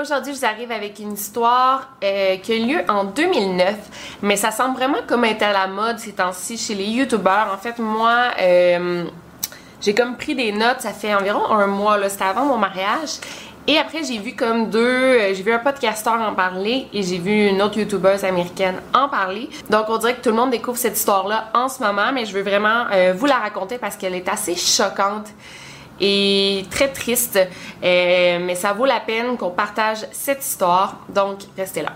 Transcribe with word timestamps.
Aujourd'hui 0.00 0.34
je 0.34 0.38
vous 0.40 0.44
arrive 0.44 0.72
avec 0.72 0.98
une 0.98 1.12
histoire 1.12 1.90
euh, 2.02 2.36
qui 2.38 2.52
a 2.52 2.56
eu 2.56 2.66
lieu 2.66 2.80
en 2.88 3.04
2009, 3.04 3.76
mais 4.22 4.34
ça 4.34 4.50
semble 4.50 4.74
vraiment 4.74 4.98
comme 5.06 5.24
être 5.24 5.42
à 5.42 5.52
la 5.52 5.68
mode 5.68 5.98
ces 6.00 6.12
temps-ci 6.12 6.56
chez 6.58 6.74
les 6.74 6.86
youtubeurs. 6.86 7.52
En 7.54 7.56
fait, 7.56 7.78
moi, 7.78 8.32
euh, 8.40 9.04
j'ai 9.80 9.94
comme 9.94 10.16
pris 10.16 10.34
des 10.34 10.50
notes, 10.50 10.80
ça 10.80 10.92
fait 10.92 11.14
environ 11.14 11.46
un 11.50 11.68
mois, 11.68 11.96
c'était 12.08 12.24
avant 12.24 12.46
mon 12.46 12.56
mariage. 12.56 13.20
Et 13.68 13.78
après, 13.78 14.02
j'ai 14.02 14.18
vu 14.18 14.34
comme 14.34 14.70
deux, 14.70 14.80
euh, 14.80 15.34
j'ai 15.34 15.42
vu 15.42 15.52
un 15.52 15.60
podcasteur 15.60 16.14
en 16.14 16.34
parler 16.34 16.88
et 16.92 17.04
j'ai 17.04 17.18
vu 17.18 17.46
une 17.46 17.62
autre 17.62 17.78
youtubeuse 17.78 18.24
américaine 18.24 18.80
en 18.92 19.08
parler. 19.08 19.48
Donc, 19.68 19.84
on 19.88 19.98
dirait 19.98 20.16
que 20.16 20.22
tout 20.22 20.30
le 20.30 20.36
monde 20.36 20.50
découvre 20.50 20.78
cette 20.78 20.96
histoire-là 20.96 21.50
en 21.54 21.68
ce 21.68 21.80
moment, 21.80 22.10
mais 22.12 22.24
je 22.24 22.32
veux 22.32 22.42
vraiment 22.42 22.86
vous 23.14 23.26
la 23.26 23.36
raconter 23.36 23.78
parce 23.78 23.96
qu'elle 23.96 24.16
est 24.16 24.28
assez 24.28 24.56
choquante 24.56 25.28
et 26.00 26.64
très 26.70 26.88
triste. 26.88 27.38
Euh, 27.82 28.38
mais 28.40 28.54
ça 28.54 28.72
vaut 28.72 28.86
la 28.86 29.00
peine 29.00 29.36
qu'on 29.36 29.50
partage 29.50 30.06
cette 30.12 30.44
histoire. 30.44 31.00
Donc, 31.14 31.38
restez 31.56 31.82
là. 31.82 31.92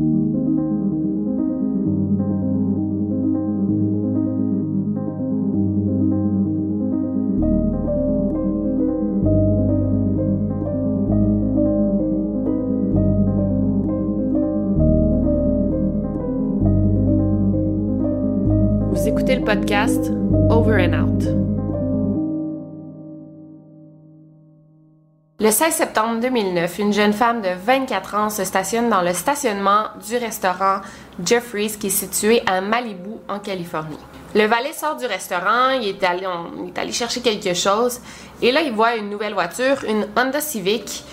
Vous 18.90 19.08
écoutez 19.08 19.36
le 19.36 19.44
podcast 19.44 20.10
Over 20.48 20.86
and 20.86 20.94
Out. 20.94 21.53
Le 25.44 25.50
16 25.50 25.74
septembre 25.74 26.20
2009, 26.20 26.78
une 26.78 26.94
jeune 26.94 27.12
femme 27.12 27.42
de 27.42 27.50
24 27.66 28.14
ans 28.14 28.30
se 28.30 28.44
stationne 28.44 28.88
dans 28.88 29.02
le 29.02 29.12
stationnement 29.12 29.88
du 30.08 30.16
restaurant 30.16 30.80
Jeffrey's 31.22 31.76
qui 31.76 31.88
est 31.88 31.90
situé 31.90 32.42
à 32.46 32.62
Malibu, 32.62 33.10
en 33.28 33.40
Californie. 33.40 33.98
Le 34.34 34.46
valet 34.46 34.72
sort 34.72 34.96
du 34.96 35.04
restaurant, 35.04 35.68
il 35.78 35.86
est, 35.86 36.02
allé, 36.02 36.26
il 36.82 36.92
chercher 36.94 37.20
quelque 37.20 37.52
chose 37.52 38.00
et 38.40 38.52
là 38.52 38.62
il 38.62 38.72
voit 38.72 38.96
une 38.96 39.10
nouvelle 39.10 39.34
voiture, 39.34 39.84
une 39.86 40.06
Honda 40.16 40.40
Civic. 40.40 41.04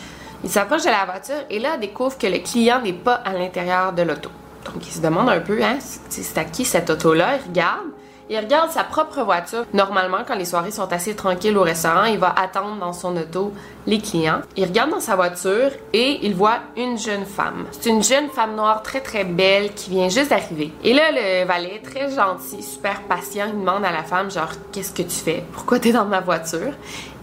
Il 0.45 0.49
s'approche 0.49 0.83
de 0.83 0.91
la 0.91 1.03
voiture 1.03 1.43
et 1.49 1.59
là 1.59 1.75
découvre 1.75 2.17
que 2.17 2.27
le 2.27 2.39
client 2.39 2.79
n'est 2.81 2.93
pas 2.93 3.15
à 3.15 3.33
l'intérieur 3.33 3.91
de 3.91 4.03
l'auto. 4.03 4.29
Donc 4.63 4.87
il 4.87 4.93
se 4.93 5.01
demande 5.01 5.27
un 5.27 5.41
peu, 5.41 5.61
hein, 5.61 5.77
c'est 6.07 6.23
c'est 6.23 6.37
à 6.37 6.45
qui 6.45 6.63
cette 6.63 6.89
auto-là? 6.89 7.35
Il 7.35 7.49
regarde. 7.49 7.87
Il 8.33 8.39
regarde 8.39 8.71
sa 8.71 8.85
propre 8.85 9.23
voiture. 9.23 9.65
Normalement, 9.73 10.19
quand 10.25 10.35
les 10.35 10.45
soirées 10.45 10.71
sont 10.71 10.89
assez 10.93 11.17
tranquilles 11.17 11.57
au 11.57 11.63
restaurant, 11.63 12.05
il 12.05 12.17
va 12.17 12.33
attendre 12.33 12.77
dans 12.79 12.93
son 12.93 13.17
auto 13.17 13.51
les 13.85 13.99
clients. 13.99 14.39
Il 14.55 14.63
regarde 14.63 14.89
dans 14.89 15.01
sa 15.01 15.17
voiture 15.17 15.69
et 15.91 16.25
il 16.25 16.33
voit 16.33 16.59
une 16.77 16.97
jeune 16.97 17.25
femme. 17.25 17.65
C'est 17.71 17.89
une 17.89 18.01
jeune 18.01 18.29
femme 18.29 18.55
noire 18.55 18.83
très 18.83 19.01
très 19.01 19.25
belle 19.25 19.73
qui 19.73 19.89
vient 19.89 20.07
juste 20.07 20.29
d'arriver. 20.29 20.71
Et 20.81 20.93
là, 20.93 21.11
le 21.11 21.45
valet, 21.45 21.81
très 21.83 22.09
gentil, 22.09 22.63
super 22.63 23.01
patient, 23.01 23.47
il 23.49 23.59
demande 23.59 23.83
à 23.83 23.91
la 23.91 24.03
femme 24.03 24.31
genre 24.31 24.51
qu'est-ce 24.71 24.93
que 24.93 25.01
tu 25.01 25.09
fais? 25.09 25.43
Pourquoi 25.51 25.79
t'es 25.79 25.91
dans 25.91 26.05
ma 26.05 26.21
voiture 26.21 26.71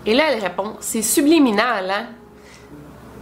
Et 0.05 0.13
là, 0.13 0.25
elle 0.31 0.43
répond 0.43 0.75
c'est 0.81 1.01
subliminal, 1.01 1.91
hein 1.91 2.07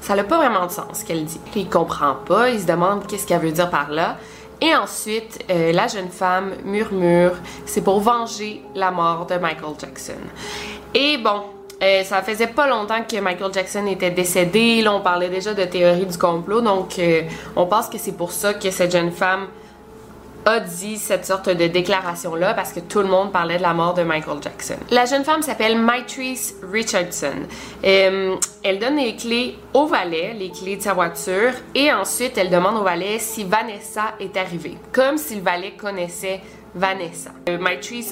ça 0.00 0.14
n'a 0.14 0.22
pas 0.22 0.36
vraiment 0.36 0.66
de 0.66 0.70
sens 0.70 1.00
ce 1.00 1.04
qu'elle 1.04 1.24
dit. 1.24 1.40
Il 1.56 1.68
comprend 1.68 2.14
pas, 2.14 2.50
il 2.50 2.60
se 2.60 2.66
demande 2.66 3.06
qu'est-ce 3.08 3.26
qu'elle 3.26 3.40
veut 3.40 3.50
dire 3.50 3.70
par 3.70 3.90
là. 3.90 4.16
Et 4.60 4.74
ensuite, 4.74 5.44
euh, 5.50 5.72
la 5.72 5.86
jeune 5.86 6.08
femme 6.08 6.54
murmure, 6.64 7.32
c'est 7.66 7.82
pour 7.82 8.00
venger 8.00 8.62
la 8.74 8.90
mort 8.90 9.26
de 9.26 9.36
Michael 9.36 9.74
Jackson. 9.78 10.14
Et 10.94 11.18
bon, 11.18 11.42
euh, 11.82 12.02
ça 12.04 12.22
faisait 12.22 12.46
pas 12.46 12.66
longtemps 12.66 13.02
que 13.02 13.20
Michael 13.20 13.52
Jackson 13.52 13.86
était 13.86 14.10
décédé. 14.10 14.80
Là, 14.80 14.94
on 14.94 15.02
parlait 15.02 15.28
déjà 15.28 15.52
de 15.52 15.64
théorie 15.64 16.06
du 16.06 16.16
complot, 16.16 16.62
donc 16.62 16.98
euh, 16.98 17.22
on 17.54 17.66
pense 17.66 17.88
que 17.88 17.98
c'est 17.98 18.16
pour 18.16 18.32
ça 18.32 18.54
que 18.54 18.70
cette 18.70 18.92
jeune 18.92 19.12
femme 19.12 19.48
a 20.46 20.60
dit 20.60 20.96
cette 20.96 21.26
sorte 21.26 21.48
de 21.48 21.66
déclaration-là 21.66 22.54
parce 22.54 22.72
que 22.72 22.78
tout 22.78 23.00
le 23.00 23.08
monde 23.08 23.32
parlait 23.32 23.58
de 23.58 23.62
la 23.62 23.74
mort 23.74 23.94
de 23.94 24.04
Michael 24.04 24.40
Jackson. 24.40 24.76
La 24.90 25.04
jeune 25.04 25.24
femme 25.24 25.42
s'appelle 25.42 25.76
Maitrice 25.76 26.54
Richardson. 26.72 27.34
Euh, 27.84 28.36
elle 28.62 28.78
donne 28.78 28.96
les 28.96 29.16
clés 29.16 29.58
au 29.74 29.86
valet, 29.86 30.34
les 30.38 30.50
clés 30.50 30.76
de 30.76 30.82
sa 30.82 30.94
voiture, 30.94 31.52
et 31.74 31.92
ensuite 31.92 32.38
elle 32.38 32.50
demande 32.50 32.76
au 32.76 32.84
valet 32.84 33.18
si 33.18 33.42
Vanessa 33.42 34.14
est 34.20 34.36
arrivée, 34.36 34.78
comme 34.92 35.18
si 35.18 35.34
le 35.34 35.42
valet 35.42 35.72
connaissait 35.72 36.40
Vanessa. 36.76 37.30
Euh, 37.48 37.58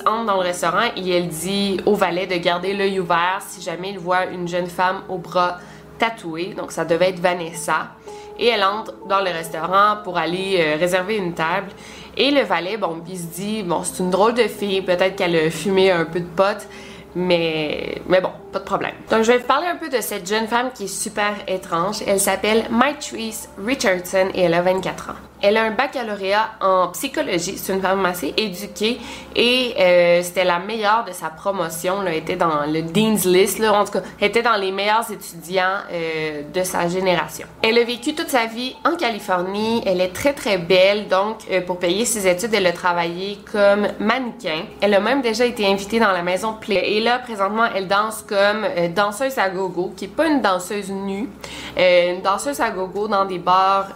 entre 0.06 0.24
dans 0.24 0.34
le 0.34 0.40
restaurant 0.40 0.90
et 0.96 1.10
elle 1.10 1.28
dit 1.28 1.80
au 1.86 1.94
valet 1.94 2.26
de 2.26 2.36
garder 2.36 2.74
l'œil 2.74 2.98
ouvert 2.98 3.42
si 3.46 3.62
jamais 3.62 3.90
il 3.90 3.98
voit 3.98 4.24
une 4.26 4.48
jeune 4.48 4.68
femme 4.68 5.02
au 5.08 5.18
bras 5.18 5.58
tatoué, 5.98 6.54
donc 6.56 6.72
ça 6.72 6.84
devait 6.84 7.10
être 7.10 7.20
Vanessa. 7.20 7.90
Et 8.38 8.48
elle 8.48 8.64
entre 8.64 8.94
dans 9.06 9.20
le 9.20 9.30
restaurant 9.30 9.98
pour 10.02 10.18
aller 10.18 10.56
euh, 10.58 10.76
réserver 10.76 11.16
une 11.16 11.34
table. 11.34 11.68
Et 12.16 12.30
le 12.30 12.42
valet, 12.42 12.76
bon, 12.76 13.02
il 13.08 13.18
se 13.18 13.24
dit, 13.24 13.62
bon, 13.62 13.82
c'est 13.82 14.02
une 14.02 14.10
drôle 14.10 14.34
de 14.34 14.44
fille, 14.44 14.82
peut-être 14.82 15.16
qu'elle 15.16 15.36
a 15.36 15.50
fumé 15.50 15.90
un 15.90 16.04
peu 16.04 16.20
de 16.20 16.26
pot, 16.26 16.66
mais, 17.14 18.02
mais 18.08 18.20
bon, 18.20 18.30
pas 18.52 18.58
de 18.58 18.64
problème. 18.64 18.94
Donc, 19.10 19.22
je 19.22 19.32
vais 19.32 19.38
vous 19.38 19.46
parler 19.46 19.66
un 19.66 19.76
peu 19.76 19.88
de 19.88 20.00
cette 20.00 20.28
jeune 20.28 20.46
femme 20.46 20.70
qui 20.74 20.84
est 20.84 20.88
super 20.88 21.34
étrange. 21.46 22.02
Elle 22.06 22.20
s'appelle 22.20 22.64
Maitrice 22.70 23.48
Richardson 23.64 24.28
et 24.34 24.42
elle 24.42 24.54
a 24.54 24.62
24 24.62 25.10
ans. 25.10 25.33
Elle 25.46 25.58
a 25.58 25.64
un 25.64 25.72
baccalauréat 25.72 26.52
en 26.62 26.88
psychologie. 26.88 27.58
C'est 27.58 27.74
une 27.74 27.82
femme 27.82 28.06
assez 28.06 28.32
éduquée 28.34 28.98
et 29.36 29.74
euh, 29.78 30.22
c'était 30.22 30.42
la 30.42 30.58
meilleure 30.58 31.04
de 31.06 31.12
sa 31.12 31.28
promotion. 31.28 32.00
Là, 32.00 32.12
elle 32.12 32.20
était 32.20 32.36
dans 32.36 32.64
le 32.66 32.80
Dean's 32.80 33.26
List. 33.26 33.62
En 33.62 33.84
tout 33.84 33.92
cas, 33.92 34.02
elle 34.18 34.28
était 34.28 34.42
dans 34.42 34.56
les 34.56 34.72
meilleurs 34.72 35.04
étudiants 35.10 35.82
euh, 35.92 36.44
de 36.50 36.62
sa 36.62 36.88
génération. 36.88 37.46
Elle 37.60 37.76
a 37.76 37.84
vécu 37.84 38.14
toute 38.14 38.30
sa 38.30 38.46
vie 38.46 38.74
en 38.86 38.96
Californie. 38.96 39.82
Elle 39.84 40.00
est 40.00 40.14
très 40.14 40.32
très 40.32 40.56
belle. 40.56 41.08
Donc, 41.08 41.40
euh, 41.50 41.60
pour 41.60 41.78
payer 41.78 42.06
ses 42.06 42.26
études, 42.26 42.54
elle 42.54 42.66
a 42.66 42.72
travaillé 42.72 43.38
comme 43.52 43.86
mannequin. 44.00 44.64
Elle 44.80 44.94
a 44.94 45.00
même 45.00 45.20
déjà 45.20 45.44
été 45.44 45.66
invitée 45.66 46.00
dans 46.00 46.12
la 46.12 46.22
maison 46.22 46.54
Play. 46.58 46.92
Et 46.92 47.00
là, 47.00 47.18
présentement, 47.18 47.66
elle 47.74 47.86
danse 47.86 48.24
comme 48.26 48.66
danseuse 48.96 49.36
à 49.36 49.50
gogo, 49.50 49.92
qui 49.94 50.06
est 50.06 50.08
pas 50.08 50.26
une 50.26 50.40
danseuse 50.40 50.90
nue, 50.90 51.28
une 51.76 52.22
danseuse 52.22 52.62
à 52.62 52.70
gogo 52.70 53.08
dans 53.08 53.26
des 53.26 53.38
bars 53.38 53.88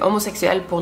homosexuels 0.00 0.62
pour 0.62 0.77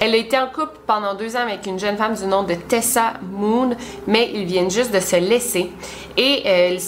Elle 0.00 0.14
a 0.14 0.16
été 0.16 0.38
en 0.38 0.46
couple 0.46 0.78
pendant 0.86 1.14
deux 1.14 1.36
ans 1.36 1.40
avec 1.40 1.66
une 1.66 1.78
jeune 1.78 1.96
femme 1.96 2.14
du 2.14 2.26
nom 2.26 2.42
de 2.42 2.54
Tessa 2.54 3.14
Moon, 3.22 3.70
mais 4.06 4.30
ils 4.34 4.44
viennent 4.44 4.70
juste 4.70 4.92
de 4.92 5.00
se 5.00 5.16
laisser. 5.16 5.70
Et 6.16 6.42
euh, 6.46 6.78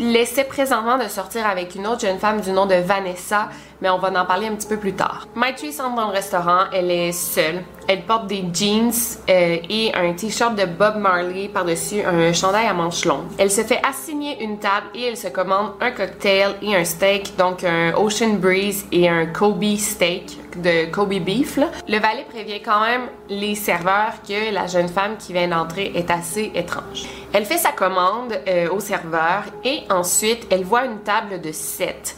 essaie 0.00 0.44
présentement 0.44 0.98
de 0.98 1.08
sortir 1.08 1.46
avec 1.46 1.74
une 1.74 1.86
autre 1.86 2.00
jeune 2.00 2.18
femme 2.18 2.40
du 2.40 2.50
nom 2.50 2.66
de 2.66 2.74
Vanessa, 2.74 3.48
mais 3.80 3.90
on 3.90 3.98
va 3.98 4.08
en 4.08 4.26
parler 4.26 4.46
un 4.46 4.54
petit 4.54 4.68
peu 4.68 4.76
plus 4.76 4.94
tard. 4.94 5.26
Maitrese 5.34 5.80
entre 5.80 5.96
dans 5.96 6.08
le 6.08 6.14
restaurant, 6.14 6.64
elle 6.72 6.90
est 6.90 7.12
seule. 7.12 7.62
Elle 7.88 8.02
porte 8.02 8.26
des 8.26 8.44
jeans 8.52 8.92
euh, 9.30 9.56
et 9.68 9.92
un 9.94 10.12
t-shirt 10.12 10.54
de 10.54 10.66
Bob 10.66 10.96
Marley 10.96 11.48
par-dessus 11.48 12.02
un 12.02 12.32
chandail 12.32 12.66
à 12.66 12.74
manches 12.74 13.04
longues. 13.06 13.28
Elle 13.38 13.50
se 13.50 13.62
fait 13.62 13.80
assigner 13.82 14.42
une 14.42 14.58
table 14.58 14.88
et 14.94 15.04
elle 15.04 15.16
se 15.16 15.28
commande 15.28 15.72
un 15.80 15.90
cocktail 15.90 16.56
et 16.60 16.76
un 16.76 16.84
steak, 16.84 17.36
donc 17.38 17.64
un 17.64 17.94
Ocean 17.94 18.34
Breeze 18.34 18.86
et 18.92 19.08
un 19.08 19.26
Kobe 19.26 19.76
steak 19.76 20.36
de 20.62 20.90
Kobe 20.90 21.14
Beef. 21.14 21.58
Le 21.88 21.98
valet 21.98 22.26
prévient 22.28 22.60
quand 22.60 22.80
même 22.80 23.08
les 23.30 23.54
serveurs 23.54 24.14
que 24.26 24.52
la 24.52 24.66
jeune 24.66 24.88
femme 24.88 25.16
qui 25.16 25.32
vient 25.32 25.48
d'entrer 25.48 25.92
est 25.94 26.10
assez 26.10 26.50
étrange. 26.54 27.06
Elle 27.32 27.44
fait 27.44 27.58
sa 27.58 27.72
commande 27.72 28.38
euh, 28.48 28.68
au 28.70 28.80
serveur 28.80 29.44
et 29.64 29.82
ensuite 29.90 30.46
elle 30.50 30.64
voit 30.64 30.84
une 30.84 30.98
table 31.00 31.40
de 31.40 31.52
sept 31.52 32.16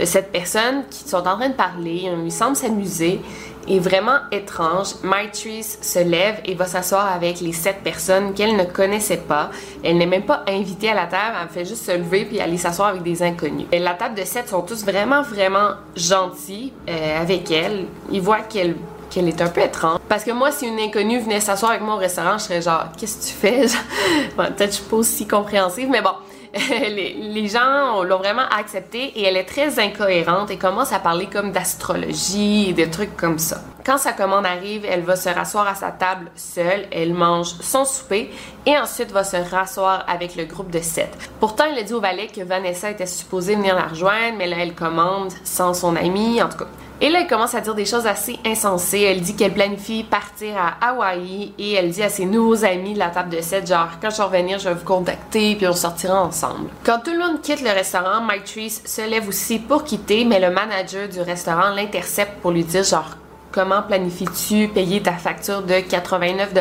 de 0.00 0.04
sept 0.06 0.32
personnes 0.32 0.84
qui 0.90 1.08
sont 1.08 1.18
en 1.18 1.36
train 1.36 1.50
de 1.50 1.54
parler, 1.54 2.10
ils 2.24 2.32
semblent 2.32 2.56
s'amuser 2.56 3.20
est 3.68 3.78
vraiment 3.78 4.18
étrange. 4.32 4.94
Maitrice 5.02 5.78
se 5.82 5.98
lève 5.98 6.40
et 6.44 6.54
va 6.54 6.66
s'asseoir 6.66 7.12
avec 7.12 7.40
les 7.40 7.52
sept 7.52 7.82
personnes 7.84 8.34
qu'elle 8.34 8.56
ne 8.56 8.64
connaissait 8.64 9.18
pas. 9.18 9.50
Elle 9.84 9.98
n'est 9.98 10.06
même 10.06 10.24
pas 10.24 10.42
invitée 10.48 10.90
à 10.90 10.94
la 10.94 11.06
table, 11.06 11.36
elle 11.40 11.48
fait 11.48 11.64
juste 11.64 11.84
se 11.84 11.92
lever 11.92 12.24
puis 12.24 12.40
aller 12.40 12.56
s'asseoir 12.56 12.88
avec 12.88 13.02
des 13.02 13.22
inconnus. 13.22 13.66
La 13.72 13.94
table 13.94 14.14
de 14.14 14.24
sept 14.24 14.48
sont 14.48 14.62
tous 14.62 14.84
vraiment, 14.84 15.22
vraiment 15.22 15.72
gentils 15.96 16.72
euh, 16.88 17.20
avec 17.20 17.50
elle. 17.50 17.86
Ils 18.10 18.22
voient 18.22 18.40
qu'elle 18.40 18.76
qu'elle 19.10 19.28
est 19.28 19.42
un 19.42 19.48
peu 19.48 19.60
étrange. 19.60 19.98
Parce 20.08 20.22
que 20.22 20.30
moi, 20.30 20.52
si 20.52 20.68
une 20.68 20.78
inconnue 20.78 21.18
venait 21.18 21.40
s'asseoir 21.40 21.72
avec 21.72 21.82
moi 21.82 21.96
au 21.96 21.98
restaurant, 21.98 22.38
je 22.38 22.44
serais 22.44 22.62
genre, 22.62 22.84
qu'est-ce 22.96 23.18
que 23.18 23.26
tu 23.26 23.34
fais? 23.34 23.66
Peut-être 24.36 24.56
que 24.56 24.64
je 24.66 24.70
suis 24.70 24.84
pas 24.84 24.96
aussi 24.96 25.26
compréhensive, 25.26 25.88
mais 25.90 26.00
bon. 26.00 26.12
les, 26.70 27.48
gens 27.48 28.02
l'ont 28.02 28.18
vraiment 28.18 28.48
accepté 28.50 29.12
et 29.16 29.22
elle 29.22 29.36
est 29.36 29.44
très 29.44 29.78
incohérente 29.78 30.50
et 30.50 30.56
commence 30.58 30.92
à 30.92 30.98
parler 30.98 31.26
comme 31.26 31.52
d'astrologie 31.52 32.70
et 32.70 32.72
des 32.72 32.90
trucs 32.90 33.16
comme 33.16 33.38
ça. 33.38 33.62
Quand 33.84 33.98
sa 33.98 34.12
commande 34.12 34.44
arrive, 34.44 34.84
elle 34.84 35.02
va 35.02 35.16
se 35.16 35.28
rasseoir 35.28 35.68
à 35.68 35.74
sa 35.74 35.90
table 35.90 36.30
seule, 36.34 36.86
elle 36.90 37.14
mange 37.14 37.54
son 37.60 37.84
souper 37.84 38.30
et 38.66 38.76
ensuite 38.76 39.12
va 39.12 39.24
se 39.24 39.36
rasseoir 39.36 40.04
avec 40.08 40.34
le 40.34 40.44
groupe 40.44 40.70
de 40.70 40.80
sept. 40.80 41.16
Pourtant, 41.38 41.64
il 41.72 41.78
a 41.78 41.82
dit 41.82 41.94
au 41.94 42.00
valet 42.00 42.26
que 42.26 42.42
Vanessa 42.42 42.90
était 42.90 43.06
supposée 43.06 43.54
venir 43.54 43.74
la 43.76 43.86
rejoindre, 43.86 44.36
mais 44.36 44.46
là, 44.46 44.56
elle 44.60 44.74
commande 44.74 45.32
sans 45.44 45.72
son 45.72 45.94
ami, 45.96 46.42
en 46.42 46.48
tout 46.48 46.58
cas. 46.58 46.68
Et 47.02 47.08
là, 47.08 47.20
elle 47.20 47.26
commence 47.26 47.54
à 47.54 47.62
dire 47.62 47.74
des 47.74 47.86
choses 47.86 48.06
assez 48.06 48.38
insensées. 48.44 49.00
Elle 49.00 49.22
dit 49.22 49.34
qu'elle 49.34 49.54
planifie 49.54 50.04
partir 50.04 50.54
à 50.58 50.90
Hawaï 50.90 51.54
et 51.58 51.72
elle 51.72 51.90
dit 51.90 52.02
à 52.02 52.10
ses 52.10 52.26
nouveaux 52.26 52.62
amis 52.62 52.92
de 52.92 52.98
la 52.98 53.08
table 53.08 53.30
de 53.30 53.40
7, 53.40 53.66
genre, 53.66 53.88
quand 54.02 54.10
je 54.10 54.18
vais 54.18 54.22
revenir, 54.22 54.58
je 54.58 54.68
vais 54.68 54.74
vous 54.74 54.84
contacter 54.84 55.54
puis 55.54 55.66
on 55.66 55.72
sortira 55.72 56.22
ensemble. 56.22 56.68
Quand 56.84 56.98
tout 57.02 57.12
le 57.12 57.18
monde 57.18 57.40
quitte 57.40 57.62
le 57.62 57.70
restaurant, 57.70 58.20
Mike 58.20 58.46
se 58.46 59.08
lève 59.08 59.26
aussi 59.26 59.58
pour 59.58 59.84
quitter, 59.84 60.26
mais 60.26 60.40
le 60.40 60.50
manager 60.50 61.08
du 61.08 61.22
restaurant 61.22 61.70
l'intercepte 61.70 62.40
pour 62.42 62.50
lui 62.50 62.64
dire, 62.64 62.84
genre, 62.84 63.16
comment 63.50 63.82
planifies-tu 63.82 64.68
payer 64.68 65.02
ta 65.02 65.12
facture 65.12 65.62
de 65.62 65.80
89 65.80 66.52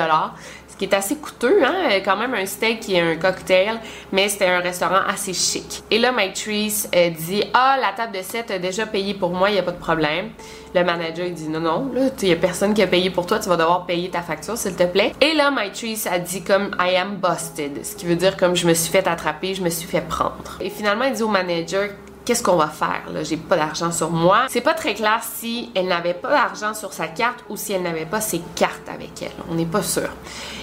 qui 0.80 0.86
est 0.86 0.94
assez 0.96 1.18
coûteux, 1.18 1.64
hein? 1.64 2.00
Quand 2.04 2.18
même 2.18 2.34
un 2.34 2.46
steak 2.46 2.90
et 2.90 3.00
un 3.00 3.18
cocktail, 3.18 3.80
mais 4.12 4.30
c'était 4.30 4.48
un 4.48 4.62
restaurant 4.62 5.02
assez 5.08 5.34
chic. 5.34 5.84
Et 5.92 6.00
là, 6.00 6.12
Maitrice 6.12 6.90
euh, 6.96 7.10
dit 7.10 7.44
Ah, 7.54 7.78
la 7.80 7.92
table 7.92 8.18
de 8.18 8.24
7 8.24 8.50
a 8.50 8.60
déjà 8.60 8.88
payé 8.88 9.14
pour 9.14 9.32
moi, 9.32 9.50
il 9.50 9.54
n'y 9.54 9.60
a 9.60 9.64
pas 9.64 9.74
de 9.74 9.78
problème. 9.78 10.30
Le 10.74 10.84
manager 10.84 11.26
il 11.26 11.34
dit 11.34 11.50
non, 11.50 11.60
non, 11.60 11.92
là, 11.94 12.10
il 12.22 12.28
n'y 12.28 12.34
a 12.34 12.38
personne 12.38 12.76
qui 12.76 12.84
a 12.84 12.88
payé 12.88 13.10
pour 13.10 13.26
toi, 13.26 13.40
tu 13.40 13.50
vas 13.50 13.58
devoir 13.58 13.86
payer 13.88 14.10
ta 14.10 14.22
facture, 14.22 14.56
s'il 14.56 14.76
te 14.76 14.84
plaît. 14.84 15.14
Et 15.20 15.34
là, 15.34 15.52
Maitrice 15.52 16.08
a 16.08 16.20
dit 16.20 16.44
comme 16.44 16.76
I 16.80 16.96
am 16.96 17.16
busted, 17.16 17.84
ce 17.84 17.96
qui 17.96 18.06
veut 18.06 18.16
dire 18.16 18.38
comme 18.38 18.56
je 18.56 18.68
me 18.68 18.74
suis 18.74 18.92
fait 18.92 19.08
attraper, 19.08 19.56
je 19.56 19.64
me 19.64 19.70
suis 19.70 19.88
fait 19.88 20.02
prendre. 20.08 20.58
Et 20.62 20.70
finalement, 20.70 21.06
il 21.06 21.14
dit 21.14 21.24
au 21.24 21.28
manager 21.28 21.90
qu'est-ce 22.26 22.44
qu'on 22.44 22.56
va 22.56 22.68
faire 22.68 23.04
là? 23.12 23.24
J'ai 23.24 23.38
pas 23.38 23.56
d'argent 23.56 23.92
sur 23.92 24.12
moi. 24.12 24.46
C'est 24.50 24.62
pas 24.62 24.74
très 24.74 24.94
clair 24.94 25.22
si 25.24 25.72
elle 25.76 25.88
n'avait 25.88 26.14
pas 26.14 26.30
d'argent 26.30 26.74
sur 26.74 26.94
sa 26.94 27.08
carte 27.08 27.44
ou 27.50 27.58
si 27.58 27.74
elle 27.74 27.84
n'avait 27.84 28.06
pas 28.06 28.22
ses 28.22 28.42
cartes 28.56 28.88
avec 28.88 29.22
elle. 29.22 29.32
On 29.50 29.56
n'est 29.56 29.66
pas 29.66 29.84
sûr. 29.84 30.10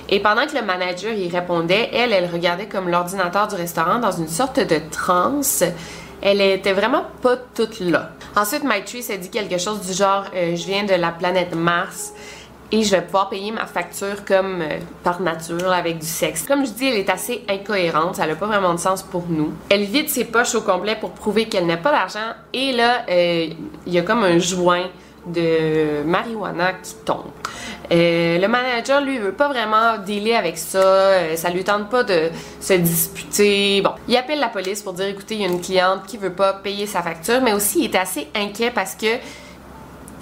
Et 0.08 0.20
pendant 0.20 0.46
que 0.46 0.54
le 0.54 0.62
manager 0.62 1.12
y 1.12 1.28
répondait, 1.28 1.90
elle, 1.92 2.12
elle 2.12 2.30
regardait 2.30 2.66
comme 2.66 2.88
l'ordinateur 2.88 3.48
du 3.48 3.56
restaurant 3.56 3.98
dans 3.98 4.12
une 4.12 4.28
sorte 4.28 4.60
de 4.60 4.80
transe. 4.90 5.64
Elle 6.22 6.40
était 6.40 6.72
vraiment 6.72 7.04
pas 7.22 7.36
toute 7.36 7.80
là. 7.80 8.10
Ensuite, 8.34 8.64
Maitri 8.64 9.02
s'est 9.02 9.18
dit 9.18 9.30
quelque 9.30 9.58
chose 9.58 9.80
du 9.80 9.92
genre 9.92 10.24
euh, 10.34 10.56
Je 10.56 10.66
viens 10.66 10.84
de 10.84 10.94
la 10.94 11.10
planète 11.10 11.54
Mars 11.54 12.12
et 12.72 12.82
je 12.82 12.90
vais 12.90 13.02
pouvoir 13.02 13.28
payer 13.28 13.50
ma 13.50 13.66
facture 13.66 14.24
comme 14.24 14.62
euh, 14.62 14.78
par 15.02 15.20
nature 15.20 15.72
avec 15.72 15.98
du 15.98 16.06
sexe. 16.06 16.42
Comme 16.42 16.66
je 16.66 16.72
dis, 16.72 16.86
elle 16.86 16.98
est 16.98 17.10
assez 17.10 17.44
incohérente, 17.48 18.16
ça 18.16 18.26
n'a 18.26 18.34
pas 18.34 18.46
vraiment 18.46 18.74
de 18.74 18.80
sens 18.80 19.02
pour 19.02 19.24
nous. 19.28 19.52
Elle 19.68 19.84
vide 19.84 20.08
ses 20.08 20.24
poches 20.24 20.54
au 20.54 20.62
complet 20.62 20.96
pour 20.98 21.10
prouver 21.10 21.46
qu'elle 21.46 21.66
n'a 21.66 21.76
pas 21.76 21.92
d'argent 21.92 22.34
et 22.52 22.72
là, 22.72 23.02
euh, 23.08 23.48
il 23.86 23.92
y 23.92 23.98
a 23.98 24.02
comme 24.02 24.24
un 24.24 24.38
joint 24.38 24.86
de 25.26 26.02
marijuana 26.04 26.74
qui 26.74 26.94
tombe. 27.04 27.26
Euh, 27.92 28.38
le 28.38 28.48
manager, 28.48 29.00
lui, 29.00 29.18
veut 29.18 29.32
pas 29.32 29.48
vraiment 29.48 29.98
dealer 30.04 30.34
avec 30.34 30.58
ça. 30.58 30.78
Euh, 30.78 31.36
ça 31.36 31.50
lui 31.50 31.64
tente 31.64 31.88
pas 31.88 32.02
de 32.02 32.30
se 32.60 32.74
disputer. 32.74 33.80
Bon, 33.82 33.92
il 34.08 34.16
appelle 34.16 34.40
la 34.40 34.48
police 34.48 34.82
pour 34.82 34.92
dire, 34.92 35.06
écoutez, 35.06 35.34
il 35.36 35.42
y 35.42 35.44
a 35.44 35.48
une 35.48 35.60
cliente 35.60 36.06
qui 36.06 36.16
veut 36.16 36.32
pas 36.32 36.52
payer 36.52 36.86
sa 36.86 37.02
facture, 37.02 37.40
mais 37.42 37.52
aussi 37.52 37.84
il 37.84 37.94
est 37.94 37.98
assez 37.98 38.28
inquiet 38.34 38.70
parce 38.70 38.94
que 38.94 39.06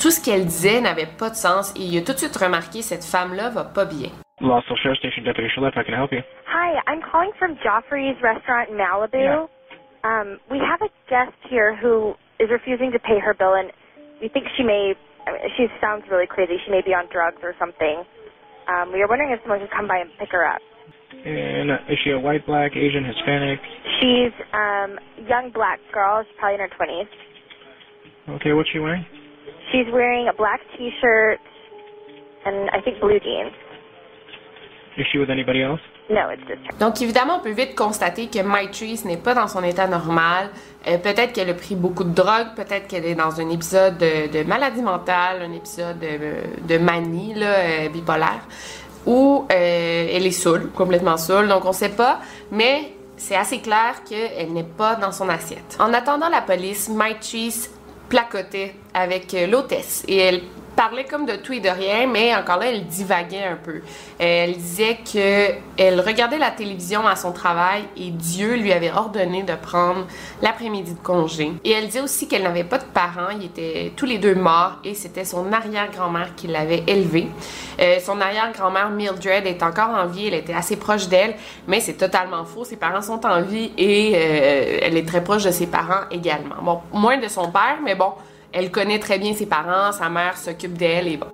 tout 0.05 0.11
ce 0.11 0.21
qu'elle 0.21 0.45
disait 0.45 0.83
n'avait 0.83 1.09
pas 1.09 1.31
de 1.31 1.35
sens 1.35 1.73
et 1.81 1.81
il 1.81 1.97
a 1.97 2.05
tout 2.05 2.13
de 2.13 2.21
suite 2.21 2.37
remarqué 2.37 2.83
cette 2.83 3.09
femme-là 3.09 3.49
va 3.49 3.65
pas 3.65 3.87
bien. 3.87 4.13
Lost 4.43 4.69
Sheriff 4.77 5.01
Station 5.01 5.25
Deputy 5.25 5.49
I 5.49 5.83
can 5.83 5.97
help 5.97 6.13
you. 6.13 6.21
Hi, 6.45 6.77
I'm 6.85 7.01
calling 7.01 7.33
from 7.41 7.57
Joffrey's 7.65 8.21
restaurant 8.21 8.69
in 8.69 8.77
Malibu. 8.77 9.49
Um, 10.05 10.37
we 10.53 10.61
have 10.61 10.85
a 10.85 10.93
guest 11.09 11.33
here 11.49 11.73
who 11.73 12.13
is 12.37 12.53
refusing 12.53 12.93
to 12.93 12.99
pay 12.99 13.17
her 13.17 13.33
bill 13.33 13.57
and 13.57 13.73
we 14.21 14.29
think 14.29 14.45
she 14.59 14.63
may 14.63 14.93
I 15.25 15.33
mean, 15.33 15.41
she 15.57 15.73
sounds 15.81 16.05
really 16.11 16.29
crazy. 16.29 16.61
She 16.67 16.71
may 16.71 16.83
be 16.85 16.93
on 16.93 17.09
drugs 17.09 17.41
or 17.41 17.57
something. 17.59 18.05
Um, 18.69 18.93
we 18.93 19.01
were 19.01 19.09
wondering 19.09 19.33
if 19.33 19.41
someone 19.41 19.61
could 19.61 19.73
come 19.73 19.89
by 19.89 20.05
and 20.05 20.11
pick 20.21 20.29
her 20.37 20.45
up. 20.45 20.61
And 21.25 21.71
uh, 21.73 21.89
is 21.89 21.97
she 22.05 22.11
a 22.11 22.21
white, 22.21 22.45
black, 22.45 22.77
Asian, 22.77 23.09
Hispanic? 23.09 23.57
She's 24.05 24.37
um 24.53 25.01
young 25.25 25.49
black 25.49 25.81
girl. 25.95 26.21
She's 26.29 26.37
probably 26.37 26.61
in 26.61 26.61
her 26.61 26.73
twenties. 26.77 27.09
Okay, 28.37 28.53
what's 28.53 28.69
she 28.69 28.81
wearing? 28.81 29.07
She's 29.73 29.87
wearing 29.93 30.29
a 30.29 30.33
black 30.33 30.61
T-shirt 30.77 31.41
and 32.47 32.71
I 32.71 32.81
think 32.83 33.01
blue 33.01 33.19
jeans. 33.21 33.53
Is 34.97 35.07
she 35.11 35.19
with 35.19 35.31
anybody 35.31 35.63
else? 35.63 35.81
Donc 36.79 37.01
évidemment, 37.01 37.37
on 37.39 37.41
peut 37.41 37.53
vite 37.53 37.75
constater 37.75 38.27
que 38.27 38.43
Maitrice 38.43 39.05
n'est 39.07 39.17
pas 39.17 39.35
dans 39.35 39.49
son 39.49 39.65
état 39.65 39.87
normal. 39.87 40.51
Euh, 40.87 40.99
peut-être 40.99 41.33
qu'elle 41.33 41.49
a 41.49 41.55
pris 41.55 41.77
beaucoup 41.77 42.05
de 42.05 42.15
drogue, 42.15 42.49
peut-être 42.57 42.89
qu'elle 42.89 43.07
est 43.07 43.15
dans 43.15 43.41
un 43.41 43.49
épisode 43.49 43.97
de, 43.97 44.43
maladie 44.45 44.83
mentale, 44.83 45.43
un 45.43 45.53
épisode 45.53 45.99
de, 45.99 46.79
manie 46.79 47.33
là, 47.35 47.47
euh, 47.47 47.89
bipolaire, 47.89 48.47
ou 49.07 49.47
euh, 49.51 50.07
elle 50.13 50.27
est 50.27 50.31
saoule, 50.31 50.71
complètement 50.73 51.17
saoule. 51.17 51.49
Donc 51.49 51.65
on 51.65 51.73
sait 51.73 51.97
pas, 51.97 52.21
mais 52.53 52.93
c'est 53.17 53.37
assez 53.37 53.61
clair 53.61 54.05
qu'elle 54.07 54.53
n'est 54.53 54.63
pas 54.63 54.97
dans 54.97 55.13
son 55.13 55.31
assiette. 55.31 55.79
En 55.81 55.95
attendant 55.95 56.29
la 56.29 56.43
police, 56.43 56.91
Maitrice 56.91 57.71
placotait 58.09 58.75
avec 58.93 59.33
l'hôtesse. 59.33 60.05
Et 60.09 60.17
elle 60.17 60.43
parlait 60.75 61.05
comme 61.05 61.27
de 61.27 61.37
tout 61.37 61.53
et 61.53 61.61
de 61.61 61.69
rien, 61.69 62.07
mais 62.07 62.35
encore 62.35 62.59
là, 62.59 62.67
elle 62.67 62.87
divaguait 62.87 63.45
un 63.45 63.57
peu. 63.57 63.81
Elle 64.19 64.57
disait 64.57 64.99
que 65.13 65.55
elle 65.77 66.01
regardait 66.01 66.39
la 66.39 66.51
télévision 66.51 67.07
à 67.07 67.17
son 67.17 67.33
travail 67.33 67.85
et 67.97 68.11
Dieu 68.11 68.57
lui 68.57 68.73
avait 68.73 68.93
ordonné 68.93 69.43
de 69.43 69.55
prendre 69.55 70.07
l'après-midi 70.43 70.95
de 70.95 70.99
congé. 70.99 71.53
Et 71.65 71.73
elle 71.73 71.87
disait 71.87 72.01
aussi 72.01 72.29
qu'elle 72.29 72.43
n'avait 72.43 72.65
pas 72.65 72.79
de 72.79 72.85
parents, 72.85 73.31
ils 73.39 73.47
étaient 73.47 73.93
tous 73.97 74.07
les 74.07 74.19
deux 74.19 74.35
morts 74.35 74.79
et 74.85 74.95
c'était 74.95 75.25
son 75.25 75.53
arrière-grand-mère 75.53 76.35
qui 76.37 76.47
l'avait 76.47 76.85
élevée. 76.87 77.29
Euh, 77.81 77.99
son 78.01 78.21
arrière-grand-mère 78.21 78.91
Mildred 78.91 79.47
est 79.47 79.63
encore 79.63 79.91
en 79.91 80.07
vie, 80.07 80.29
elle 80.29 80.35
était 80.35 80.55
assez 80.55 80.77
proche 80.77 81.09
d'elle, 81.09 81.35
mais 81.67 81.81
c'est 81.81 81.95
totalement 81.95 82.45
faux. 82.45 82.65
Ses 82.65 82.77
parents 82.77 83.03
sont 83.03 83.25
en 83.27 83.43
vie 83.43 83.73
et 83.77 84.13
euh, 84.15 84.79
elle 84.83 84.97
est 84.97 85.07
très 85.07 85.23
proche 85.23 85.45
de 85.45 85.51
ses 85.51 85.67
parents 85.67 86.05
également. 86.11 86.57
Bon, 86.63 86.81
moins 86.93 87.19
de 87.19 87.29
son 87.29 87.51
père, 87.51 87.79
mais 87.83 87.95
bon, 87.95 88.13
elle 88.55 88.71
connaît 88.71 89.01
très 89.01 89.19
bien 89.19 89.35
ses 89.35 89.47
parents, 89.47 89.93
sa 89.93 90.09
mère 90.09 90.39
s'occupe 90.39 90.79
d'elle 90.79 91.09
et 91.09 91.17
bon. 91.17 91.27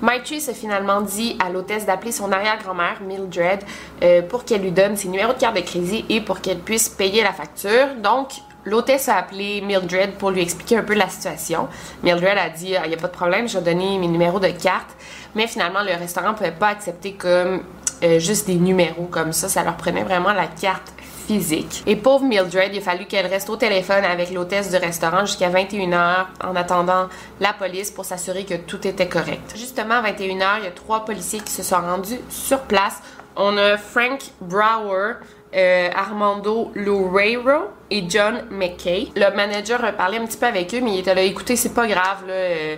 Maitrice 0.00 0.48
a 0.48 0.54
finalement 0.54 1.00
dit 1.00 1.36
à 1.44 1.50
l'hôtesse 1.50 1.86
d'appeler 1.86 2.12
son 2.12 2.30
arrière-grand-mère, 2.30 3.00
Mildred, 3.02 3.60
euh, 4.02 4.22
pour 4.22 4.44
qu'elle 4.44 4.60
lui 4.60 4.70
donne 4.70 4.96
ses 4.96 5.08
numéros 5.08 5.32
de 5.32 5.38
carte 5.38 5.56
de 5.56 5.62
crédit 5.62 6.04
et 6.08 6.20
pour 6.20 6.40
qu'elle 6.40 6.58
puisse 6.58 6.88
payer 6.88 7.22
la 7.22 7.32
facture. 7.32 7.94
Donc, 8.02 8.28
l'hôtesse 8.64 9.08
a 9.08 9.16
appelé 9.16 9.60
Mildred 9.62 10.12
pour 10.12 10.30
lui 10.30 10.42
expliquer 10.42 10.76
un 10.76 10.82
peu 10.82 10.94
la 10.94 11.08
situation. 11.08 11.68
Mildred 12.02 12.36
a 12.36 12.50
dit, 12.50 12.70
il 12.70 12.76
ah, 12.76 12.86
n'y 12.86 12.94
a 12.94 12.98
pas 12.98 13.08
de 13.08 13.12
problème, 13.12 13.48
je 13.48 13.58
vais 13.58 13.64
donner 13.64 13.98
mes 13.98 14.08
numéros 14.08 14.40
de 14.40 14.48
carte. 14.48 14.90
Mais 15.34 15.46
finalement, 15.46 15.82
le 15.82 15.92
restaurant 15.98 16.32
ne 16.32 16.36
pouvait 16.36 16.52
pas 16.52 16.68
accepter 16.68 17.14
comme 17.14 17.62
euh, 18.02 18.18
juste 18.18 18.46
des 18.46 18.56
numéros 18.56 19.06
comme 19.06 19.32
ça. 19.32 19.48
Ça 19.48 19.64
leur 19.64 19.76
prenait 19.76 20.04
vraiment 20.04 20.32
la 20.32 20.46
carte 20.46 20.92
physique. 21.26 21.82
Et 21.86 21.96
pauvre 21.96 22.24
Mildred, 22.24 22.74
il 22.74 22.78
a 22.78 22.82
fallu 22.82 23.06
qu'elle 23.06 23.26
reste 23.26 23.50
au 23.50 23.56
téléphone 23.56 24.04
avec 24.04 24.30
l'hôtesse 24.30 24.70
du 24.70 24.76
restaurant 24.76 25.26
jusqu'à 25.26 25.50
21h 25.50 26.26
en 26.42 26.56
attendant 26.56 27.08
la 27.40 27.52
police 27.52 27.90
pour 27.90 28.04
s'assurer 28.04 28.44
que 28.44 28.54
tout 28.54 28.86
était 28.86 29.08
correct. 29.08 29.54
Justement, 29.56 29.94
à 29.94 30.02
21h, 30.02 30.58
il 30.58 30.64
y 30.64 30.66
a 30.66 30.70
trois 30.74 31.04
policiers 31.04 31.40
qui 31.40 31.52
se 31.52 31.62
sont 31.62 31.80
rendus 31.80 32.18
sur 32.28 32.60
place 32.60 33.00
On 33.36 33.56
a 33.56 33.76
Frank 33.76 34.20
Brower, 34.40 35.14
euh, 35.54 35.88
Armando 35.94 36.70
Loureiro 36.74 37.70
et 37.90 38.04
John 38.08 38.44
McKay. 38.50 39.08
Le 39.16 39.34
manager 39.34 39.84
a 39.84 39.92
parlé 39.92 40.18
un 40.18 40.26
petit 40.26 40.36
peu 40.36 40.46
avec 40.46 40.74
eux, 40.74 40.80
mais 40.80 40.94
il 40.94 40.98
était 41.00 41.14
là, 41.14 41.22
écoutez, 41.22 41.56
c'est 41.56 41.74
pas 41.74 41.86
grave, 41.86 42.26
là, 42.26 42.32
euh, 42.32 42.76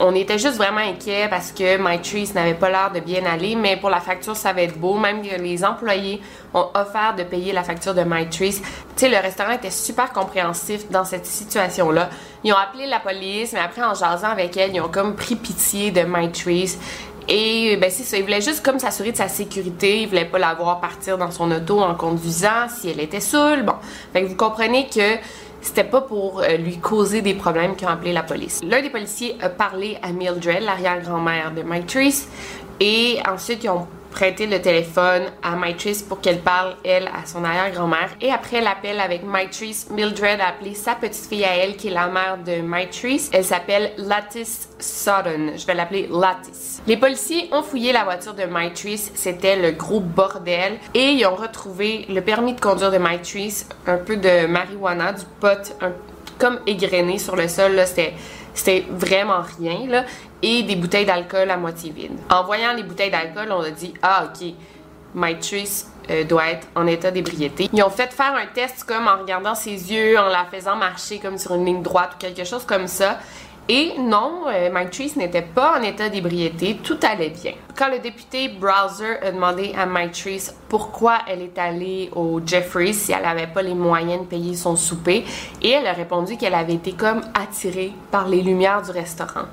on 0.00 0.14
était 0.14 0.38
juste 0.38 0.56
vraiment 0.56 0.80
inquiets 0.80 1.28
parce 1.30 1.50
que 1.50 1.78
My 1.78 2.00
Trees 2.00 2.32
n'avait 2.34 2.54
pas 2.54 2.68
l'air 2.68 2.90
de 2.92 3.00
bien 3.00 3.24
aller, 3.24 3.54
mais 3.54 3.76
pour 3.76 3.88
la 3.88 4.00
facture, 4.00 4.36
ça 4.36 4.52
va 4.52 4.62
être 4.62 4.78
beau. 4.78 4.98
Même 4.98 5.22
les 5.22 5.64
employés 5.64 6.20
ont 6.52 6.66
offert 6.74 7.14
de 7.16 7.22
payer 7.22 7.52
la 7.52 7.62
facture 7.62 7.94
de 7.94 8.02
My 8.02 8.28
Trees. 8.28 8.60
Tu 8.60 8.66
sais, 8.96 9.08
le 9.08 9.16
restaurant 9.16 9.52
était 9.52 9.70
super 9.70 10.12
compréhensif 10.12 10.90
dans 10.90 11.04
cette 11.04 11.24
situation-là. 11.24 12.10
Ils 12.44 12.52
ont 12.52 12.56
appelé 12.56 12.86
la 12.86 13.00
police, 13.00 13.52
mais 13.52 13.60
après, 13.60 13.82
en 13.82 13.94
jasant 13.94 14.28
avec 14.28 14.56
elle, 14.56 14.74
ils 14.74 14.80
ont 14.80 14.88
comme 14.88 15.16
pris 15.16 15.36
pitié 15.36 15.90
de 15.90 16.02
My 16.02 16.30
Trees. 16.30 16.76
Et 17.28 17.76
ben 17.76 17.88
c'est 17.88 18.02
ça, 18.02 18.16
ils 18.16 18.24
voulaient 18.24 18.40
juste 18.40 18.64
comme 18.64 18.80
s'assurer 18.80 19.12
de 19.12 19.16
sa 19.16 19.28
sécurité, 19.28 20.02
ils 20.02 20.08
voulaient 20.08 20.24
pas 20.24 20.40
la 20.40 20.54
voir 20.54 20.80
partir 20.80 21.16
dans 21.18 21.30
son 21.30 21.52
auto 21.52 21.80
en 21.80 21.94
conduisant 21.94 22.68
si 22.68 22.90
elle 22.90 22.98
était 22.98 23.20
saoule. 23.20 23.62
Bon, 23.62 23.74
fait 24.12 24.22
que 24.22 24.26
vous 24.26 24.34
comprenez 24.34 24.88
que 24.88 25.18
c'était 25.62 25.84
pas 25.84 26.02
pour 26.02 26.40
euh, 26.40 26.56
lui 26.56 26.78
causer 26.78 27.22
des 27.22 27.34
problèmes 27.34 27.76
qu'ils 27.76 27.86
ont 27.88 27.92
appelé 27.92 28.12
la 28.12 28.22
police. 28.22 28.60
L'un 28.62 28.82
des 28.82 28.90
policiers 28.90 29.36
a 29.40 29.48
parlé 29.48 29.96
à 30.02 30.12
Mildred, 30.12 30.62
l'arrière-grand-mère 30.62 31.52
de 31.54 31.62
Mike 31.62 31.86
Trees, 31.86 32.26
et 32.80 33.18
ensuite 33.26 33.64
ils 33.64 33.70
ont 33.70 33.86
prêté 34.12 34.46
le 34.46 34.60
téléphone 34.60 35.24
à 35.42 35.56
Maitrice 35.56 36.02
pour 36.02 36.20
qu'elle 36.20 36.40
parle, 36.40 36.76
elle, 36.84 37.08
à 37.08 37.26
son 37.26 37.42
arrière-grand-mère. 37.42 38.10
Et 38.20 38.30
après 38.30 38.60
l'appel 38.60 39.00
avec 39.00 39.24
Maitrice, 39.24 39.88
Mildred 39.90 40.40
a 40.40 40.48
appelé 40.48 40.74
sa 40.74 40.94
petite 40.94 41.26
fille 41.26 41.44
à 41.44 41.56
elle, 41.56 41.76
qui 41.76 41.88
est 41.88 41.92
la 41.92 42.06
mère 42.06 42.38
de 42.44 42.60
Maitrice. 42.60 43.30
Elle 43.32 43.44
s'appelle 43.44 43.92
Lattice 43.96 44.68
Sutton. 44.78 45.52
Je 45.56 45.66
vais 45.66 45.74
l'appeler 45.74 46.08
Lattice. 46.12 46.82
Les 46.86 46.96
policiers 46.96 47.48
ont 47.52 47.62
fouillé 47.62 47.92
la 47.92 48.04
voiture 48.04 48.34
de 48.34 48.44
Maitrice. 48.44 49.10
C'était 49.14 49.56
le 49.56 49.72
gros 49.72 50.00
bordel. 50.00 50.78
Et 50.94 51.10
ils 51.10 51.26
ont 51.26 51.34
retrouvé 51.34 52.06
le 52.08 52.20
permis 52.20 52.54
de 52.54 52.60
conduire 52.60 52.92
de 52.92 52.98
Maitrice, 52.98 53.68
un 53.86 53.96
peu 53.96 54.16
de 54.16 54.46
marijuana, 54.46 55.14
du 55.14 55.24
pot, 55.40 55.74
un, 55.80 55.92
comme 56.38 56.60
égrené 56.66 57.18
sur 57.18 57.36
le 57.36 57.48
sol. 57.48 57.80
C'était 57.86 58.14
c'était 58.54 58.84
vraiment 58.90 59.42
rien, 59.58 59.86
là. 59.88 60.04
Et 60.42 60.62
des 60.64 60.76
bouteilles 60.76 61.06
d'alcool 61.06 61.50
à 61.50 61.56
moitié 61.56 61.90
vides. 61.90 62.18
En 62.30 62.44
voyant 62.44 62.72
les 62.72 62.82
bouteilles 62.82 63.10
d'alcool, 63.10 63.48
on 63.50 63.60
a 63.60 63.70
dit 63.70 63.94
Ah, 64.02 64.26
ok, 64.26 64.48
My 65.14 65.36
euh, 66.10 66.24
doit 66.24 66.48
être 66.48 66.66
en 66.74 66.86
état 66.86 67.10
d'ébriété. 67.10 67.68
Ils 67.72 67.82
ont 67.82 67.90
fait 67.90 68.12
faire 68.12 68.34
un 68.34 68.46
test 68.46 68.84
comme 68.84 69.06
en 69.06 69.18
regardant 69.18 69.54
ses 69.54 69.70
yeux, 69.70 70.18
en 70.18 70.28
la 70.28 70.44
faisant 70.46 70.74
marcher 70.74 71.18
comme 71.18 71.38
sur 71.38 71.54
une 71.54 71.64
ligne 71.64 71.82
droite 71.82 72.12
ou 72.14 72.18
quelque 72.18 72.44
chose 72.44 72.64
comme 72.64 72.86
ça. 72.86 73.18
Et 73.74 73.94
non, 73.98 74.42
euh, 74.48 74.70
Mike 74.70 75.16
n'était 75.16 75.40
pas 75.40 75.78
en 75.78 75.82
état 75.82 76.10
d'ébriété, 76.10 76.76
tout 76.82 76.98
allait 77.02 77.30
bien. 77.30 77.52
Quand 77.74 77.88
le 77.88 78.00
député 78.00 78.48
Browser 78.48 79.16
a 79.22 79.32
demandé 79.32 79.72
à 79.74 79.86
Mike 79.86 80.28
pourquoi 80.68 81.20
elle 81.26 81.40
est 81.40 81.56
allée 81.56 82.10
au 82.14 82.38
Jeffries 82.44 82.92
si 82.92 83.12
elle 83.12 83.22
n'avait 83.22 83.46
pas 83.46 83.62
les 83.62 83.72
moyens 83.72 84.24
de 84.24 84.26
payer 84.26 84.54
son 84.56 84.76
souper, 84.76 85.24
et 85.62 85.70
elle 85.70 85.86
a 85.86 85.94
répondu 85.94 86.36
qu'elle 86.36 86.52
avait 86.52 86.74
été 86.74 86.92
comme 86.92 87.22
attirée 87.32 87.92
par 88.10 88.28
les 88.28 88.42
lumières 88.42 88.82
du 88.82 88.90
restaurant. 88.90 89.46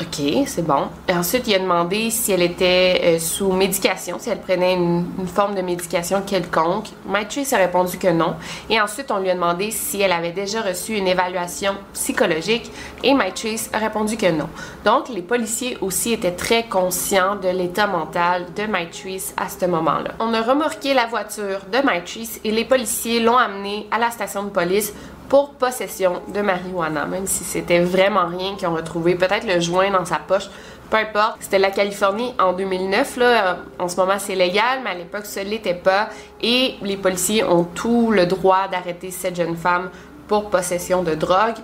OK, 0.00 0.22
c'est 0.46 0.64
bon. 0.64 0.88
Et 1.08 1.12
ensuite, 1.12 1.48
il 1.48 1.54
a 1.56 1.58
demandé 1.58 2.10
si 2.10 2.30
elle 2.30 2.42
était 2.42 3.00
euh, 3.02 3.18
sous 3.18 3.52
médication, 3.52 4.18
si 4.20 4.30
elle 4.30 4.40
prenait 4.40 4.74
une, 4.74 5.04
forme 5.26 5.56
de 5.56 5.60
médication 5.60 6.22
quelconque. 6.22 6.86
Matrice 7.06 7.52
a 7.52 7.56
répondu 7.56 7.98
que 7.98 8.08
non. 8.08 8.36
Et 8.70 8.80
ensuite, 8.80 9.10
on 9.10 9.18
lui 9.18 9.28
a 9.28 9.34
demandé 9.34 9.72
si 9.72 10.00
elle 10.00 10.12
avait 10.12 10.32
déjà 10.32 10.62
reçu 10.62 10.96
une 10.96 11.08
évaluation 11.08 11.72
psychologique 11.94 12.70
et 13.02 13.12
Matrice 13.12 13.70
a 13.72 13.78
répondu 13.78 14.16
que 14.16 14.30
non. 14.30 14.48
Donc, 14.84 15.08
les 15.08 15.22
policiers 15.22 15.76
aussi 15.80 16.12
étaient 16.12 16.32
très 16.32 16.64
conscients 16.64 17.36
de 17.36 17.48
l'état 17.48 17.88
mental 17.88 18.46
de 18.56 18.66
Matrice 18.66 19.34
à 19.36 19.48
ce 19.48 19.66
moment-là. 19.66 20.12
On 20.20 20.32
a 20.32 20.42
remorqué 20.42 20.94
la 20.94 21.06
voiture 21.06 21.60
de 21.72 21.84
Matrice 21.84 22.40
et 22.44 22.52
les 22.52 22.64
policiers 22.64 23.20
l'ont 23.20 23.36
amenée 23.36 23.88
à 23.90 23.98
la 23.98 24.10
station 24.10 24.44
de 24.44 24.50
police 24.50 24.92
pour 25.28 25.50
possession 25.50 26.22
de 26.34 26.40
marijuana, 26.40 27.06
même 27.06 27.26
si 27.26 27.44
c'était 27.44 27.80
vraiment 27.80 28.26
rien 28.26 28.56
qu'ils 28.56 28.68
ont 28.68 28.74
retrouvé. 28.74 29.14
Peut-être 29.14 29.46
le 29.46 29.60
joint 29.60 29.90
dans 29.90 30.04
sa 30.04 30.16
poche, 30.16 30.48
peu 30.90 30.96
importe. 30.96 31.36
C'était 31.40 31.58
la 31.58 31.70
Californie 31.70 32.34
en 32.38 32.52
2009, 32.54 33.16
là. 33.18 33.58
En 33.78 33.88
ce 33.88 33.96
moment, 33.96 34.18
c'est 34.18 34.34
légal, 34.34 34.80
mais 34.82 34.90
à 34.90 34.94
l'époque, 34.94 35.26
ce 35.26 35.40
l'était 35.40 35.74
pas. 35.74 36.08
Et 36.40 36.76
les 36.82 36.96
policiers 36.96 37.44
ont 37.44 37.64
tout 37.64 38.10
le 38.10 38.26
droit 38.26 38.68
d'arrêter 38.68 39.10
cette 39.10 39.36
jeune 39.36 39.56
femme 39.56 39.90
pour 40.26 40.48
possession 40.50 41.02
de 41.02 41.14
drogue. 41.14 41.56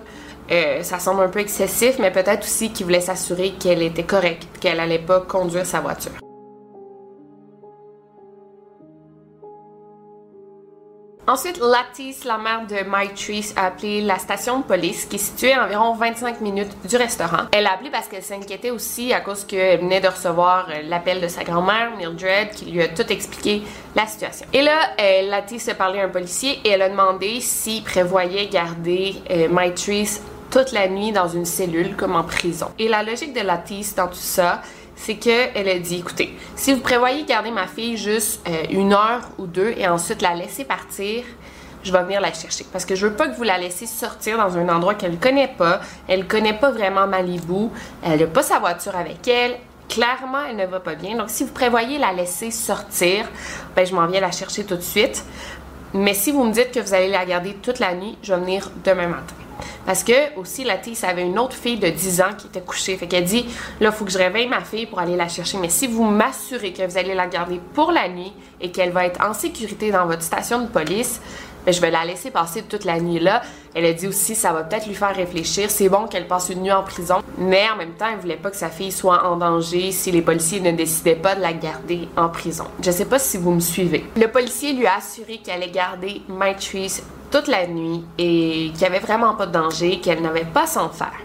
Euh, 0.51 0.83
ça 0.83 0.99
semble 0.99 1.23
un 1.23 1.29
peu 1.29 1.39
excessif, 1.39 1.97
mais 1.99 2.11
peut-être 2.11 2.43
aussi 2.43 2.71
qu'ils 2.71 2.85
voulaient 2.85 3.01
s'assurer 3.01 3.51
qu'elle 3.51 3.81
était 3.81 4.03
correcte, 4.03 4.47
qu'elle 4.59 4.79
allait 4.79 4.99
pas 4.99 5.21
conduire 5.21 5.65
sa 5.65 5.79
voiture. 5.79 6.24
Ensuite, 11.27 11.59
Lattice, 11.59 12.23
la 12.23 12.37
mère 12.37 12.67
de 12.67 12.87
Mike 12.87 13.31
a 13.55 13.65
appelé 13.65 14.01
la 14.01 14.19
station 14.19 14.59
de 14.59 14.63
police 14.63 15.05
qui 15.05 15.15
est 15.15 15.19
située 15.19 15.53
à 15.53 15.65
environ 15.65 15.95
25 15.95 16.39
minutes 16.39 16.77
du 16.87 16.97
restaurant. 16.97 17.45
Elle 17.51 17.65
a 17.65 17.73
appelé 17.73 17.89
parce 17.89 18.07
qu'elle 18.07 18.21
s'inquiétait 18.21 18.69
aussi 18.69 19.11
à 19.11 19.21
cause 19.21 19.43
qu'elle 19.43 19.79
venait 19.79 20.01
de 20.01 20.07
recevoir 20.07 20.67
euh, 20.69 20.83
l'appel 20.83 21.21
de 21.21 21.27
sa 21.27 21.43
grand-mère, 21.43 21.97
Mildred, 21.97 22.51
qui 22.51 22.65
lui 22.65 22.83
a 22.83 22.89
tout 22.89 23.11
expliqué 23.11 23.63
la 23.95 24.05
situation. 24.05 24.45
Et 24.53 24.61
là, 24.61 24.77
euh, 25.01 25.31
a 25.31 25.73
parlé 25.73 25.99
à 25.99 26.05
un 26.05 26.09
policier 26.09 26.59
et 26.63 26.69
elle 26.69 26.83
a 26.83 26.89
demandé 26.89 27.41
s'il 27.41 27.83
prévoyait 27.83 28.45
garder 28.45 29.15
euh, 29.31 29.47
Mike 29.49 29.79
toute 30.51 30.73
la 30.73 30.87
nuit 30.87 31.11
dans 31.11 31.27
une 31.27 31.45
cellule 31.45 31.95
comme 31.95 32.15
en 32.15 32.23
prison. 32.23 32.67
Et 32.77 32.87
la 32.87 33.01
logique 33.01 33.33
de 33.33 33.41
Lattice 33.41 33.95
dans 33.95 34.07
tout 34.07 34.13
ça, 34.13 34.61
c'est 34.95 35.15
qu'elle 35.15 35.67
a 35.67 35.79
dit, 35.79 35.97
écoutez, 35.97 36.37
si 36.55 36.73
vous 36.73 36.79
prévoyez 36.79 37.23
garder 37.23 37.51
ma 37.51 37.67
fille 37.67 37.97
juste 37.97 38.41
euh, 38.47 38.63
une 38.69 38.93
heure 38.93 39.29
ou 39.37 39.45
deux 39.45 39.73
et 39.77 39.87
ensuite 39.87 40.21
la 40.21 40.33
laisser 40.33 40.63
partir, 40.63 41.23
je 41.85 41.91
vais 41.91 42.03
venir 42.03 42.19
la 42.19 42.33
chercher. 42.33 42.65
Parce 42.71 42.83
que 42.83 42.95
je 42.95 43.05
veux 43.05 43.13
pas 43.13 43.27
que 43.27 43.35
vous 43.35 43.43
la 43.43 43.57
laissiez 43.57 43.87
sortir 43.87 44.37
dans 44.37 44.57
un 44.57 44.67
endroit 44.69 44.95
qu'elle 44.95 45.17
connaît 45.19 45.53
pas. 45.55 45.81
Elle 46.07 46.27
connaît 46.27 46.57
pas 46.57 46.71
vraiment 46.71 47.07
Malibu. 47.07 47.69
Elle 48.03 48.21
n'a 48.21 48.27
pas 48.27 48.41
sa 48.41 48.59
voiture 48.59 48.95
avec 48.95 49.27
elle. 49.27 49.57
Clairement, 49.87 50.39
elle 50.49 50.55
ne 50.55 50.65
va 50.65 50.79
pas 50.79 50.95
bien. 50.95 51.15
Donc, 51.15 51.29
si 51.29 51.43
vous 51.43 51.51
prévoyez 51.51 51.99
la 51.99 52.11
laisser 52.11 52.49
sortir, 52.49 53.29
ben, 53.75 53.85
je 53.85 53.93
m'en 53.93 54.07
viens 54.07 54.19
la 54.19 54.31
chercher 54.31 54.63
tout 54.63 54.75
de 54.75 54.81
suite. 54.81 55.23
Mais 55.93 56.15
si 56.15 56.31
vous 56.31 56.43
me 56.43 56.51
dites 56.51 56.71
que 56.71 56.79
vous 56.79 56.93
allez 56.93 57.09
la 57.09 57.23
garder 57.23 57.53
toute 57.53 57.79
la 57.79 57.93
nuit, 57.93 58.17
je 58.23 58.33
vais 58.33 58.39
venir 58.39 58.71
demain 58.83 59.07
matin. 59.07 59.44
Parce 59.85 60.03
que 60.03 60.37
aussi, 60.37 60.63
la 60.63 60.75
ça 60.93 61.09
avait 61.09 61.23
une 61.23 61.39
autre 61.39 61.55
fille 61.55 61.79
de 61.79 61.89
10 61.89 62.21
ans 62.21 62.33
qui 62.37 62.47
était 62.47 62.61
couchée. 62.61 62.95
Fait 62.97 63.07
qu'elle 63.07 63.23
dit, 63.23 63.45
là, 63.79 63.91
faut 63.91 64.05
que 64.05 64.11
je 64.11 64.17
réveille 64.17 64.47
ma 64.47 64.61
fille 64.61 64.85
pour 64.85 64.99
aller 64.99 65.15
la 65.15 65.27
chercher. 65.27 65.57
Mais 65.57 65.69
si 65.69 65.87
vous 65.87 66.03
m'assurez 66.03 66.73
que 66.73 66.85
vous 66.85 66.97
allez 66.97 67.15
la 67.15 67.27
garder 67.27 67.59
pour 67.73 67.91
la 67.91 68.07
nuit 68.07 68.33
et 68.61 68.71
qu'elle 68.71 68.91
va 68.91 69.05
être 69.05 69.21
en 69.25 69.33
sécurité 69.33 69.91
dans 69.91 70.05
votre 70.05 70.21
station 70.21 70.61
de 70.61 70.67
police, 70.67 71.21
ben, 71.65 71.73
je 71.73 71.81
vais 71.81 71.89
la 71.89 72.05
laisser 72.05 72.29
passer 72.29 72.61
toute 72.61 72.85
la 72.85 72.99
nuit 72.99 73.19
là. 73.19 73.41
Elle 73.73 73.85
a 73.85 73.93
dit 73.93 74.07
aussi, 74.07 74.35
ça 74.35 74.53
va 74.53 74.63
peut-être 74.63 74.85
lui 74.85 74.93
faire 74.93 75.15
réfléchir. 75.15 75.71
C'est 75.71 75.89
bon 75.89 76.05
qu'elle 76.05 76.27
passe 76.27 76.49
une 76.49 76.61
nuit 76.61 76.71
en 76.71 76.83
prison, 76.83 77.23
mais 77.39 77.63
en 77.73 77.75
même 77.75 77.93
temps, 77.93 78.05
elle 78.11 78.19
voulait 78.19 78.37
pas 78.37 78.51
que 78.51 78.55
sa 78.55 78.69
fille 78.69 78.91
soit 78.91 79.25
en 79.27 79.35
danger 79.37 79.91
si 79.91 80.11
les 80.11 80.21
policiers 80.21 80.59
ne 80.59 80.71
décidaient 80.71 81.15
pas 81.15 81.35
de 81.35 81.41
la 81.41 81.53
garder 81.53 82.07
en 82.15 82.29
prison. 82.29 82.65
Je 82.83 82.91
sais 82.91 83.05
pas 83.05 83.17
si 83.17 83.37
vous 83.37 83.51
me 83.51 83.59
suivez. 83.59 84.05
Le 84.15 84.27
policier 84.27 84.73
lui 84.73 84.85
a 84.85 84.97
assuré 84.97 85.39
qu'elle 85.43 85.63
allait 85.63 85.71
garder 85.71 86.21
Maitrice 86.29 87.03
toute 87.35 87.49
la 87.49 87.67
nuit 87.67 88.01
et 88.17 88.71
qu'il 88.71 88.79
n'y 88.79 88.85
avait 88.85 88.99
vraiment 88.99 89.33
pas 89.33 89.45
de 89.45 89.51
danger, 89.51 89.99
qu'elle 89.99 90.21
n'avait 90.21 90.45
pas 90.45 90.67
s'en 90.67 90.87
faire. 90.87 91.19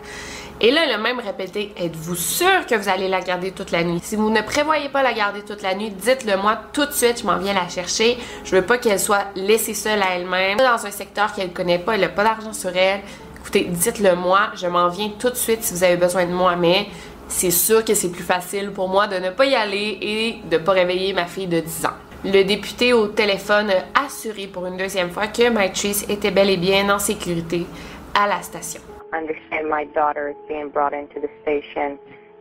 Et 0.60 0.72
là, 0.72 0.80
a 0.92 0.98
même 0.98 1.20
répété 1.20 1.72
Êtes-vous 1.76 2.16
sûr 2.16 2.66
que 2.68 2.74
vous 2.74 2.88
allez 2.88 3.06
la 3.06 3.20
garder 3.20 3.52
toute 3.52 3.70
la 3.70 3.84
nuit? 3.84 4.00
Si 4.02 4.16
vous 4.16 4.28
ne 4.28 4.42
prévoyez 4.42 4.88
pas 4.88 5.04
la 5.04 5.12
garder 5.12 5.42
toute 5.42 5.62
la 5.62 5.76
nuit, 5.76 5.90
dites-le 5.90 6.36
moi 6.36 6.58
tout 6.72 6.84
de 6.84 6.90
suite, 6.90 7.20
je 7.20 7.26
m'en 7.26 7.38
viens 7.38 7.54
la 7.54 7.68
chercher. 7.68 8.18
Je 8.42 8.56
veux 8.56 8.62
pas 8.62 8.78
qu'elle 8.78 8.98
soit 8.98 9.26
laissée 9.36 9.72
seule 9.72 10.02
à 10.02 10.16
elle-même 10.16 10.58
dans 10.58 10.84
un 10.84 10.90
secteur 10.90 11.32
qu'elle 11.32 11.52
connaît 11.52 11.78
pas, 11.78 11.94
elle 11.94 12.00
n'a 12.00 12.08
pas 12.08 12.24
d'argent 12.24 12.52
sur 12.52 12.76
elle. 12.76 13.02
Écoutez, 13.38 13.68
dites-le 13.70 14.16
moi, 14.16 14.48
je 14.56 14.66
m'en 14.66 14.88
viens 14.88 15.10
tout 15.16 15.30
de 15.30 15.36
suite 15.36 15.62
si 15.62 15.74
vous 15.74 15.84
avez 15.84 15.96
besoin 15.96 16.26
de 16.26 16.32
moi, 16.32 16.56
mais 16.56 16.88
c'est 17.28 17.52
sûr 17.52 17.84
que 17.84 17.94
c'est 17.94 18.10
plus 18.10 18.24
facile 18.24 18.72
pour 18.72 18.88
moi 18.88 19.06
de 19.06 19.16
ne 19.16 19.30
pas 19.30 19.46
y 19.46 19.54
aller 19.54 19.96
et 20.02 20.40
de 20.50 20.56
pas 20.58 20.72
réveiller 20.72 21.12
ma 21.12 21.26
fille 21.26 21.46
de 21.46 21.60
10 21.60 21.86
ans. 21.86 22.09
Le 22.24 22.42
député 22.44 22.92
au 22.92 23.06
téléphone 23.08 23.70
a 23.94 24.04
assuré 24.04 24.46
pour 24.46 24.66
une 24.66 24.76
deuxième 24.76 25.10
fois 25.10 25.26
que 25.26 25.48
Maitrice 25.48 26.08
était 26.10 26.30
bel 26.30 26.50
et 26.50 26.58
bien 26.58 26.88
en 26.94 26.98
sécurité 26.98 27.66
à 28.14 28.26
la 28.26 28.42
station. 28.42 28.80
understand 29.12 29.68
my 29.68 29.84
daughter 29.86 30.28
is 30.28 30.36
being 30.48 30.68
brought 30.68 30.92
into 30.92 31.20
the 31.20 31.28
station. 31.42 31.98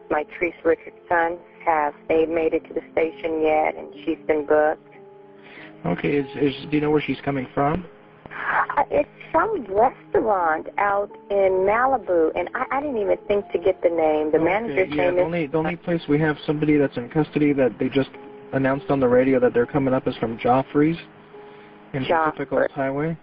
My 0.10 0.24
Treese 0.26 0.54
Richardson 0.64 1.38
has 1.66 1.94
they 2.08 2.26
made 2.26 2.54
it 2.54 2.66
to 2.68 2.74
the 2.74 2.82
station 2.92 3.42
yet, 3.42 3.76
and 3.76 3.94
she's 4.06 4.18
been 4.28 4.46
booked. 4.46 4.86
Okay, 5.86 6.18
is, 6.18 6.28
is 6.36 6.66
do 6.70 6.78
you 6.78 6.82
know 6.82 6.92
where 6.92 7.02
she's 7.02 7.22
coming 7.22 7.48
from? 7.54 7.86
Uh, 8.78 8.84
it's 8.92 9.10
some 9.32 9.66
restaurant 9.66 10.68
out 10.78 11.10
in 11.30 11.66
Malibu, 11.66 12.32
and 12.36 12.50
I, 12.56 12.66
I 12.72 12.82
didn't 12.82 12.98
even 12.98 13.18
think 13.28 13.50
to 13.52 13.58
get 13.58 13.82
the 13.82 13.90
name. 13.90 14.32
The 14.32 14.38
okay, 14.38 14.46
manager's 14.46 14.90
yeah, 14.90 15.06
name 15.06 15.16
the 15.16 15.22
is. 15.22 15.26
only 15.26 15.48
the 15.48 15.58
only 15.58 15.76
place 15.76 16.02
we 16.08 16.20
have 16.20 16.38
somebody 16.46 16.78
that's 16.78 16.98
in 16.98 17.10
custody 17.10 17.54
that 17.54 17.78
they 17.80 17.90
just 17.90 18.10
announced 18.54 18.90
on 18.90 19.00
the 19.00 19.08
radio 19.08 19.40
that 19.40 19.54
they're 19.54 19.66
coming 19.66 19.94
up 19.94 20.08
is 20.08 20.16
from 20.18 20.38
Joffrey's 20.38 20.98
in 21.94 22.06
Pacific 22.06 22.50
Coast 22.50 22.72
Highway. 22.72 23.18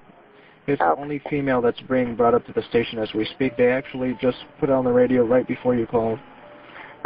It's 0.67 0.81
Okay. 0.83 0.91
the 0.95 1.01
only 1.01 1.19
female 1.31 1.61
that's 1.61 1.81
being 1.83 2.17
brought 2.17 2.35
up 2.35 2.45
to 2.47 2.53
the 2.53 2.63
station 2.63 2.99
as 2.99 3.13
we 3.15 3.25
speak. 3.27 3.57
They 3.57 3.71
actually 3.71 4.15
just 4.21 4.39
put 4.59 4.69
it 4.69 4.73
on 4.73 4.85
the 4.85 4.93
radio 4.93 5.25
right 5.25 5.47
before 5.47 5.75
you 5.77 5.87
called. 5.87 6.19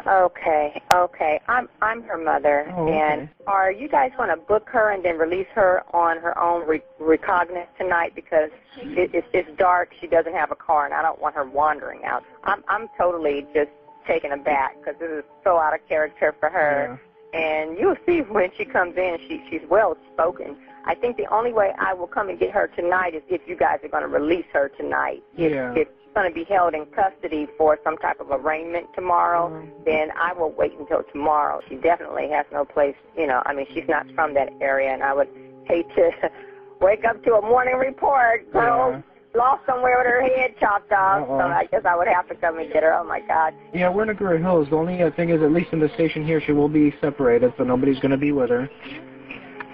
Okay, 0.07 0.81
okay. 0.95 1.41
I'm 1.47 1.69
I'm 1.83 2.03
her 2.05 2.17
mother, 2.17 2.73
Oh, 2.75 2.85
okay. 2.89 2.99
and 2.99 3.29
are 3.47 3.71
you 3.71 3.87
guys 3.87 4.12
going 4.17 4.31
to 4.31 4.37
book 4.37 4.67
her 4.73 4.93
and 4.93 5.05
then 5.05 5.19
release 5.19 5.49
her 5.55 5.83
on 5.95 6.17
her 6.19 6.39
own 6.39 6.67
re- 6.67 6.81
recognizance 6.99 7.69
tonight 7.77 8.15
because 8.15 8.49
it, 8.79 9.11
it's 9.12 9.27
it's 9.35 9.50
dark. 9.59 9.91
She 10.00 10.07
doesn't 10.07 10.33
have 10.33 10.50
a 10.53 10.57
car, 10.57 10.87
and 10.87 10.95
I 10.95 11.03
don't 11.03 11.21
want 11.21 11.35
her 11.35 11.45
wandering 11.45 12.05
out. 12.07 12.25
I'm 12.45 12.65
I'm 12.69 12.89
totally 12.97 13.47
just 13.55 13.69
taken 14.07 14.33
aback 14.33 14.77
because 14.79 14.99
this 14.99 15.11
is 15.11 15.25
so 15.45 15.59
out 15.59 15.75
of 15.75 15.87
character 15.87 16.35
for 16.41 16.49
her. 16.49 16.99
And 17.32 17.78
you'll 17.78 17.96
see 18.06 18.20
when 18.28 18.50
she 18.56 18.64
comes 18.64 18.96
in, 18.96 19.16
she 19.28 19.42
she's 19.50 19.68
well 19.68 19.96
spoken. 20.12 20.56
I 20.87 20.94
think 20.94 21.16
the 21.16 21.26
only 21.32 21.52
way 21.52 21.72
I 21.78 21.92
will 21.94 22.06
come 22.06 22.28
and 22.30 22.38
get 22.38 22.52
her 22.52 22.68
tonight 22.75 23.14
is 23.14 23.22
if 23.28 23.42
you 23.46 23.56
guys 23.56 23.78
are 23.84 23.88
going 23.88 24.02
to 24.02 24.08
release 24.08 24.46
her 24.52 24.70
tonight. 24.78 25.22
If, 25.37 25.52
Yeah. 25.52 25.72
if 25.75 25.88
she's 25.88 26.14
going 26.14 26.28
to 26.28 26.34
be 26.34 26.44
held 26.44 26.75
in 26.75 26.87
custody 26.87 27.46
for 27.58 27.78
some 27.84 27.99
type 27.99 28.18
of 28.18 28.30
arraignment 28.30 28.87
tomorrow, 28.94 29.50
mm-hmm. 29.50 29.84
then 29.84 30.08
I 30.18 30.32
will 30.32 30.52
wait 30.52 30.72
until 30.78 31.02
tomorrow. 31.12 31.60
She 31.68 31.76
definitely 31.76 32.30
has 32.30 32.46
no 32.50 32.64
place, 32.64 32.96
you 33.16 33.26
know, 33.26 33.42
I 33.44 33.52
mean, 33.52 33.66
she's 33.75 33.88
not 33.88 34.06
from 34.14 34.32
that 34.34 34.49
area, 34.62 34.90
and 34.90 35.02
I 35.02 35.12
would 35.12 35.28
hate 35.66 35.87
to 35.96 36.10
wake 36.80 37.04
up 37.04 37.22
to 37.25 37.34
a 37.34 37.42
morning 37.42 37.76
report, 37.76 38.50
girl 38.52 39.04
lost 39.34 39.64
somewhere 39.66 39.96
with 39.99 40.06
her 40.06 40.22
head 40.22 40.54
chopped 40.58 40.92
off, 40.92 41.26
so 41.26 41.34
Uh-uh. 41.34 41.49
I 41.49 41.66
guess 41.66 41.82
I 41.84 41.96
would 41.96 42.08
have 42.08 42.28
to 42.28 42.34
come 42.34 42.58
and 42.58 42.72
get 42.72 42.82
her. 42.82 42.94
Oh, 42.94 43.04
my 43.04 43.20
God. 43.20 43.54
Yeah, 43.72 43.88
we're 43.88 44.08
in 44.10 44.16
Agoura 44.16 44.40
Hills. 44.40 44.68
The 44.70 44.76
only 44.76 45.02
uh, 45.02 45.10
thing 45.16 45.30
is, 45.30 45.42
at 45.42 45.52
least 45.52 45.72
in 45.72 45.80
the 45.80 45.88
station 45.94 46.25
here, 46.25 46.40
she 46.44 46.52
will 46.52 46.68
be 46.68 46.94
separated, 47.00 47.52
so 47.56 47.64
nobody's 47.64 47.99
going 48.00 48.10
to 48.10 48.16
be 48.18 48.32
with 48.32 48.50
her. 48.50 48.68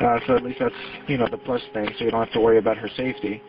Uh, 0.00 0.18
so 0.26 0.36
at 0.36 0.42
least 0.42 0.58
that's, 0.60 0.74
you 1.08 1.16
know, 1.16 1.26
the 1.30 1.38
plus 1.38 1.62
thing, 1.72 1.88
so 1.98 2.04
you 2.04 2.10
don't 2.10 2.24
have 2.24 2.32
to 2.34 2.40
worry 2.40 2.58
about 2.58 2.76
her 2.76 2.88
safety. 2.96 3.42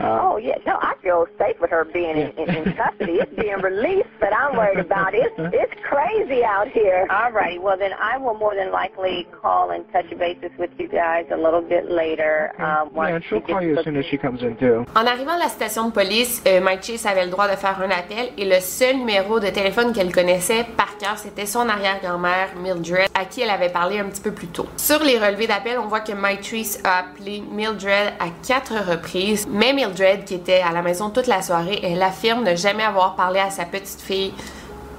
Oh, 0.00 0.36
yeah. 0.36 0.56
No, 0.66 0.78
I 0.80 0.94
feel 1.02 1.26
safe 1.38 1.56
with 1.60 1.70
her 1.70 1.84
being 1.84 2.16
in, 2.16 2.30
in, 2.38 2.48
in 2.54 2.74
custody. 2.74 3.18
It's 3.20 3.34
being 3.34 3.60
released, 3.60 4.08
but 4.20 4.32
I'm 4.32 4.56
worried 4.56 4.78
about 4.78 5.14
it. 5.14 5.32
It's, 5.38 5.54
it's 5.62 5.74
crazy 5.82 6.44
out 6.44 6.68
here. 6.68 7.06
All 7.10 7.32
righty. 7.32 7.58
Well, 7.58 7.78
then 7.78 7.92
I 7.94 8.18
will 8.18 8.34
more 8.34 8.54
than 8.54 8.70
likely 8.72 9.26
call 9.40 9.70
and 9.70 9.84
touch 9.92 10.10
bases 10.18 10.50
with 10.58 10.70
you 10.78 10.88
guys 10.88 11.26
a 11.32 11.36
little 11.36 11.62
bit 11.62 11.90
later. 11.90 12.52
Um, 12.58 12.90
yeah, 12.94 13.18
she'll 13.28 13.40
she 13.40 13.52
call 13.52 13.62
you 13.62 13.78
as 13.78 13.84
soon 13.84 13.96
as 13.96 14.06
she 14.06 14.18
comes 14.18 14.42
in, 14.42 14.56
too. 14.56 14.84
En 14.94 15.06
arrivant 15.06 15.34
à 15.34 15.38
la 15.38 15.48
station 15.48 15.86
de 15.88 15.92
police, 15.92 16.42
euh, 16.46 16.60
Mike 16.60 16.82
Chase 16.82 17.06
avait 17.06 17.24
le 17.24 17.30
droit 17.30 17.48
de 17.48 17.56
faire 17.56 17.80
un 17.80 17.90
appel 17.90 18.30
et 18.36 18.44
le 18.44 18.60
seul 18.60 18.96
numéro 18.96 19.40
de 19.40 19.48
téléphone 19.48 19.92
qu'elle 19.92 20.12
connaissait 20.12 20.64
par 20.76 20.96
cœur, 20.98 21.18
c'était 21.18 21.46
son 21.46 21.68
arrière-grand-mère 21.68 22.50
Mildred, 22.56 23.08
à 23.14 23.24
qui 23.24 23.40
elle 23.42 23.50
avait 23.50 23.70
parlé 23.70 23.98
un 23.98 24.04
petit 24.04 24.20
peu 24.20 24.32
plus 24.32 24.48
tôt. 24.48 24.66
Sur 24.76 25.02
les 25.02 25.18
relevés 25.18 25.46
d'appel, 25.46 25.78
on 25.78 25.86
voit 25.86 26.00
que 26.00 26.12
Mike 26.12 26.44
Chase 26.44 26.80
a 26.84 26.98
appelé 27.00 27.42
Mildred 27.50 28.12
à 28.18 28.26
quatre 28.46 28.74
reprises, 28.74 29.46
mais 29.48 29.72
Mildred, 29.72 29.87
qui 30.24 30.34
était 30.34 30.60
à 30.60 30.72
la 30.72 30.82
maison 30.82 31.10
toute 31.10 31.26
la 31.26 31.42
soirée, 31.42 31.80
elle 31.82 32.02
affirme 32.02 32.44
ne 32.44 32.54
jamais 32.54 32.84
avoir 32.84 33.16
parlé 33.16 33.40
à 33.40 33.50
sa 33.50 33.64
petite 33.64 34.00
fille 34.00 34.32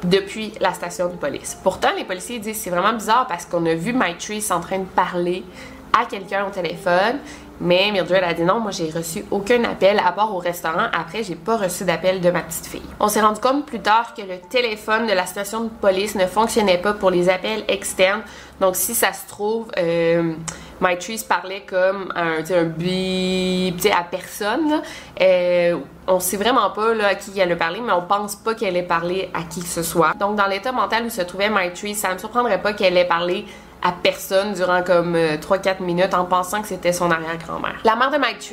depuis 0.04 0.54
la 0.60 0.74
station 0.74 1.08
de 1.10 1.16
police. 1.16 1.58
Pourtant, 1.64 1.90
les 1.98 2.04
policiers 2.04 2.40
disent 2.40 2.58
c'est 2.58 2.70
vraiment 2.70 2.94
bizarre 2.94 3.28
parce 3.28 3.46
qu'on 3.46 3.66
a 3.66 3.76
vu 3.76 3.94
Mike 3.94 4.20
Trees 4.20 4.52
en 4.52 4.60
train 4.60 4.80
de 4.80 4.86
parler 4.86 5.44
à 5.92 6.06
quelqu'un 6.06 6.46
au 6.46 6.50
téléphone, 6.50 7.20
mais 7.60 7.92
Mildred 7.92 8.24
a 8.24 8.34
dit 8.34 8.44
non, 8.44 8.60
moi 8.60 8.72
j'ai 8.72 8.90
reçu 8.90 9.26
aucun 9.32 9.64
appel 9.66 10.00
à 10.06 10.12
part 10.12 10.34
au 10.34 10.38
restaurant. 10.38 10.88
Après, 10.94 11.24
j'ai 11.24 11.36
pas 11.36 11.58
reçu 11.58 11.84
d'appel 11.84 12.22
de 12.22 12.32
ma 12.32 12.42
petite 12.42 12.68
fille. 12.68 12.82
On 13.00 13.10
s'est 13.10 13.22
rendu 13.22 13.42
compte 13.42 13.66
plus 13.66 13.82
tard 13.82 14.14
que 14.14 14.22
le 14.22 14.40
téléphone 14.50 15.08
de 15.08 15.14
la 15.14 15.26
station 15.26 15.66
de 15.66 15.70
police 15.70 16.16
ne 16.16 16.26
fonctionnait 16.26 16.78
pas 16.78 16.94
pour 16.94 17.10
les 17.10 17.28
appels 17.30 17.66
externes. 17.68 18.22
Donc, 18.62 18.76
si 18.76 18.96
ça 18.96 19.12
se 19.12 19.28
trouve, 19.28 19.72
euh, 19.78 20.34
Mike 20.82 21.28
parlait 21.28 21.64
comme 21.68 22.12
un, 22.16 22.40
un 22.40 22.64
bip 22.64 23.86
à 23.86 24.04
personne. 24.04 24.82
Euh, 25.22 25.78
on 26.08 26.20
sait 26.20 26.38
vraiment 26.38 26.70
pas 26.72 26.92
à 27.06 27.16
qui 27.16 27.40
elle 27.40 27.52
a 27.52 27.56
parlé, 27.56 27.82
mais 27.82 27.94
on 27.94 28.02
pense 28.02 28.36
pas 28.36 28.56
qu'elle 28.56 28.78
ait 28.78 28.84
parlé 28.84 29.30
à 29.34 29.44
qui 29.44 29.62
que 29.62 29.68
ce 29.68 29.84
soit. 29.84 30.14
Donc, 30.20 30.36
dans 30.36 30.48
l'état 30.48 30.72
mental 30.72 31.06
où 31.06 31.10
se 31.10 31.22
trouvait 31.22 31.50
Mike 31.50 31.74
Trees, 31.74 31.96
ça 31.96 32.14
me 32.14 32.18
surprendrait 32.18 32.62
pas 32.62 32.74
qu'elle 32.74 32.98
ait 32.98 33.06
parlé 33.06 33.46
à 33.82 33.92
personne 33.92 34.54
durant 34.54 34.84
comme 34.84 35.16
euh, 35.16 35.38
3-4 35.38 35.82
minutes 35.82 36.14
en 36.14 36.26
pensant 36.26 36.62
que 36.62 36.68
c'était 36.68 36.92
son 36.92 37.12
arrière-grand-mère. 37.12 37.80
La 37.86 37.96
mère 37.96 38.12
de 38.12 38.18
Mike 38.18 38.52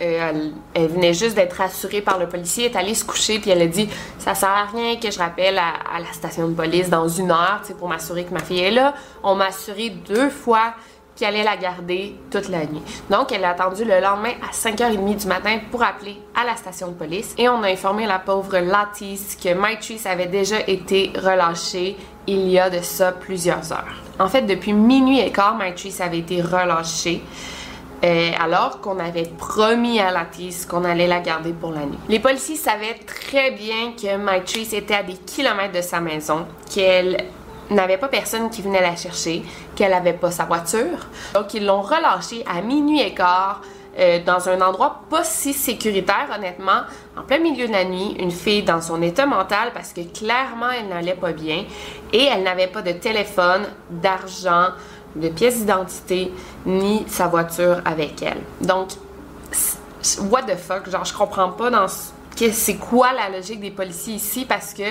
euh, 0.00 0.50
elle, 0.74 0.88
venait 0.88 1.14
juste 1.14 1.34
d'être 1.34 1.54
rassurée 1.54 2.00
par 2.00 2.18
le 2.18 2.28
policier, 2.28 2.66
est 2.66 2.76
allée 2.76 2.94
se 2.94 3.04
coucher 3.04 3.40
puis 3.40 3.50
elle 3.50 3.62
a 3.62 3.66
dit 3.66 3.88
ça 4.18 4.34
sert 4.34 4.50
à 4.50 4.66
rien 4.66 4.96
que 4.96 5.10
je 5.10 5.18
rappelle 5.18 5.58
à, 5.58 5.98
la 5.98 6.12
station 6.12 6.48
de 6.48 6.54
police 6.54 6.88
dans 6.88 7.08
une 7.08 7.30
heure, 7.30 7.60
pour 7.78 7.88
m'assurer 7.88 8.24
que 8.24 8.32
ma 8.32 8.40
fille 8.40 8.60
est 8.60 8.70
là. 8.70 8.94
On 9.24 9.34
m'a 9.34 9.46
assuré 9.46 9.90
deux 9.90 10.30
fois 10.30 10.74
qui 11.18 11.24
allait 11.24 11.42
la 11.42 11.56
garder 11.56 12.14
toute 12.30 12.48
la 12.48 12.60
nuit. 12.60 12.80
Donc, 13.10 13.32
elle 13.32 13.44
a 13.44 13.50
attendu 13.50 13.84
le 13.84 14.00
lendemain 14.00 14.34
à 14.40 14.52
5h30 14.54 15.16
du 15.22 15.26
matin 15.26 15.58
pour 15.68 15.82
appeler 15.82 16.16
à 16.40 16.44
la 16.44 16.54
station 16.54 16.88
de 16.88 16.92
police 16.92 17.34
et 17.36 17.48
on 17.48 17.60
a 17.64 17.68
informé 17.72 18.06
la 18.06 18.20
pauvre 18.20 18.56
Lattice 18.58 19.36
que 19.36 19.48
Trees 19.80 20.08
avait 20.08 20.26
déjà 20.26 20.60
été 20.68 21.10
relâché 21.16 21.96
il 22.28 22.48
y 22.48 22.60
a 22.60 22.70
de 22.70 22.80
ça 22.82 23.10
plusieurs 23.10 23.72
heures. 23.72 23.96
En 24.20 24.28
fait, 24.28 24.42
depuis 24.42 24.72
minuit 24.72 25.18
et 25.18 25.32
quart, 25.32 25.58
Trees 25.74 25.96
avait 26.00 26.18
été 26.18 26.40
relâché. 26.40 27.20
euh, 28.04 28.30
alors 28.40 28.80
qu'on 28.80 29.00
avait 29.00 29.28
promis 29.38 29.98
à 29.98 30.12
Lattice 30.12 30.66
qu'on 30.66 30.84
allait 30.84 31.08
la 31.08 31.18
garder 31.18 31.52
pour 31.52 31.72
la 31.72 31.80
nuit. 31.80 31.98
Les 32.08 32.20
policiers 32.20 32.54
savaient 32.54 32.94
très 33.04 33.50
bien 33.50 33.92
que 34.00 34.44
Trees 34.44 34.76
était 34.76 34.94
à 34.94 35.02
des 35.02 35.14
kilomètres 35.14 35.74
de 35.74 35.82
sa 35.82 36.00
maison, 36.00 36.46
qu'elle 36.72 37.24
n'avait 37.70 37.98
pas 37.98 38.08
personne 38.08 38.50
qui 38.50 38.62
venait 38.62 38.80
la 38.80 38.96
chercher, 38.96 39.42
qu'elle 39.74 39.92
avait 39.92 40.12
pas 40.12 40.30
sa 40.30 40.44
voiture. 40.44 41.06
Donc 41.34 41.54
ils 41.54 41.64
l'ont 41.64 41.82
relâchée 41.82 42.44
à 42.46 42.60
minuit 42.60 43.00
et 43.00 43.14
quart 43.14 43.60
euh, 43.98 44.20
dans 44.24 44.48
un 44.48 44.60
endroit 44.60 45.02
pas 45.10 45.24
si 45.24 45.52
sécuritaire 45.52 46.28
honnêtement, 46.34 46.82
en 47.16 47.22
plein 47.22 47.38
milieu 47.38 47.66
de 47.66 47.72
la 47.72 47.84
nuit, 47.84 48.16
une 48.18 48.30
fille 48.30 48.62
dans 48.62 48.80
son 48.80 49.02
état 49.02 49.26
mental 49.26 49.72
parce 49.74 49.92
que 49.92 50.02
clairement 50.02 50.70
elle 50.70 50.88
n'allait 50.88 51.14
pas 51.14 51.32
bien 51.32 51.64
et 52.12 52.24
elle 52.24 52.42
n'avait 52.42 52.68
pas 52.68 52.82
de 52.82 52.92
téléphone, 52.92 53.62
d'argent, 53.90 54.68
de 55.16 55.28
pièces 55.28 55.58
d'identité 55.58 56.32
ni 56.64 57.04
sa 57.08 57.26
voiture 57.26 57.80
avec 57.84 58.22
elle. 58.22 58.38
Donc 58.60 58.90
what 60.30 60.42
the 60.42 60.56
fuck, 60.56 60.88
genre 60.88 61.04
je 61.04 61.12
comprends 61.12 61.50
pas 61.50 61.70
dans 61.70 61.86
c'est 62.52 62.76
quoi 62.76 63.08
la 63.12 63.36
logique 63.36 63.60
des 63.60 63.70
policiers 63.70 64.14
ici 64.14 64.44
parce 64.44 64.72
que 64.72 64.84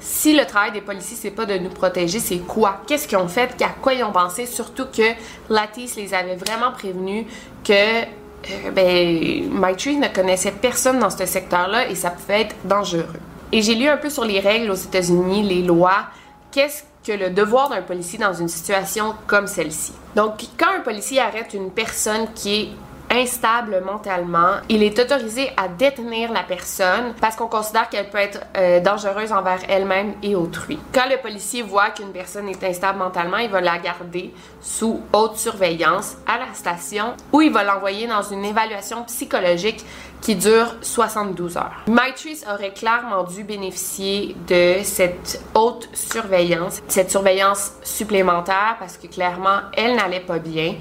si 0.00 0.36
le 0.36 0.44
travail 0.44 0.72
des 0.72 0.80
policiers 0.80 1.16
c'est 1.20 1.30
pas 1.30 1.46
de 1.46 1.58
nous 1.58 1.70
protéger, 1.70 2.20
c'est 2.20 2.38
quoi? 2.38 2.82
Qu'est-ce 2.86 3.08
qu'ils 3.08 3.18
ont 3.18 3.28
fait? 3.28 3.54
À 3.62 3.70
quoi 3.70 3.94
ils 3.94 4.04
ont 4.04 4.12
pensé? 4.12 4.46
Surtout 4.46 4.86
que 4.86 5.02
Lattice 5.48 5.96
les 5.96 6.14
avait 6.14 6.36
vraiment 6.36 6.72
prévenus 6.72 7.26
que 7.64 7.72
euh, 7.72 8.70
ben, 8.72 9.50
ne 9.50 10.14
connaissait 10.14 10.52
personne 10.52 11.00
dans 11.00 11.10
ce 11.10 11.26
secteur-là 11.26 11.88
et 11.88 11.94
ça 11.94 12.10
pouvait 12.10 12.42
être 12.42 12.56
dangereux. 12.64 13.06
Et 13.50 13.62
j'ai 13.62 13.74
lu 13.74 13.88
un 13.88 13.96
peu 13.96 14.10
sur 14.10 14.24
les 14.24 14.40
règles 14.40 14.70
aux 14.70 14.74
États-Unis, 14.74 15.42
les 15.42 15.62
lois. 15.62 16.06
Qu'est-ce 16.52 16.84
que 17.04 17.12
le 17.12 17.30
devoir 17.30 17.70
d'un 17.70 17.82
policier 17.82 18.18
dans 18.18 18.34
une 18.34 18.48
situation 18.48 19.14
comme 19.26 19.46
celle-ci? 19.46 19.92
Donc, 20.14 20.34
quand 20.58 20.70
un 20.76 20.80
policier 20.80 21.20
arrête 21.20 21.54
une 21.54 21.70
personne 21.70 22.32
qui 22.34 22.54
est 22.54 22.68
instable 23.10 23.82
mentalement, 23.84 24.56
il 24.68 24.82
est 24.82 24.98
autorisé 24.98 25.50
à 25.56 25.68
détenir 25.68 26.32
la 26.32 26.42
personne 26.42 27.14
parce 27.20 27.36
qu'on 27.36 27.46
considère 27.46 27.88
qu'elle 27.88 28.10
peut 28.10 28.18
être 28.18 28.40
euh, 28.56 28.80
dangereuse 28.80 29.32
envers 29.32 29.60
elle-même 29.68 30.14
et 30.22 30.34
autrui. 30.34 30.78
Quand 30.92 31.08
le 31.08 31.16
policier 31.16 31.62
voit 31.62 31.90
qu'une 31.90 32.12
personne 32.12 32.48
est 32.48 32.62
instable 32.64 32.98
mentalement, 32.98 33.38
il 33.38 33.50
va 33.50 33.60
la 33.60 33.78
garder 33.78 34.32
sous 34.60 35.00
haute 35.12 35.36
surveillance 35.36 36.16
à 36.26 36.38
la 36.38 36.54
station 36.54 37.14
ou 37.32 37.40
il 37.40 37.52
va 37.52 37.64
l'envoyer 37.64 38.06
dans 38.06 38.22
une 38.22 38.44
évaluation 38.44 39.04
psychologique 39.04 39.84
qui 40.20 40.34
dure 40.34 40.76
72 40.82 41.56
heures. 41.56 41.84
Maitrice 41.86 42.44
aurait 42.52 42.72
clairement 42.72 43.22
dû 43.24 43.44
bénéficier 43.44 44.36
de 44.48 44.82
cette 44.82 45.42
haute 45.54 45.88
surveillance, 45.92 46.82
cette 46.88 47.10
surveillance 47.10 47.72
supplémentaire 47.82 48.76
parce 48.78 48.96
que 48.96 49.06
clairement 49.06 49.60
elle 49.74 49.96
n'allait 49.96 50.20
pas 50.20 50.38
bien, 50.38 50.74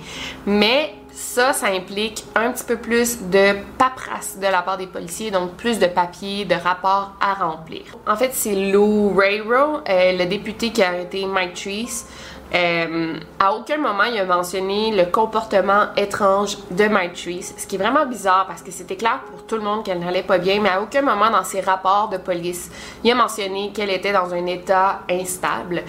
mais 0.46 0.94
ça, 1.18 1.52
ça 1.52 1.68
implique 1.70 2.24
un 2.36 2.52
petit 2.52 2.64
peu 2.64 2.76
plus 2.76 3.24
de 3.24 3.56
paperasse 3.80 4.38
de 4.38 4.46
la 4.46 4.62
part 4.62 4.78
des 4.78 4.86
policiers, 4.86 5.32
donc 5.32 5.54
plus 5.54 5.80
de 5.80 5.88
papiers, 5.88 6.46
de 6.46 6.54
rapports 6.54 7.14
à 7.20 7.34
remplir. 7.34 7.82
En 8.06 8.16
fait, 8.16 8.30
c'est 8.34 8.54
Lou 8.54 9.16
Rayro, 9.18 9.80
euh, 9.90 10.12
le 10.16 10.26
député 10.26 10.72
qui 10.72 10.84
a 10.84 10.90
arrêté 10.90 11.26
Mike 11.26 11.56
Trees. 11.56 12.06
Euh, 12.54 13.16
à 13.40 13.54
aucun 13.54 13.78
moment 13.78 14.06
il 14.06 14.18
a 14.18 14.24
mentionné 14.24 14.96
le 14.96 15.12
comportement 15.12 15.88
étrange 15.98 16.58
de 16.72 16.88
Mike 16.88 17.14
Trees, 17.14 17.54
ce 17.58 17.68
qui 17.68 17.76
est 17.76 17.80
vraiment 17.80 18.06
bizarre 18.06 18.46
parce 18.48 18.62
que 18.62 18.72
c'était 18.72 18.96
clair 18.96 19.20
pour 19.30 19.46
tout 19.46 19.56
le 19.56 19.64
monde 19.64 19.84
qu'elle 19.84 20.00
n'allait 20.00 20.24
pas 20.24 20.38
bien, 20.38 20.62
mais 20.62 20.70
à 20.70 20.82
aucun 20.82 21.02
moment 21.02 21.30
dans 21.30 21.44
ses 21.44 21.60
rapports 21.60 22.08
de 22.08 22.16
police, 22.16 22.72
il 23.04 23.12
a 23.12 23.16
mentionné 23.16 23.74
qu'elle 23.74 23.90
était 23.90 24.14
dans 24.14 24.34
un 24.34 24.46
état 24.46 25.02
instable 25.10 25.84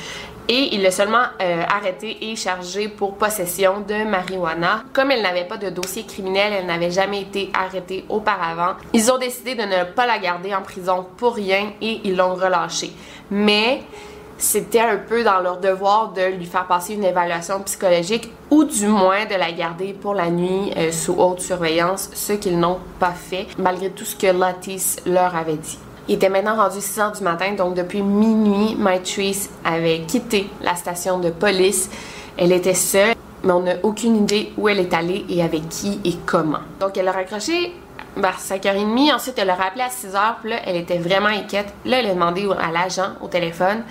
et 0.49 0.75
il 0.75 0.83
l'a 0.83 0.91
seulement 0.91 1.25
euh, 1.43 1.63
arrêté 1.69 2.17
et 2.23 2.37
chargé 2.37 2.89
pour 2.89 3.17
possession 3.17 3.81
de 3.87 4.05
marijuana. 4.09 4.85
Comme 4.93 5.11
elle 5.11 5.23
n'avait 5.23 5.45
pas 5.45 5.59
de 5.59 5.69
dossier 5.69 6.05
criminel, 6.05 6.53
elle 6.53 6.67
n'avait 6.67 6.91
jamais 6.91 7.21
été 7.23 7.51
arrêtée 7.53 8.05
auparavant. 8.09 8.75
Ils 8.95 9.13
ont 9.13 9.19
décidé 9.19 9.55
de 9.55 9.63
ne 9.63 9.85
pas 9.85 10.07
la 10.07 10.19
garder 10.19 10.55
en 10.55 10.63
prison 10.63 11.07
pour 11.19 11.35
rien 11.35 11.73
et 11.83 12.01
ils 12.05 12.17
l'ont 12.17 12.35
relâchée. 12.35 12.93
Mais 13.31 13.83
c'était 14.39 14.81
un 14.81 14.97
peu 14.97 15.25
dans 15.25 15.41
leur 15.41 15.59
devoir 15.59 16.13
de 16.13 16.23
lui 16.23 16.47
faire 16.47 16.67
passer 16.67 16.95
une 16.95 17.05
évaluation 17.05 17.61
psychologique 17.63 18.31
ou 18.51 18.65
du 18.65 18.87
moins 18.87 19.27
de 19.27 19.35
la 19.35 19.53
garder 19.53 19.93
pour 19.93 20.15
la 20.15 20.31
nuit 20.31 20.73
euh, 20.77 20.93
sous 20.93 21.15
haute 21.15 21.41
surveillance, 21.41 22.11
ce 22.15 22.33
qu'ils 22.33 22.59
n'ont 22.59 22.79
pas 22.99 23.13
fait 23.13 23.49
malgré 23.59 23.91
tout 23.91 24.05
ce 24.05 24.17
que 24.17 24.29
Lattice 24.29 24.97
leur 25.05 25.35
avait 25.37 25.57
dit. 25.57 25.79
Il 26.09 26.14
était 26.14 26.31
maintenant 26.31 26.57
rendu 26.57 26.81
6 26.81 27.01
heures 27.01 27.12
du 27.12 27.23
matin, 27.23 27.53
donc 27.53 27.75
depuis 27.75 28.03
minuit, 28.03 28.75
Maitrice 28.77 29.51
avait 29.64 30.01
quitté 30.01 30.49
la 30.62 30.75
station 30.75 31.18
de 31.18 31.31
police. 31.31 31.90
Elle 32.37 32.53
était 32.53 32.75
seule, 32.75 33.14
mais 33.44 33.53
on 33.53 33.61
n'a 33.61 33.75
aucune 33.83 34.16
idée 34.16 34.53
où 34.57 34.68
elle 34.68 34.79
est 34.79 34.94
allée 34.94 35.27
et 35.29 35.42
avec 35.42 35.68
qui 35.68 36.01
et 36.05 36.14
comment. 36.25 36.61
Donc 36.81 36.97
elle 36.97 37.09
a 37.09 37.12
raccroché 37.12 37.75
vers 38.16 38.38
5h30, 38.38 39.14
ensuite 39.14 39.38
elle 39.38 39.51
a 39.51 39.55
rappelé 39.55 39.83
à 39.83 39.88
6h, 39.88 40.37
puis 40.40 40.51
là 40.51 40.61
elle 40.64 40.77
était 40.77 40.99
vraiment 40.99 41.29
inquiète. 41.29 41.73
Là 41.85 41.99
elle 42.01 42.07
a 42.07 42.14
demandé 42.14 42.49
à 42.59 42.73
l'agent 42.73 43.12
au 43.21 43.29
téléphone 43.29 43.83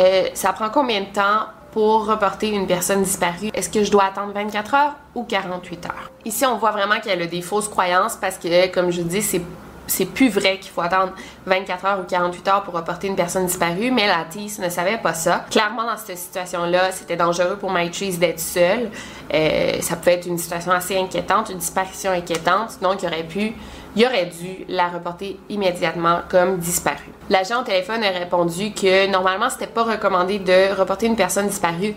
euh, 0.00 0.24
ça 0.34 0.52
prend 0.52 0.70
combien 0.70 1.00
de 1.00 1.06
temps 1.06 1.46
pour 1.72 2.06
reporter 2.06 2.50
une 2.50 2.66
personne 2.66 3.02
disparue? 3.02 3.50
Est-ce 3.52 3.68
que 3.68 3.82
je 3.84 3.90
dois 3.90 4.04
attendre 4.04 4.32
24 4.32 4.74
heures 4.74 4.96
ou 5.14 5.24
48 5.24 5.86
heures? 5.86 6.10
Ici, 6.24 6.46
on 6.46 6.56
voit 6.56 6.70
vraiment 6.70 7.00
qu'elle 7.00 7.22
a 7.22 7.26
des 7.26 7.42
fausses 7.42 7.68
croyances 7.68 8.16
parce 8.16 8.38
que, 8.38 8.68
comme 8.68 8.90
je 8.90 9.02
dis, 9.02 9.22
c'est 9.22 9.42
c'est 9.86 10.06
plus 10.06 10.28
vrai 10.28 10.58
qu'il 10.58 10.70
faut 10.70 10.80
attendre 10.80 11.12
24 11.46 11.84
heures 11.84 12.00
ou 12.00 12.04
48 12.04 12.48
heures 12.48 12.62
pour 12.62 12.74
reporter 12.74 13.08
une 13.08 13.16
personne 13.16 13.46
disparue, 13.46 13.90
mais 13.90 14.06
la 14.06 14.24
TIS 14.28 14.58
ne 14.60 14.68
savait 14.68 14.98
pas 14.98 15.14
ça. 15.14 15.44
Clairement, 15.50 15.84
dans 15.84 15.96
cette 15.96 16.18
situation-là, 16.18 16.92
c'était 16.92 17.16
dangereux 17.16 17.56
pour 17.56 17.70
Maitrice 17.70 18.18
d'être 18.18 18.40
seule. 18.40 18.90
Euh, 19.32 19.80
ça 19.80 19.96
pouvait 19.96 20.14
être 20.14 20.26
une 20.26 20.38
situation 20.38 20.72
assez 20.72 20.96
inquiétante, 20.96 21.50
une 21.50 21.58
disparition 21.58 22.10
inquiétante, 22.12 22.78
donc 22.80 23.02
il 23.02 23.06
aurait 23.06 23.24
pu 23.24 23.54
il 23.96 24.04
aurait 24.04 24.26
dû 24.26 24.64
la 24.68 24.88
reporter 24.88 25.38
immédiatement 25.48 26.22
comme 26.28 26.58
disparue. 26.58 27.12
L'agent 27.30 27.60
au 27.60 27.64
téléphone 27.64 28.02
a 28.02 28.10
répondu 28.10 28.72
que 28.72 29.10
normalement, 29.10 29.48
c'était 29.48 29.66
pas 29.66 29.84
recommandé 29.84 30.38
de 30.38 30.74
reporter 30.78 31.06
une 31.06 31.16
personne 31.16 31.46
disparue 31.46 31.94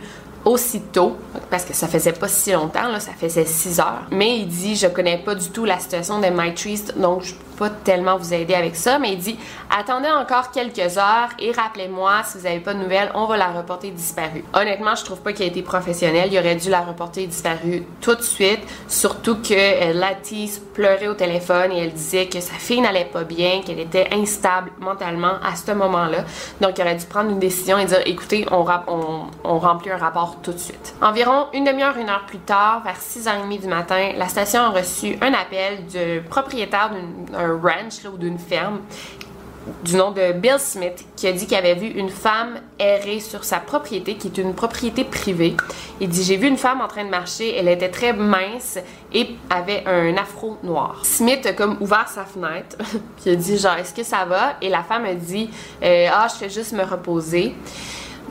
aussitôt, 0.48 1.18
parce 1.50 1.66
que 1.66 1.74
ça 1.74 1.88
faisait 1.88 2.14
pas 2.14 2.30
si 2.30 2.54
longtemps, 2.54 2.88
là, 2.88 3.02
ça 3.02 3.12
faisait 3.12 3.46
6 3.46 3.80
heures. 3.82 4.08
Mais 4.12 4.40
il 4.40 4.48
dit, 4.48 4.76
je 4.76 4.88
connais 4.88 5.18
pas 5.18 5.36
du 5.36 5.50
tout 5.50 5.66
la 5.66 5.78
situation 5.78 6.20
de 6.20 6.28
Maitrice, 6.28 6.86
donc 6.96 7.24
je 7.24 7.34
pas 7.58 7.70
tellement 7.70 8.18
vous 8.18 8.34
aider 8.34 8.54
avec 8.54 8.76
ça, 8.76 9.00
mais 9.00 9.14
il 9.14 9.18
dit 9.18 9.38
attendez 9.70 10.10
encore 10.10 10.52
quelques 10.52 10.98
heures 10.98 11.30
et 11.40 11.52
rappelez-moi 11.52 12.22
si 12.24 12.38
vous 12.38 12.44
n'avez 12.44 12.60
pas 12.60 12.74
de 12.74 12.80
nouvelles, 12.80 13.12
on 13.16 13.26
va 13.26 13.38
la 13.38 13.48
reporter 13.48 13.92
disparue. 13.92 14.44
Honnêtement, 14.54 14.96
je 14.96 15.04
trouve 15.04 15.20
pas 15.20 15.34
qu'il 15.34 15.46
a 15.46 15.48
été 15.48 15.62
professionnel. 15.62 16.30
Il 16.32 16.38
aurait 16.38 16.56
dû 16.56 16.70
la 16.70 16.82
reporter 16.82 17.26
disparue 17.26 17.84
tout 18.00 18.16
de 18.16 18.22
suite, 18.22 18.62
surtout 18.88 19.38
que 19.38 19.54
euh, 19.54 19.94
Latisse 19.94 20.60
pleurait 20.74 21.08
au 21.08 21.16
téléphone 21.16 21.72
et 21.72 21.80
elle 21.80 21.94
disait 21.94 22.28
que 22.28 22.40
sa 22.40 22.54
fille 22.54 22.82
n'allait 22.82 23.06
pas 23.06 23.24
bien, 23.24 23.62
qu'elle 23.66 23.80
était 23.80 24.08
instable 24.12 24.72
mentalement 24.80 25.34
à 25.44 25.56
ce 25.56 25.72
moment-là. 25.72 26.24
Donc, 26.62 26.78
il 26.78 26.82
aurait 26.82 26.96
dû 26.96 27.06
prendre 27.06 27.32
une 27.32 27.40
décision 27.40 27.78
et 27.80 27.86
dire 27.86 28.02
écoutez, 28.06 28.46
on, 28.52 28.66
on 29.44 29.60
remplit 29.60 29.92
un 29.92 29.98
rapport 29.98 30.37
tout 30.42 30.54
de 30.54 30.58
suite. 30.58 30.96
Environ 31.02 31.48
une 31.54 31.66
demi-heure, 31.66 31.98
une 31.98 32.10
heure 32.10 32.26
plus 32.26 32.40
tard, 32.40 32.84
vers 32.84 33.00
6h30 33.00 33.62
du 33.62 33.68
matin, 33.68 34.12
la 34.16 34.28
station 34.28 34.62
a 34.62 34.70
reçu 34.70 35.18
un 35.22 35.34
appel 35.34 35.86
du 35.88 36.22
propriétaire 36.30 36.92
d'un 37.32 37.60
ranch 37.62 38.06
ou 38.12 38.18
d'une 38.18 38.40
ferme 38.40 38.80
du 39.84 39.96
nom 39.96 40.12
de 40.12 40.34
Bill 40.34 40.60
Smith 40.60 41.06
qui 41.16 41.28
a 41.28 41.32
dit 41.32 41.46
qu'il 41.46 41.58
avait 41.58 41.76
vu 41.76 41.88
une 41.88 42.10
femme 42.10 42.60
errer 42.80 43.20
sur 43.20 43.44
sa 43.44 43.60
propriété, 43.60 44.16
qui 44.16 44.28
est 44.28 44.38
une 44.38 44.54
propriété 44.54 45.04
privée. 45.04 45.56
Il 46.00 46.10
dit 46.10 46.24
J'ai 46.24 46.38
vu 46.38 46.48
une 46.48 46.58
femme 46.58 46.82
en 46.82 46.88
train 46.88 47.06
de 47.06 47.10
marcher, 47.10 47.56
elle 47.56 47.68
était 47.68 47.90
très 47.90 48.14
mince 48.14 48.80
et 49.14 49.36
avait 49.50 49.84
un 49.86 50.16
afro 50.18 50.58
noir. 50.64 51.02
Smith 51.04 51.46
a 51.46 51.54
comme 51.54 51.78
ouvert 51.82 52.08
sa 52.08 52.26
fenêtre, 52.26 52.78
puis 53.22 53.32
a 53.32 53.36
dit 53.36 53.58
Genre, 53.58 53.78
est-ce 53.78 53.94
que 53.94 54.04
ça 54.04 54.26
va 54.26 54.56
Et 54.62 54.70
la 54.70 54.84
femme 54.84 55.06
a 55.06 55.14
dit 55.14 55.50
euh, 55.84 56.08
Ah, 56.12 56.28
je 56.30 56.36
fais 56.36 56.50
juste 56.50 56.74
me 56.74 56.84
reposer. 56.84 57.56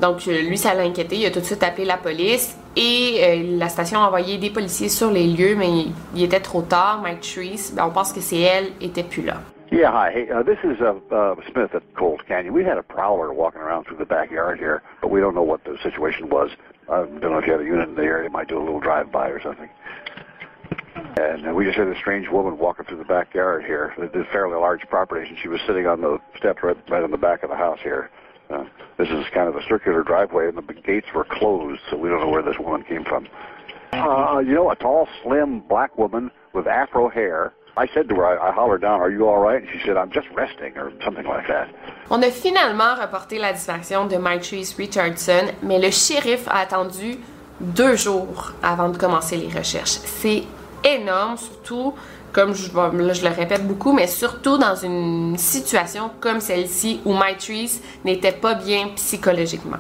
Donc, 0.01 0.29
euh, 0.29 0.43
lui, 0.43 0.59
ça 0.59 0.75
l'a 0.75 0.83
inquiété. 0.83 1.17
Il 1.17 1.27
a 1.27 1.31
tout 1.31 1.41
de 1.41 1.45
suite 1.45 1.63
appelé 1.63 1.85
la 1.85 1.97
police 1.97 2.59
et 2.77 3.21
euh, 3.23 3.59
la 3.59 3.69
station 3.69 4.01
a 4.01 4.07
envoyé 4.07 4.39
des 4.39 4.51
policiers 4.51 4.89
sur 4.89 5.11
les 5.11 5.27
lieux, 5.27 5.57
mais 5.57 5.87
il 6.15 6.23
était 6.23 6.41
trop 6.41 6.63
tard. 6.63 7.01
Mike 7.03 7.21
Treese, 7.21 7.73
ben, 7.75 7.87
on 7.87 7.91
pense 7.91 8.13
que 8.13 8.21
c'est 8.21 8.41
elle, 8.41 8.67
était 8.81 9.03
plus 9.03 9.23
là. 9.23 9.37
Yeah, 9.73 9.91
hi. 9.91 10.13
Hey, 10.13 10.31
uh, 10.31 10.45
this 10.45 10.59
is 10.63 10.81
uh, 10.81 10.95
uh, 11.13 11.35
Smith 11.51 11.75
at 11.75 11.83
Cold 11.97 12.25
Canyon. 12.29 12.55
We 12.55 12.63
had 12.63 12.79
a 12.79 12.85
prowler 12.85 13.33
walking 13.33 13.61
around 13.61 13.85
through 13.85 13.99
the 13.99 14.07
backyard 14.07 14.61
here, 14.61 14.83
but 15.03 15.11
we 15.11 15.21
don't 15.21 15.35
know 15.35 15.43
what 15.43 15.65
the 15.65 15.77
situation 15.83 16.29
was. 16.29 16.51
I 16.89 16.99
don't 16.99 17.21
know 17.21 17.39
if 17.39 17.47
you 17.47 17.53
have 17.53 17.63
a 17.63 17.65
unit 17.65 17.89
in 17.89 17.97
the 17.97 18.03
area. 18.03 18.31
Might 18.31 18.47
do 18.47 18.59
a 18.59 18.63
little 18.63 18.79
drive-by 18.79 19.29
or 19.29 19.41
something. 19.43 19.69
And 21.19 21.49
uh, 21.49 21.53
we 21.53 21.65
just 21.65 21.77
had 21.77 21.89
a 21.89 21.99
strange 21.99 22.29
woman 22.29 22.59
walking 22.59 22.85
through 22.87 22.99
the 22.99 23.05
backyard 23.05 23.65
here. 23.65 23.93
It's 23.99 24.15
a 24.15 24.25
fairly 24.31 24.55
large 24.55 24.83
property, 24.89 25.29
and 25.29 25.39
she 25.39 25.49
was 25.49 25.61
sitting 25.67 25.87
on 25.87 26.01
the 26.01 26.21
steps 26.39 26.63
right, 26.63 26.77
right 26.89 27.03
on 27.03 27.11
the 27.11 27.19
back 27.19 27.43
of 27.43 27.51
the 27.51 27.57
house 27.57 27.81
here. 27.83 28.11
Uh, 28.51 28.65
this 28.99 29.09
is 29.09 29.25
kind 29.35 29.49
of 29.49 29.57
a 29.57 29.63
circular 29.69 30.03
driveway, 30.03 30.49
and 30.49 30.57
the 30.57 30.63
gates 30.73 31.07
were 31.15 31.25
closed, 31.25 31.81
so 31.91 31.97
we 31.97 32.09
don't 32.09 32.21
know 32.21 32.29
where 32.29 32.43
this 32.43 32.59
woman 32.59 32.83
came 32.85 33.05
from. 33.05 33.27
Uh, 33.93 34.39
you 34.39 34.55
know, 34.55 34.71
a 34.71 34.77
tall, 34.77 35.09
slim 35.23 35.61
black 35.61 35.97
woman 35.99 36.31
with 36.53 36.67
afro 36.67 37.09
hair. 37.09 37.53
I 37.77 37.87
said 37.93 38.09
to 38.09 38.15
her, 38.15 38.27
I, 38.27 38.49
I 38.49 38.53
hollered 38.53 38.81
down, 38.81 39.01
"Are 39.01 39.11
you 39.11 39.29
all 39.29 39.39
right?" 39.39 39.63
And 39.63 39.71
she 39.71 39.81
said, 39.85 39.97
"I'm 39.97 40.11
just 40.11 40.29
resting," 40.35 40.77
or 40.79 40.93
something 41.05 41.27
like 41.27 41.47
that. 41.49 41.69
On 42.11 42.23
a 42.23 42.31
finalement 42.31 42.95
reporté 42.99 43.39
la 43.39 43.53
disparition 43.53 44.07
de 44.07 44.17
Maitrice 44.17 44.75
Richardson, 44.77 45.53
mais 45.63 45.79
le 45.79 45.91
shérif 45.91 46.49
a 46.49 46.61
attendu 46.61 47.19
deux 47.61 47.97
jours 47.97 48.53
avant 48.63 48.89
de 48.89 48.97
commencer 48.99 49.37
les 49.37 49.49
recherches. 49.49 49.99
C'est 50.05 50.45
énorme, 50.85 51.37
surtout 51.37 51.95
comme 52.37 52.55
je, 52.55 52.69
le 52.71 53.35
répète 53.35 53.67
beaucoup, 53.67 53.95
mais 53.95 54.07
surtout 54.07 54.59
dans 54.59 54.77
une 54.77 55.39
situation 55.39 56.11
comme 56.21 56.39
celle-ci 56.39 57.01
où 57.07 57.15
Maitrice 57.15 57.81
n'était 58.05 58.33
pas 58.33 58.55
bien 58.55 58.89
psychologiquement. 58.95 59.79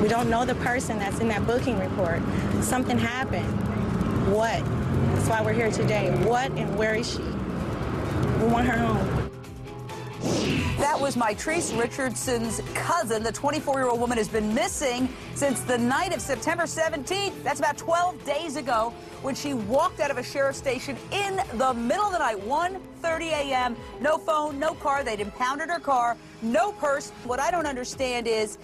We 0.00 0.10
don't 0.10 0.28
know 0.28 0.44
the 0.44 0.54
person 0.56 0.98
that's 0.98 1.18
in 1.20 1.28
that 1.28 1.46
booking 1.46 1.78
report. 1.78 2.20
Something 2.60 2.98
happened. 2.98 3.48
What? 4.30 4.62
That's 5.14 5.28
why 5.30 5.40
we're 5.42 5.54
here 5.54 5.70
today. 5.70 6.10
What 6.26 6.50
and 6.58 6.76
where 6.76 6.94
is 6.94 7.10
she? 7.10 7.22
We 8.42 8.52
want 8.52 8.66
her 8.66 8.76
home. 8.76 9.23
That 10.24 10.98
was 10.98 11.16
Maitrice 11.16 11.78
Richardson's 11.78 12.60
cousin. 12.74 13.22
The 13.22 13.32
24-year-old 13.32 14.00
woman 14.00 14.16
has 14.18 14.28
been 14.28 14.54
missing 14.54 15.08
since 15.34 15.60
the 15.60 15.76
night 15.76 16.14
of 16.14 16.20
September 16.20 16.64
17th. 16.64 17.42
That's 17.42 17.58
about 17.58 17.76
12 17.76 18.24
days 18.24 18.56
ago 18.56 18.92
when 19.22 19.34
she 19.34 19.54
walked 19.54 20.00
out 20.00 20.10
of 20.10 20.18
a 20.18 20.22
sheriff's 20.22 20.58
station 20.58 20.96
in 21.12 21.40
the 21.54 21.74
middle 21.74 22.06
of 22.06 22.12
the 22.12 22.18
night, 22.18 22.38
1.30 22.38 23.20
a.m. 23.32 23.76
No 24.00 24.18
phone, 24.18 24.58
no 24.58 24.74
car. 24.74 25.04
They'd 25.04 25.20
impounded 25.20 25.68
her 25.68 25.80
car, 25.80 26.16
no 26.42 26.72
purse. 26.72 27.10
What 27.24 27.40
I 27.40 27.50
don't 27.50 27.66
understand 27.66 28.26
is 28.26 28.58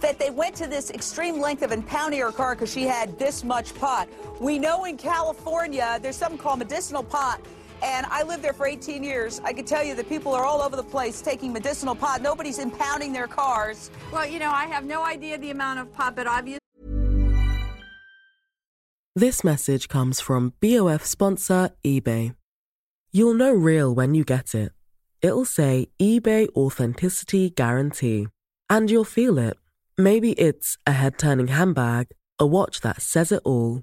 that 0.00 0.18
they 0.18 0.30
went 0.30 0.54
to 0.56 0.66
this 0.66 0.90
extreme 0.90 1.40
length 1.40 1.62
of 1.62 1.72
impounding 1.72 2.20
her 2.20 2.32
car 2.32 2.54
because 2.54 2.72
she 2.72 2.84
had 2.84 3.18
this 3.18 3.44
much 3.44 3.74
pot. 3.74 4.08
We 4.40 4.58
know 4.58 4.84
in 4.84 4.96
California 4.96 5.98
there's 6.02 6.16
something 6.16 6.38
called 6.38 6.58
medicinal 6.58 7.02
pot 7.02 7.40
and 7.82 8.06
I 8.06 8.22
lived 8.22 8.42
there 8.42 8.52
for 8.52 8.66
18 8.66 9.02
years. 9.02 9.40
I 9.44 9.52
can 9.52 9.64
tell 9.64 9.82
you 9.82 9.94
that 9.94 10.08
people 10.08 10.32
are 10.34 10.44
all 10.44 10.60
over 10.60 10.76
the 10.76 10.82
place 10.82 11.20
taking 11.20 11.52
medicinal 11.52 11.94
pot. 11.94 12.22
Nobody's 12.22 12.58
impounding 12.58 13.12
their 13.12 13.26
cars. 13.26 13.90
Well, 14.12 14.26
you 14.26 14.38
know, 14.38 14.50
I 14.50 14.66
have 14.66 14.84
no 14.84 15.04
idea 15.04 15.38
the 15.38 15.50
amount 15.50 15.80
of 15.80 15.92
pot, 15.92 16.16
but 16.16 16.26
obviously. 16.26 16.60
This 19.16 19.42
message 19.42 19.88
comes 19.88 20.20
from 20.20 20.54
BOF 20.60 21.04
sponsor 21.04 21.70
eBay. 21.84 22.34
You'll 23.12 23.34
know 23.34 23.52
real 23.52 23.94
when 23.94 24.14
you 24.14 24.24
get 24.24 24.54
it. 24.54 24.72
It'll 25.20 25.44
say 25.44 25.88
eBay 26.00 26.48
Authenticity 26.56 27.50
Guarantee. 27.50 28.28
And 28.68 28.90
you'll 28.90 29.04
feel 29.04 29.36
it. 29.38 29.58
Maybe 29.98 30.32
it's 30.32 30.78
a 30.86 30.92
head 30.92 31.18
turning 31.18 31.48
handbag, 31.48 32.06
a 32.38 32.46
watch 32.46 32.80
that 32.82 33.02
says 33.02 33.32
it 33.32 33.42
all 33.44 33.82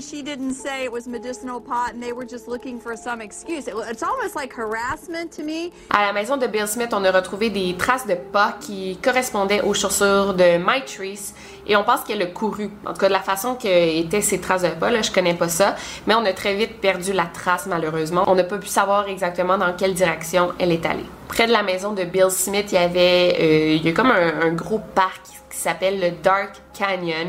She 0.00 0.22
didn't 0.22 0.54
say 0.54 0.84
it 0.84 0.92
was 0.92 1.06
medicinal 1.06 1.60
pot 1.60 1.92
and 1.94 2.00
they 2.00 2.12
were 2.12 2.24
just 2.26 2.48
looking 2.48 2.80
for 2.80 2.96
some 2.96 3.20
excuse. 3.20 3.66
It- 3.68 3.74
It's 3.90 4.02
almost 4.02 4.34
like 4.34 4.52
harassment 4.56 5.30
to 5.36 5.42
me. 5.42 5.70
À 5.90 6.06
la 6.06 6.12
maison 6.12 6.36
de 6.36 6.46
Bill 6.46 6.66
Smith, 6.66 6.90
on 6.92 7.04
a 7.04 7.10
retrouvé 7.12 7.50
des 7.50 7.74
traces 7.76 8.06
de 8.06 8.14
pas 8.14 8.56
qui 8.60 8.98
correspondaient 9.02 9.60
aux 9.62 9.74
chaussures 9.74 10.34
de 10.34 10.56
Mike 10.58 10.86
Treese 10.86 11.34
et 11.66 11.76
on 11.76 11.84
pense 11.84 12.02
qu'elle 12.04 12.22
a 12.22 12.26
couru. 12.26 12.70
En 12.86 12.92
tout 12.92 13.00
cas, 13.00 13.08
de 13.08 13.12
la 13.12 13.20
façon 13.20 13.54
que 13.56 13.68
étaient 13.68 14.20
ces 14.22 14.40
traces 14.40 14.62
de 14.62 14.68
pas, 14.68 14.90
là, 14.90 15.02
je 15.02 15.10
connais 15.12 15.34
pas 15.34 15.48
ça, 15.48 15.76
mais 16.06 16.14
on 16.14 16.24
a 16.24 16.32
très 16.32 16.54
vite 16.54 16.80
perdu 16.80 17.12
la 17.12 17.26
trace 17.26 17.66
malheureusement. 17.66 18.24
On 18.26 18.34
n'a 18.34 18.44
pas 18.44 18.58
pu 18.58 18.68
savoir 18.68 19.08
exactement 19.08 19.58
dans 19.58 19.72
quelle 19.74 19.94
direction 19.94 20.52
elle 20.58 20.72
est 20.72 20.86
allée. 20.86 21.04
Près 21.28 21.46
de 21.46 21.52
la 21.52 21.62
maison 21.62 21.92
de 21.92 22.04
Bill 22.04 22.30
Smith, 22.30 22.66
il 22.70 22.74
y 22.74 22.78
avait, 22.78 23.80
euh, 23.84 23.88
a 23.90 23.92
comme 23.92 24.10
un 24.12 24.50
gros 24.52 24.80
parc 24.94 25.20
qui 25.50 25.58
s'appelle 25.60 26.00
le 26.00 26.10
Dark 26.22 26.56
Canyon. 26.76 27.28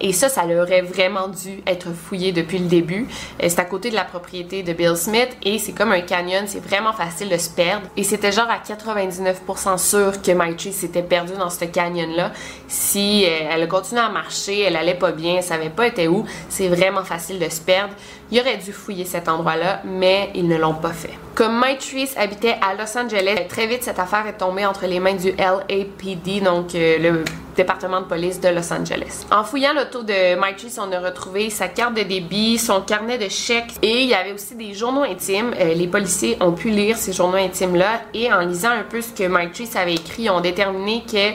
Et 0.00 0.12
ça, 0.12 0.28
ça 0.28 0.44
aurait 0.44 0.82
vraiment 0.82 1.28
dû 1.28 1.62
être 1.66 1.88
fouillé 1.92 2.32
depuis 2.32 2.58
le 2.58 2.66
début. 2.66 3.06
Euh, 3.42 3.46
C'est 3.48 3.58
à 3.58 3.64
côté 3.64 3.90
de 3.90 3.94
la 3.94 4.04
propriété 4.04 4.62
de 4.62 4.72
Bill 4.72 4.96
Smith 4.96 5.28
et 5.42 5.58
c'est 5.58 5.72
comme 5.72 5.92
un 5.92 6.00
canyon, 6.00 6.44
c'est 6.46 6.64
vraiment 6.64 6.92
facile 6.92 7.28
de 7.28 7.36
se 7.36 7.50
perdre. 7.50 7.86
Et 7.96 8.02
c'était 8.02 8.32
genre 8.32 8.48
à 8.48 8.58
99% 8.58 9.78
sûr 9.78 10.22
que 10.22 10.32
Maitri 10.32 10.72
s'était 10.72 11.02
perdue 11.02 11.34
dans 11.38 11.50
ce 11.50 11.64
canyon-là. 11.64 12.32
Si 12.68 13.24
euh, 13.24 13.48
elle 13.50 13.62
a 13.62 13.66
continué 13.66 14.00
à 14.00 14.08
marcher, 14.08 14.62
elle 14.62 14.76
allait 14.76 14.94
pas 14.94 15.12
bien, 15.12 15.36
elle 15.36 15.42
savait 15.42 15.70
pas 15.70 15.86
était 15.86 16.08
où, 16.08 16.24
c'est 16.48 16.68
vraiment 16.68 17.04
facile 17.04 17.38
de 17.38 17.48
se 17.48 17.60
perdre. 17.60 17.94
Il 18.30 18.40
aurait 18.40 18.56
dû 18.56 18.72
fouiller 18.72 19.04
cet 19.04 19.28
endroit-là, 19.28 19.82
mais 19.84 20.30
ils 20.34 20.48
ne 20.48 20.56
l'ont 20.56 20.74
pas 20.74 20.92
fait. 20.92 21.14
Comme 21.34 21.58
Mike 21.58 22.12
habitait 22.16 22.56
à 22.62 22.74
Los 22.74 22.96
Angeles, 22.96 23.46
très 23.48 23.66
vite 23.66 23.82
cette 23.82 23.98
affaire 23.98 24.24
est 24.28 24.38
tombée 24.38 24.64
entre 24.64 24.86
les 24.86 25.00
mains 25.00 25.14
du 25.14 25.32
LAPD, 25.32 26.40
donc 26.40 26.76
euh, 26.76 26.98
le 26.98 27.24
département 27.56 28.02
de 28.02 28.06
police 28.06 28.40
de 28.40 28.50
Los 28.50 28.72
Angeles. 28.72 29.26
En 29.32 29.42
fouillant 29.42 29.72
l'auto 29.74 30.04
de 30.04 30.36
Mike 30.36 30.64
on 30.78 30.92
a 30.92 31.00
retrouvé 31.00 31.50
sa 31.50 31.66
carte 31.66 31.94
de 31.94 32.02
débit, 32.02 32.56
son 32.56 32.82
carnet 32.82 33.18
de 33.18 33.28
chèques 33.28 33.74
et 33.82 34.02
il 34.02 34.08
y 34.08 34.14
avait 34.14 34.32
aussi 34.32 34.54
des 34.54 34.74
journaux 34.74 35.02
intimes. 35.02 35.52
Euh, 35.58 35.74
les 35.74 35.88
policiers 35.88 36.36
ont 36.40 36.52
pu 36.52 36.70
lire 36.70 36.96
ces 36.96 37.12
journaux 37.12 37.38
intimes-là 37.38 38.02
et 38.14 38.32
en 38.32 38.40
lisant 38.42 38.70
un 38.70 38.84
peu 38.88 39.00
ce 39.00 39.12
que 39.12 39.26
Mike 39.26 39.60
avait 39.74 39.94
écrit, 39.94 40.30
ont 40.30 40.40
déterminé 40.40 41.02
que 41.10 41.32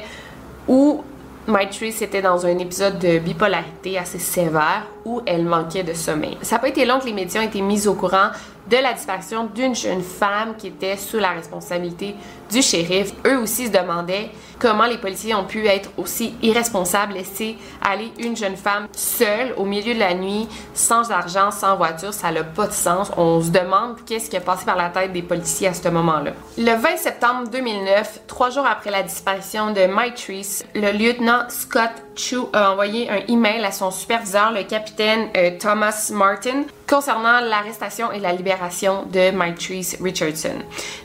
ou 0.69 1.03
Mike 1.47 1.81
était 1.81 2.21
dans 2.21 2.45
un 2.45 2.57
épisode 2.59 2.99
de 2.99 3.17
bipolarité 3.17 3.97
assez 3.97 4.19
sévère 4.19 4.85
où 5.03 5.21
elle 5.25 5.43
manquait 5.43 5.83
de 5.83 5.93
sommeil. 5.93 6.37
Ça 6.41 6.55
n'a 6.55 6.59
pas 6.59 6.69
été 6.69 6.85
long 6.85 6.99
que 6.99 7.05
les 7.05 7.13
médias 7.13 7.41
ont 7.41 7.45
été 7.45 7.61
mis 7.61 7.87
au 7.87 7.95
courant 7.95 8.29
de 8.69 8.77
la 8.77 8.93
disparition 8.93 9.45
d'une 9.45 9.75
jeune 9.75 10.01
femme 10.01 10.55
qui 10.57 10.67
était 10.67 10.95
sous 10.95 11.17
la 11.17 11.31
responsabilité 11.31 12.15
du 12.49 12.61
shérif. 12.61 13.13
Eux 13.25 13.37
aussi 13.37 13.67
se 13.67 13.71
demandaient 13.71 14.29
comment 14.59 14.85
les 14.85 14.97
policiers 14.97 15.33
ont 15.33 15.45
pu 15.45 15.65
être 15.65 15.89
aussi 15.97 16.35
irresponsables, 16.41 17.13
laisser 17.13 17.57
aller 17.81 18.11
une 18.19 18.35
jeune 18.35 18.57
femme 18.57 18.87
seule 18.91 19.53
au 19.57 19.63
milieu 19.63 19.93
de 19.93 19.99
la 19.99 20.13
nuit, 20.13 20.47
sans 20.73 21.11
argent, 21.11 21.49
sans 21.51 21.77
voiture. 21.77 22.13
Ça 22.13 22.31
n'a 22.31 22.43
pas 22.43 22.67
de 22.67 22.73
sens. 22.73 23.11
On 23.17 23.41
se 23.41 23.49
demande 23.49 23.97
qu'est-ce 24.05 24.29
qui 24.29 24.37
a 24.37 24.41
passé 24.41 24.65
par 24.65 24.75
la 24.75 24.89
tête 24.89 25.13
des 25.13 25.21
policiers 25.21 25.69
à 25.69 25.73
ce 25.73 25.87
moment-là. 25.87 26.31
Le 26.57 26.75
20 26.75 26.97
septembre 26.97 27.49
2009, 27.49 28.21
trois 28.27 28.49
jours 28.49 28.65
après 28.65 28.91
la 28.91 29.03
disparition 29.03 29.71
de 29.71 29.79
Treese, 30.15 30.65
le 30.75 30.91
lieutenant 30.91 31.43
Scott 31.49 31.91
Chu 32.15 32.37
a 32.51 32.71
envoyé 32.71 33.09
un 33.09 33.21
email 33.27 33.63
à 33.63 33.71
son 33.71 33.91
superviseur, 33.91 34.51
le 34.51 34.63
capitaine 34.63 35.29
euh, 35.37 35.51
Thomas 35.57 36.11
Martin, 36.13 36.63
concernant 36.87 37.39
l'arrestation 37.39 38.11
et 38.11 38.19
la 38.19 38.33
libération 38.33 39.05
de 39.05 39.31
Treese 39.55 39.97
Richardson. 40.01 40.55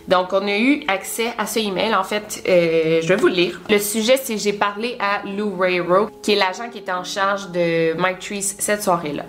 Donc, 0.08 0.32
on 0.32 0.46
a 0.46 0.58
eu 0.58 0.82
accès 0.88 1.33
à 1.38 1.46
ce 1.46 1.58
email. 1.58 1.94
En 1.94 2.04
fait, 2.04 2.42
euh, 2.48 3.00
je 3.02 3.08
vais 3.08 3.16
vous 3.16 3.28
le 3.28 3.34
lire. 3.34 3.60
Le 3.68 3.78
sujet, 3.78 4.16
c'est 4.22 4.38
j'ai 4.38 4.52
parlé 4.52 4.96
à 5.00 5.22
Lou 5.26 5.56
Rayro, 5.56 6.08
qui 6.22 6.32
est 6.32 6.36
l'agent 6.36 6.68
qui 6.70 6.78
était 6.78 6.92
en 6.92 7.04
charge 7.04 7.50
de 7.50 7.94
Mike 7.94 8.32
cette 8.58 8.82
soirée-là. 8.82 9.24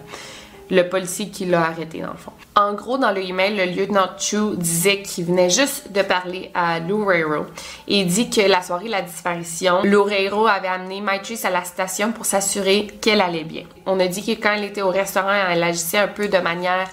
Le 0.72 0.82
policier 0.90 1.30
qui 1.30 1.46
l'a 1.46 1.62
arrêté, 1.62 2.00
dans 2.00 2.12
le 2.12 2.18
fond. 2.18 2.32
En 2.56 2.74
gros, 2.74 2.98
dans 2.98 3.12
le 3.12 3.22
email, 3.22 3.56
le 3.56 3.66
lieutenant 3.66 4.08
Chu 4.18 4.56
disait 4.56 5.04
qu'il 5.04 5.26
venait 5.26 5.50
juste 5.50 5.92
de 5.92 6.02
parler 6.02 6.50
à 6.56 6.80
Lou 6.80 7.06
Rayro 7.06 7.46
et 7.88 8.04
dit 8.04 8.32
que 8.32 8.42
la 8.42 8.64
soirée 8.64 8.86
de 8.86 8.92
la 8.92 9.04
disparition, 9.04 9.82
Lou 9.84 10.04
Rayro 10.04 10.48
avait 10.48 10.68
amené 10.68 11.02
Maitrice 11.02 11.46
à 11.46 11.52
la 11.52 11.64
station 11.64 12.12
pour 12.12 12.26
s'assurer 12.26 12.88
qu'elle 13.00 13.22
allait 13.22 13.44
bien. 13.44 13.64
On 13.86 14.00
a 14.00 14.08
dit 14.08 14.26
que 14.26 14.42
quand 14.42 14.54
elle 14.56 14.64
était 14.64 14.82
au 14.82 14.90
restaurant, 14.90 15.34
elle 15.52 15.62
agissait 15.62 16.00
un 16.00 16.08
peu 16.08 16.30
de 16.30 16.38
manière 16.40 16.88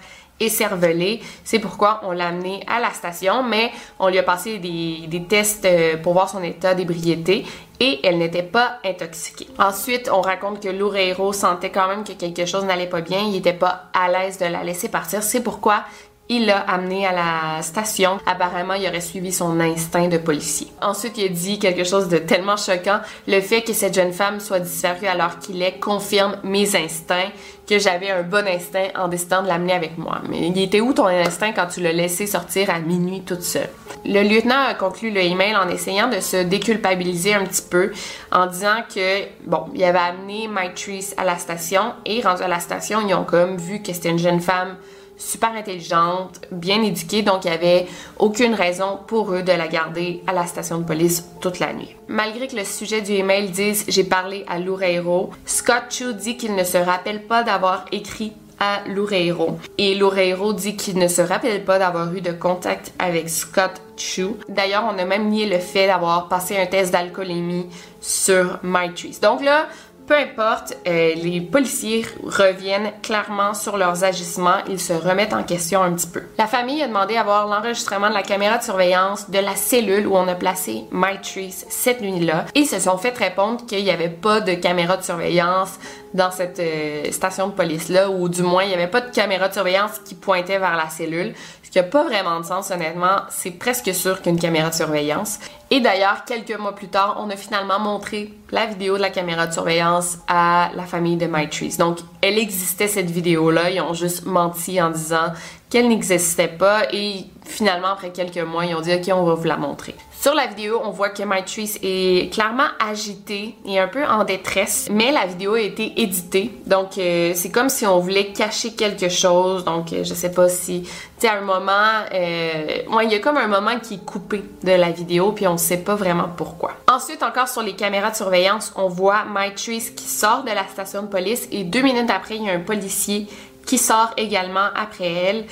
écervelée. 0.45 1.21
C'est 1.45 1.59
pourquoi 1.59 2.01
on 2.05 2.13
l'a 2.13 2.29
amenée 2.29 2.65
à 2.67 2.81
la 2.81 2.91
station, 2.91 3.43
mais 3.43 3.71
on 3.99 4.09
lui 4.09 4.19
a 4.19 4.23
passé 4.23 4.59
des, 4.59 5.07
des 5.07 5.25
tests 5.25 5.65
euh, 5.65 5.97
pour 5.97 6.13
voir 6.13 6.29
son 6.29 6.43
état 6.43 6.75
d'ébriété 6.75 7.45
et 7.81 8.01
elle 8.05 8.19
n'était 8.19 8.43
pas 8.43 8.79
intoxiquée. 8.85 9.49
Ensuite, 9.59 10.09
on 10.13 10.21
raconte 10.21 10.63
que 10.63 10.69
Loureiro 10.69 11.33
sentait 11.33 11.71
quand 11.71 11.89
même 11.89 12.05
que 12.05 12.13
quelque 12.13 12.47
chose 12.47 12.65
n'allait 12.65 12.87
pas 12.89 13.01
bien, 13.01 13.21
il 13.21 13.33
n'était 13.33 13.53
pas 13.53 13.87
à 13.93 14.09
l'aise 14.09 14.39
de 14.39 14.47
la 14.47 14.63
laisser 14.63 14.89
partir. 14.89 15.23
C'est 15.23 15.43
pourquoi 15.43 15.85
il 16.29 16.47
l'a 16.47 16.61
amenée 16.61 17.07
à 17.07 17.13
la 17.13 17.63
station. 17.63 18.19
Apparemment, 18.27 18.75
il 18.75 18.87
aurait 18.89 19.01
suivi 19.01 19.33
son 19.33 19.61
instinct 19.61 20.09
de 20.09 20.19
policier. 20.19 20.69
Ensuite, 20.81 21.19
il 21.19 21.27
a 21.27 21.29
dit 21.29 21.59
quelque 21.59 21.85
chose 21.85 22.09
de 22.09 22.19
tellement 22.19 22.57
choquant. 22.57 23.01
Le 23.27 23.41
fait 23.41 23.63
que 23.63 23.73
cette 23.73 23.95
jeune 23.95 24.13
femme 24.13 24.41
soit 24.41 24.61
disparue 24.61 25.07
alors 25.07 25.39
qu'il 25.39 25.61
est 25.63 25.79
confirme 25.79 26.37
mes 26.43 26.75
instincts, 26.75 27.31
que 27.69 27.79
j'avais 27.79 28.11
un 28.11 28.23
bon 28.23 28.47
instinct 28.47 28.89
en 28.97 29.09
décidant 29.09 29.43
de 29.43 29.49
l'amener 29.49 29.73
avec 29.75 29.99
moi. 29.99 30.21
Mais 30.29 30.49
il 30.49 30.59
était 30.59 30.81
où 30.81 30.93
ton 30.93 31.07
instinct 31.07 31.53
quand 31.53 31.67
tu 31.67 31.81
l'as 31.81 31.93
laissé 31.93 32.27
sortir 32.27 32.71
à 32.71 32.79
minuit 32.79 33.23
toute 33.23 33.43
seule? 33.43 33.69
Le 34.05 34.23
lieutenant 34.23 34.65
a 34.69 34.75
conclu 34.75 35.11
le 35.11 35.21
email 35.21 35.55
en 35.55 35.69
essayant 35.69 36.09
de 36.09 36.21
se 36.21 36.39
déculpabiliser 36.43 37.35
un 37.35 37.45
petit 37.45 37.63
peu, 37.63 37.93
en 38.33 38.47
disant 38.47 38.83
que, 38.93 39.25
bon, 39.47 39.67
il 39.75 39.85
avait 39.85 39.99
amené 39.99 40.49
Mike 40.49 41.15
à 41.17 41.25
la 41.25 41.37
station, 41.37 41.93
et 42.05 42.21
rendu 42.21 42.43
à 42.43 42.49
la 42.49 42.59
station, 42.59 43.01
ils 43.07 43.15
ont 43.15 43.25
comme 43.25 43.59
vu 43.59 43.83
que 43.83 43.93
c'était 43.93 44.09
une 44.11 44.19
jeune 44.19 44.41
femme 44.41 44.77
super 45.23 45.53
intelligente, 45.55 46.41
bien 46.51 46.83
éduquée, 46.83 47.23
donc 47.23 47.45
il 47.45 47.51
n'y 47.51 47.57
avait 47.57 47.87
aucune 48.19 48.55
raison 48.55 48.99
pour 49.07 49.33
eux 49.33 49.43
de 49.43 49.53
la 49.53 49.69
garder 49.69 50.23
à 50.27 50.33
la 50.33 50.47
station 50.47 50.79
de 50.79 50.85
police 50.85 51.25
toute 51.41 51.59
la 51.59 51.73
nuit. 51.73 51.97
Malgré 52.09 52.49
que 52.49 52.57
le 52.57 52.65
sujet 52.65 53.01
du 53.01 53.13
email 53.13 53.51
dise 53.51 53.85
j'ai 53.89 54.05
parlé 54.05 54.45
à 54.49 54.59
Loureiro, 54.59 55.31
Scott 55.47 55.85
Chu 55.91 56.15
dit 56.15 56.37
qu'il 56.37 56.55
ne 56.55 56.65
se 56.65 56.79
rappelle 56.79 57.23
pas 57.23 57.43
d'avoir 57.43 57.85
écrit 57.93 58.33
à 58.59 58.83
Loureiro. 58.87 59.59
Et 59.77 59.97
Loureiro 59.97 60.53
dit 60.53 60.77
qu'il 60.77 60.97
ne 60.97 61.09
se 61.09 61.21
rappelle 61.21 61.65
pas 61.65 61.81
d'avoir 61.81 62.15
eu 62.15 62.21
de 62.21 62.31
contact 62.31 62.93
avec 62.99 63.29
Scott 63.29 63.73
Chu. 63.97 64.29
D'ailleurs, 64.49 64.85
on 64.85 64.99
a 64.99 65.05
même 65.05 65.29
nié 65.29 65.47
le 65.47 65.59
fait 65.59 65.89
d'avoir 65.89 66.29
passé 66.29 66.57
un 66.57 66.67
test 66.67 66.93
d'alcoolémie 66.93 67.67
sur 68.01 68.61
Mike 68.63 68.95
Trees. 68.95 69.19
Donc 69.21 69.43
là, 69.43 69.67
peu 70.07 70.17
importe, 70.17 70.77
euh, 70.87 71.15
les 71.15 71.41
policiers 71.41 72.05
reviennent 72.25 72.93
clairement 73.03 73.55
sur 73.55 73.77
leurs 73.77 74.05
agissements, 74.05 74.59
ils 74.69 74.81
se 74.81 74.93
remettent 74.93 75.33
en 75.33 75.43
question 75.43 75.83
un 75.83 75.93
petit 75.93 76.07
peu. 76.07 76.23
La 76.39 76.47
famille 76.47 76.83
a 76.83 76.89
demandé 76.89 77.17
à 77.17 77.23
voir 77.23 77.47
l'enregistrement 77.47 78.09
de 78.09 78.15
la 78.15 78.23
caméra 78.23 78.59
de 78.59 78.63
surveillance 78.63 79.31
de 79.31 79.39
la 79.39 79.57
cellule 79.57 80.07
où 80.07 80.17
on 80.17 80.29
a 80.29 80.35
placé 80.35 80.85
Mike 80.91 81.23
Trees 81.23 81.65
cette 81.69 82.01
nuit-là. 82.01 82.47
Et 82.55 82.61
ils 82.61 82.67
se 82.67 82.81
sont 82.81 82.99
fait 82.99 83.17
répondre 83.17 83.65
qu'il 83.67 83.85
n'y 83.85 83.91
avait 83.91 84.09
pas 84.09 84.41
de 84.41 84.55
caméra 84.55 84.97
de 84.97 85.03
surveillance 85.03 85.79
dans 86.15 86.31
cette 86.31 86.59
euh, 86.59 87.11
station 87.11 87.49
de 87.49 87.53
police-là, 87.53 88.11
ou 88.11 88.29
du 88.29 88.43
moins, 88.43 88.65
il 88.65 88.69
n'y 88.69 88.75
avait 88.75 88.89
pas 88.89 89.01
de 89.01 89.11
caméra 89.11 89.49
de 89.49 89.55
surveillance 89.55 89.99
qui 90.05 90.15
pointait 90.15 90.59
vers 90.59 90.77
la 90.77 90.89
cellule. 90.89 91.35
Qui 91.73 91.79
n'a 91.79 91.85
pas 91.85 92.05
vraiment 92.05 92.39
de 92.39 92.45
sens, 92.45 92.71
honnêtement. 92.71 93.23
C'est 93.31 93.53
presque 93.53 93.95
sûr 93.95 94.21
qu'une 94.21 94.39
caméra 94.39 94.69
de 94.69 94.75
surveillance. 94.75 95.39
Et 95.71 95.81
d'ailleurs, 95.81 96.27
quelques 96.27 96.55
mois 96.59 96.75
plus 96.75 96.89
tard, 96.89 97.17
on 97.19 97.31
a 97.31 97.37
finalement 97.37 97.79
montré 97.79 98.35
la 98.51 98.67
vidéo 98.67 98.99
de 98.99 99.01
la 99.01 99.09
caméra 99.09 99.47
de 99.47 99.55
surveillance 99.55 100.19
à 100.29 100.71
la 100.75 100.85
famille 100.85 101.17
de 101.17 101.27
Mike 101.27 101.49
Trees. 101.49 101.77
Donc, 101.79 102.01
elle 102.21 102.37
existait 102.37 102.89
cette 102.89 103.11
vidéo-là. 103.11 103.71
Ils 103.71 103.81
ont 103.81 103.95
juste 103.95 104.27
menti 104.27 104.83
en 104.83 104.91
disant 104.91 105.33
qu'elle 105.71 105.89
n'existait 105.89 106.49
pas 106.49 106.93
et 106.93 107.25
finalement, 107.47 107.89
après 107.89 108.11
quelques 108.11 108.37
mois, 108.37 108.67
ils 108.67 108.75
ont 108.75 108.83
dit 108.83 108.93
OK, 108.93 109.11
on 109.15 109.25
va 109.25 109.33
vous 109.33 109.45
la 109.45 109.57
montrer. 109.57 109.95
Sur 110.23 110.35
la 110.35 110.47
vidéo, 110.47 110.81
on 110.85 110.91
voit 110.91 111.09
que 111.09 111.21
Trees 111.45 111.81
est 111.83 112.33
clairement 112.33 112.69
agité 112.79 113.57
et 113.67 113.81
un 113.81 113.89
peu 113.89 114.05
en 114.05 114.23
détresse, 114.23 114.87
mais 114.89 115.11
la 115.11 115.27
vidéo 115.27 115.55
a 115.55 115.61
été 115.61 116.01
éditée. 116.01 116.53
Donc, 116.65 116.97
euh, 116.97 117.33
c'est 117.35 117.51
comme 117.51 117.69
si 117.69 117.85
on 117.89 117.99
voulait 117.99 118.27
cacher 118.27 118.75
quelque 118.75 119.09
chose. 119.09 119.65
Donc, 119.65 119.93
euh, 119.93 120.05
je 120.05 120.15
sais 120.15 120.31
pas 120.31 120.49
si, 120.49 120.83
tu 120.83 120.91
sais, 121.19 121.27
à 121.27 121.39
un 121.39 121.41
moment, 121.41 122.05
euh, 122.15 122.85
ouais, 122.93 123.07
il 123.07 123.11
y 123.11 123.17
a 123.17 123.19
comme 123.19 123.37
un 123.37 123.49
moment 123.49 123.81
qui 123.83 123.95
est 123.95 124.05
coupé 124.05 124.45
de 124.63 124.71
la 124.71 124.91
vidéo, 124.93 125.33
puis 125.33 125.49
on 125.49 125.57
sait 125.57 125.79
pas 125.79 125.97
vraiment 125.97 126.29
pourquoi. 126.37 126.75
Ensuite, 126.89 127.25
encore 127.25 127.49
sur 127.49 127.63
les 127.65 127.75
caméras 127.75 128.13
de 128.13 128.17
surveillance, 128.17 128.73
on 128.77 128.87
voit 128.87 129.25
Mike 129.25 129.57
Trees 129.57 129.93
qui 129.97 130.07
sort 130.07 130.45
de 130.45 130.53
la 130.53 130.69
station 130.69 131.03
de 131.03 131.09
police 131.09 131.49
et 131.51 131.65
deux 131.65 131.83
minutes 131.83 132.11
après, 132.11 132.37
il 132.37 132.45
y 132.45 132.49
a 132.49 132.53
un 132.53 132.61
policier 132.61 133.27
qui 133.67 133.79
sort 133.79 134.11
également 134.17 134.69
après 134.77 135.11
elle. 135.11 135.47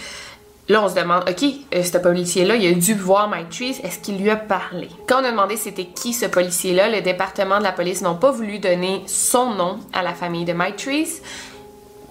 Là, 0.71 0.85
on 0.85 0.89
se 0.89 0.95
demande, 0.95 1.29
OK, 1.29 1.43
euh, 1.75 1.83
ce 1.83 1.99
policier-là, 1.99 2.55
il 2.55 2.65
a 2.69 2.73
dû 2.73 2.95
voir 2.95 3.29
Mike 3.29 3.61
est-ce 3.83 3.99
qu'il 3.99 4.23
lui 4.23 4.31
a 4.31 4.37
parlé? 4.37 4.89
Quand 5.09 5.21
on 5.21 5.25
a 5.25 5.33
demandé 5.33 5.57
c'était 5.57 5.87
qui 5.87 6.13
ce 6.13 6.27
policier-là, 6.27 6.89
le 6.89 7.01
département 7.01 7.59
de 7.59 7.65
la 7.65 7.73
police 7.73 8.03
n'ont 8.03 8.15
pas 8.15 8.31
voulu 8.31 8.61
donner 8.61 9.03
son 9.09 9.53
nom 9.53 9.81
à 9.93 10.05
la 10.05 10.15
famille 10.15 10.45
de 10.45 10.53
Mike. 10.53 10.89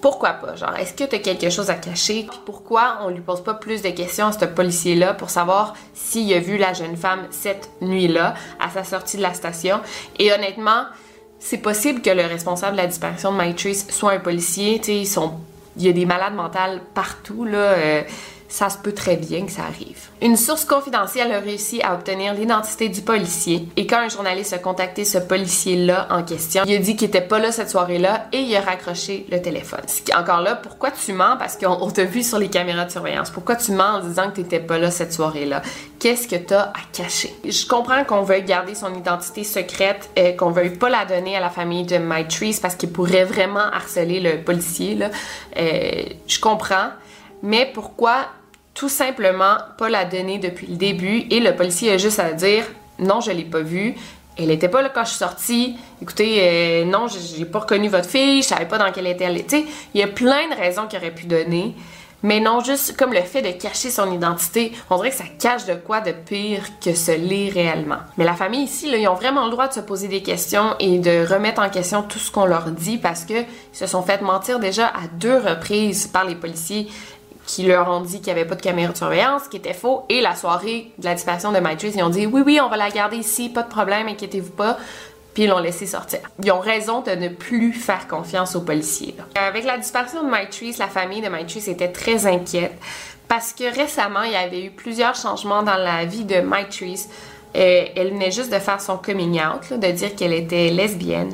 Pourquoi 0.02 0.32
pas? 0.32 0.58
Genre, 0.58 0.76
est-ce 0.76 0.94
que 0.94 1.06
tu 1.06 1.16
as 1.16 1.20
quelque 1.20 1.50
chose 1.50 1.70
à 1.70 1.76
cacher? 1.76 2.28
Puis 2.30 2.40
pourquoi 2.46 2.98
on 3.04 3.08
lui 3.08 3.22
pose 3.22 3.42
pas 3.42 3.54
plus 3.54 3.82
de 3.82 3.92
questions 3.92 4.28
à 4.28 4.34
ce 4.34 4.44
policier-là 4.44 5.14
pour 5.14 5.30
savoir 5.30 5.74
s'il 5.94 6.34
a 6.34 6.40
vu 6.40 6.58
la 6.58 6.74
jeune 6.74 6.98
femme 6.98 7.28
cette 7.32 7.70
nuit-là 7.80 8.34
à 8.60 8.70
sa 8.72 8.84
sortie 8.84 9.16
de 9.16 9.22
la 9.22 9.34
station? 9.34 9.80
Et 10.18 10.34
honnêtement, 10.34 10.84
c'est 11.40 11.60
possible 11.60 12.02
que 12.02 12.10
le 12.10 12.24
responsable 12.24 12.74
de 12.74 12.82
la 12.82 12.88
disparition 12.88 13.32
de 13.32 13.38
Maitrice 13.38 13.88
soit 13.90 14.12
un 14.12 14.20
policier. 14.20 14.82
Tu 14.82 15.06
sais, 15.06 15.22
il 15.78 15.86
y 15.86 15.88
a 15.88 15.94
des 15.94 16.06
malades 16.06 16.34
mentales 16.34 16.82
partout, 16.94 17.46
là. 17.46 17.58
Euh, 17.58 18.02
ça 18.50 18.70
se 18.70 18.78
peut 18.78 18.92
très 18.92 19.16
bien 19.16 19.46
que 19.46 19.52
ça 19.52 19.64
arrive. 19.64 20.10
Une 20.22 20.36
source 20.36 20.66
confidentielle 20.66 21.32
a 21.32 21.40
réussi 21.40 21.82
à 21.82 21.94
obtenir 21.94 22.34
l'identité 22.34 22.90
du 22.90 23.02
policier 23.02 23.68
et 23.78 23.88
quand 23.88 24.00
un 24.00 24.10
journaliste 24.10 24.52
a 24.54 24.58
contacté 24.58 25.06
ce 25.06 25.18
policier-là 25.18 26.08
en 26.10 26.24
question, 26.24 26.64
il 26.66 26.76
a 26.76 26.80
dit 26.80 26.96
qu'il 26.96 27.08
était 27.08 27.22
pas 27.22 27.40
là 27.40 27.52
cette 27.52 27.70
soirée-là 27.70 28.28
et 28.34 28.40
il 28.40 28.56
a 28.56 28.62
raccroché 28.62 29.26
le 29.32 29.42
téléphone. 29.42 29.82
Encore 30.18 30.42
là, 30.42 30.56
pourquoi 30.56 30.92
tu 30.92 31.14
mens? 31.14 31.38
Parce 31.38 31.56
qu'on 31.56 31.90
t'a 31.92 32.04
vu 32.04 32.24
sur 32.24 32.40
les 32.40 32.50
caméras 32.50 32.86
de 32.86 32.92
surveillance. 32.92 33.30
Pourquoi 33.30 33.56
tu 33.56 33.72
mens 33.72 33.98
en 33.98 34.00
disant 34.00 34.30
que 34.30 34.38
t'étais 34.38 34.60
pas 34.60 34.78
là 34.78 34.92
cette 34.92 35.14
soirée-là? 35.14 35.62
Qu'est-ce 36.00 36.28
que 36.28 36.36
t'as 36.36 36.64
à 36.64 36.80
cacher? 36.92 37.34
Je 37.46 37.68
comprends 37.68 38.04
qu'on 38.04 38.24
veuille 38.24 38.44
garder 38.44 38.76
son 38.76 38.94
identité 38.96 39.44
secrète, 39.44 40.10
et 40.16 40.36
qu'on 40.36 40.52
veuille 40.52 40.78
pas 40.78 40.90
la 40.90 41.06
donner 41.06 41.36
à 41.36 41.40
la 41.40 41.50
famille 41.50 41.86
de 41.86 41.98
Maitrice 41.98 42.60
parce 42.60 42.76
qu'il 42.76 42.92
pourrait 42.92 43.26
vraiment 43.26 43.60
harceler 43.60 44.20
le 44.20 44.44
policier, 44.44 44.96
là. 44.96 45.10
Euh, 45.58 46.04
je 46.28 46.40
comprends. 46.40 46.90
Mais 47.42 47.70
pourquoi 47.74 48.28
tout 48.80 48.88
simplement 48.88 49.58
pas 49.78 49.90
la 49.90 50.06
donner 50.06 50.38
depuis 50.38 50.66
le 50.66 50.78
début 50.78 51.26
et 51.30 51.42
le 51.42 51.54
policier 51.54 51.92
a 51.92 51.98
juste 51.98 52.18
à 52.18 52.32
dire 52.32 52.64
non, 52.98 53.20
je 53.20 53.30
l'ai 53.30 53.44
pas 53.44 53.60
vue. 53.60 53.94
Elle 54.38 54.52
était 54.52 54.70
pas 54.70 54.82
là 54.82 54.88
quand 54.88 55.04
je 55.04 55.10
suis 55.10 55.18
sortie. 55.18 55.76
Écoutez, 56.02 56.38
euh, 56.40 56.86
non, 56.86 57.08
j'ai 57.08 57.44
pas 57.44 57.60
reconnu 57.60 57.90
votre 57.90 58.08
fille, 58.08 58.42
je 58.42 58.48
savais 58.48 58.68
pas 58.68 58.78
dans 58.78 58.90
quel 58.94 59.06
état 59.08 59.26
elle 59.26 59.36
était. 59.36 59.66
Il 59.94 60.00
y 60.00 60.04
a 60.04 60.08
plein 60.08 60.48
de 60.48 60.56
raisons 60.56 60.88
qu'il 60.88 60.98
aurait 60.98 61.14
pu 61.14 61.26
donner. 61.26 61.76
Mais 62.24 62.40
non, 62.40 62.62
juste 62.62 62.96
comme 62.98 63.14
le 63.14 63.22
fait 63.22 63.42
de 63.42 63.52
cacher 63.52 63.90
son 63.90 64.14
identité, 64.14 64.72
on 64.90 64.96
dirait 64.96 65.10
que 65.10 65.16
ça 65.18 65.24
cache 65.40 65.66
de 65.66 65.74
quoi 65.74 66.00
de 66.00 66.12
pire 66.12 66.64
que 66.82 66.94
ce 66.94 67.12
l'est 67.12 67.50
réellement. 67.50 68.00
Mais 68.18 68.24
la 68.24 68.34
famille 68.34 68.64
ici, 68.64 68.90
là, 68.90 68.98
ils 68.98 69.08
ont 69.10 69.14
vraiment 69.14 69.46
le 69.46 69.52
droit 69.52 69.68
de 69.68 69.74
se 69.74 69.80
poser 69.82 70.08
des 70.08 70.22
questions 70.22 70.76
et 70.80 71.00
de 71.00 71.26
remettre 71.30 71.62
en 71.62 71.70
question 71.70 72.02
tout 72.02 72.20
ce 72.20 72.32
qu'on 72.32 72.46
leur 72.46 72.72
dit 72.72 72.98
parce 72.98 73.26
que 73.26 73.44
se 73.74 73.88
sont 73.88 74.04
fait 74.04 74.22
mentir 74.22 74.60
déjà 74.60 74.88
à 74.88 75.08
deux 75.14 75.38
reprises 75.38 76.08
par 76.08 76.24
les 76.26 76.36
policiers 76.36 76.88
qui 77.50 77.64
leur 77.64 77.90
ont 77.90 78.02
dit 78.02 78.22
qu'il 78.22 78.32
n'y 78.32 78.40
avait 78.40 78.48
pas 78.48 78.54
de 78.54 78.62
caméra 78.62 78.94
de 78.94 78.98
surveillance, 78.98 79.48
qui 79.48 79.58
était 79.58 79.74
faux, 79.74 80.04
et 80.08 80.22
la 80.22 80.36
soirée 80.36 80.92
de 81.00 81.06
la 81.06 81.16
disparition 81.16 81.52
de 81.52 81.58
Maitrice, 81.58 81.96
ils 81.98 82.04
ont 82.04 82.10
dit 82.10 82.28
oui, 82.28 82.44
oui, 82.46 82.60
on 82.64 82.70
va 82.70 82.78
la 82.78 82.92
garder 82.92 83.18
ici, 83.18 83.50
pas 83.50 83.64
de 83.64 83.70
problème, 83.70 84.08
inquiétez-vous 84.08 84.52
pas. 84.52 84.78
Puis 85.34 85.44
ils 85.44 85.50
l'ont 85.50 85.58
laissé 85.58 85.88
sortir. 85.88 86.20
Ils 86.44 86.52
ont 86.52 86.60
raison 86.60 87.02
de 87.02 87.12
ne 87.12 87.28
plus 87.28 87.74
faire 87.74 88.08
confiance 88.08 88.56
aux 88.56 88.62
policiers. 88.62 89.16
Avec 89.36 89.64
la 89.64 89.80
disparition 89.80 90.24
de 90.24 90.30
Maitrice, 90.30 90.78
la 90.78 90.88
famille 90.88 91.22
de 91.22 91.30
Maitrice 91.30 91.68
était 91.68 91.92
très 91.92 92.28
inquiète 92.28 92.78
parce 93.28 93.54
que 93.54 93.64
récemment, 93.76 94.24
il 94.24 94.32
y 94.32 94.36
avait 94.36 94.66
eu 94.66 94.70
plusieurs 94.70 95.16
changements 95.16 95.64
dans 95.64 95.78
la 95.78 96.06
vie 96.06 96.26
de 96.26 96.42
Maitrice. 96.42 97.10
Euh, 97.56 97.86
elle 97.96 98.12
venait 98.12 98.32
juste 98.32 98.54
de 98.54 98.60
faire 98.60 98.80
son 98.80 98.98
coming 98.98 99.40
out, 99.40 99.80
de 99.80 99.92
dire 99.92 100.16
qu'elle 100.16 100.34
était 100.34 100.70
lesbienne. 100.70 101.32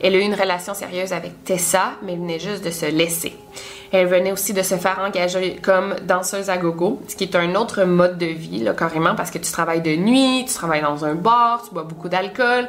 Elle 0.00 0.14
a 0.14 0.18
eu 0.18 0.22
une 0.22 0.34
relation 0.34 0.72
sérieuse 0.72 1.12
avec 1.12 1.44
Tessa, 1.44 1.92
mais 2.02 2.14
elle 2.14 2.20
venait 2.20 2.38
juste 2.38 2.64
de 2.64 2.70
se 2.70 2.86
laisser. 2.86 3.34
Elle 3.92 4.06
venait 4.06 4.32
aussi 4.32 4.52
de 4.52 4.62
se 4.62 4.74
faire 4.76 4.98
engager 5.00 5.56
comme 5.62 5.94
danseuse 6.06 6.50
à 6.50 6.56
gogo, 6.56 7.00
ce 7.08 7.16
qui 7.16 7.24
est 7.24 7.36
un 7.36 7.54
autre 7.54 7.84
mode 7.84 8.18
de 8.18 8.26
vie, 8.26 8.68
carrément, 8.76 9.14
parce 9.14 9.30
que 9.30 9.38
tu 9.38 9.50
travailles 9.50 9.80
de 9.80 9.96
nuit, 9.96 10.44
tu 10.46 10.54
travailles 10.54 10.82
dans 10.82 11.04
un 11.04 11.14
bar, 11.14 11.62
tu 11.66 11.74
bois 11.74 11.84
beaucoup 11.84 12.08
d'alcool. 12.08 12.68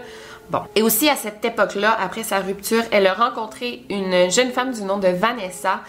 Bon. 0.49 0.62
Et 0.75 0.82
aussi 0.82 1.08
à 1.10 1.15
cette 1.15 1.45
époque-là, 1.45 1.95
après 2.01 2.23
sa 2.23 2.39
rupture, 2.39 2.82
elle 2.91 3.05
a 3.05 3.13
rencontré 3.13 3.84
une 3.89 4.32
jeune 4.32 4.49
femme 4.49 4.71
du 4.71 4.82
nom 4.82 4.97
de 4.97 5.08
Vanessa 5.08 5.82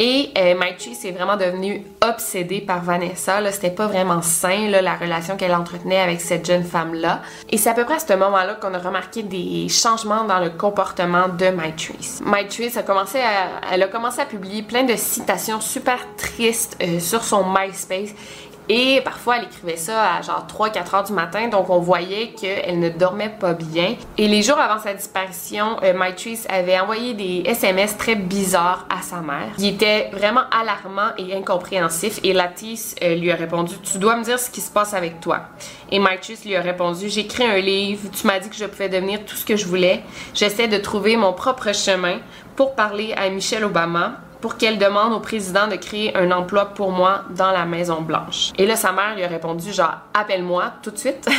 et 0.00 0.30
euh, 0.38 0.54
s'est 0.94 1.10
vraiment 1.10 1.36
devenue 1.36 1.84
obsédée 2.00 2.62
par 2.62 2.82
Vanessa. 2.82 3.38
C'était 3.52 3.70
pas 3.70 3.86
vraiment 3.86 4.22
sain, 4.22 4.68
la 4.70 4.94
relation 4.94 5.36
qu'elle 5.36 5.54
entretenait 5.54 6.00
avec 6.00 6.22
cette 6.22 6.46
jeune 6.46 6.64
femme-là. 6.64 7.20
Et 7.50 7.58
c'est 7.58 7.68
à 7.68 7.74
peu 7.74 7.84
près 7.84 7.96
à 7.96 7.98
ce 7.98 8.14
moment-là 8.14 8.54
qu'on 8.54 8.72
a 8.72 8.78
remarqué 8.78 9.22
des 9.22 9.68
changements 9.68 10.24
dans 10.24 10.40
le 10.40 10.48
comportement 10.48 11.28
de 11.28 11.50
a 12.78 12.82
commencé 12.82 13.18
à, 13.18 13.74
elle 13.74 13.82
a 13.82 13.88
commencé 13.88 14.22
à 14.22 14.24
publier 14.24 14.62
plein 14.62 14.84
de 14.84 14.96
citations 14.96 15.60
super 15.60 15.98
tristes 16.16 16.78
euh, 16.82 16.98
sur 16.98 17.22
son 17.22 17.44
MySpace 17.44 18.14
et 18.72 19.00
parfois, 19.00 19.38
elle 19.38 19.46
écrivait 19.46 19.76
ça 19.76 20.14
à 20.14 20.22
genre 20.22 20.46
3-4 20.46 20.94
heures 20.94 21.02
du 21.02 21.12
matin, 21.12 21.48
donc 21.48 21.70
on 21.70 21.80
voyait 21.80 22.28
qu'elle 22.40 22.78
ne 22.78 22.88
dormait 22.88 23.34
pas 23.40 23.52
bien. 23.52 23.96
Et 24.16 24.28
les 24.28 24.44
jours 24.44 24.60
avant 24.60 24.80
sa 24.80 24.94
disparition, 24.94 25.76
euh, 25.82 25.92
avait 26.48 26.78
envoyé 26.78 27.14
des 27.14 27.42
SMS 27.46 27.98
très 27.98 28.14
bizarres 28.14 28.86
à 28.88 29.02
sa 29.02 29.22
mère. 29.22 29.48
Il 29.58 29.66
était 29.66 30.10
vraiment 30.12 30.42
alarmant 30.52 31.10
et 31.18 31.34
incompréhensif. 31.34 32.20
Et 32.22 32.32
Latisse 32.32 32.94
euh, 33.02 33.16
lui 33.16 33.32
a 33.32 33.34
répondu 33.34 33.74
Tu 33.82 33.98
dois 33.98 34.14
me 34.14 34.22
dire 34.22 34.38
ce 34.38 34.50
qui 34.50 34.60
se 34.60 34.70
passe 34.70 34.94
avec 34.94 35.20
toi. 35.20 35.40
Et 35.90 35.98
Maitrice 35.98 36.44
lui 36.44 36.54
a 36.54 36.60
répondu 36.60 37.08
J'écris 37.08 37.46
un 37.46 37.58
livre, 37.58 38.08
tu 38.12 38.24
m'as 38.24 38.38
dit 38.38 38.50
que 38.50 38.56
je 38.56 38.66
pouvais 38.66 38.88
devenir 38.88 39.24
tout 39.24 39.34
ce 39.34 39.44
que 39.44 39.56
je 39.56 39.66
voulais. 39.66 40.04
J'essaie 40.32 40.68
de 40.68 40.78
trouver 40.78 41.16
mon 41.16 41.32
propre 41.32 41.74
chemin 41.74 42.18
pour 42.54 42.76
parler 42.76 43.14
à 43.16 43.28
Michelle 43.30 43.64
Obama 43.64 44.20
pour 44.40 44.56
qu'elle 44.56 44.78
demande 44.78 45.12
au 45.12 45.20
président 45.20 45.68
de 45.68 45.76
créer 45.76 46.16
un 46.16 46.30
emploi 46.30 46.66
pour 46.66 46.90
moi 46.90 47.22
dans 47.30 47.50
la 47.52 47.64
Maison 47.64 48.00
Blanche. 48.00 48.52
Et 48.58 48.66
là, 48.66 48.76
sa 48.76 48.92
mère 48.92 49.14
lui 49.14 49.24
a 49.24 49.28
répondu 49.28 49.72
genre 49.72 49.98
appelle-moi 50.14 50.72
tout 50.82 50.90
de 50.90 50.98
suite. 50.98 51.28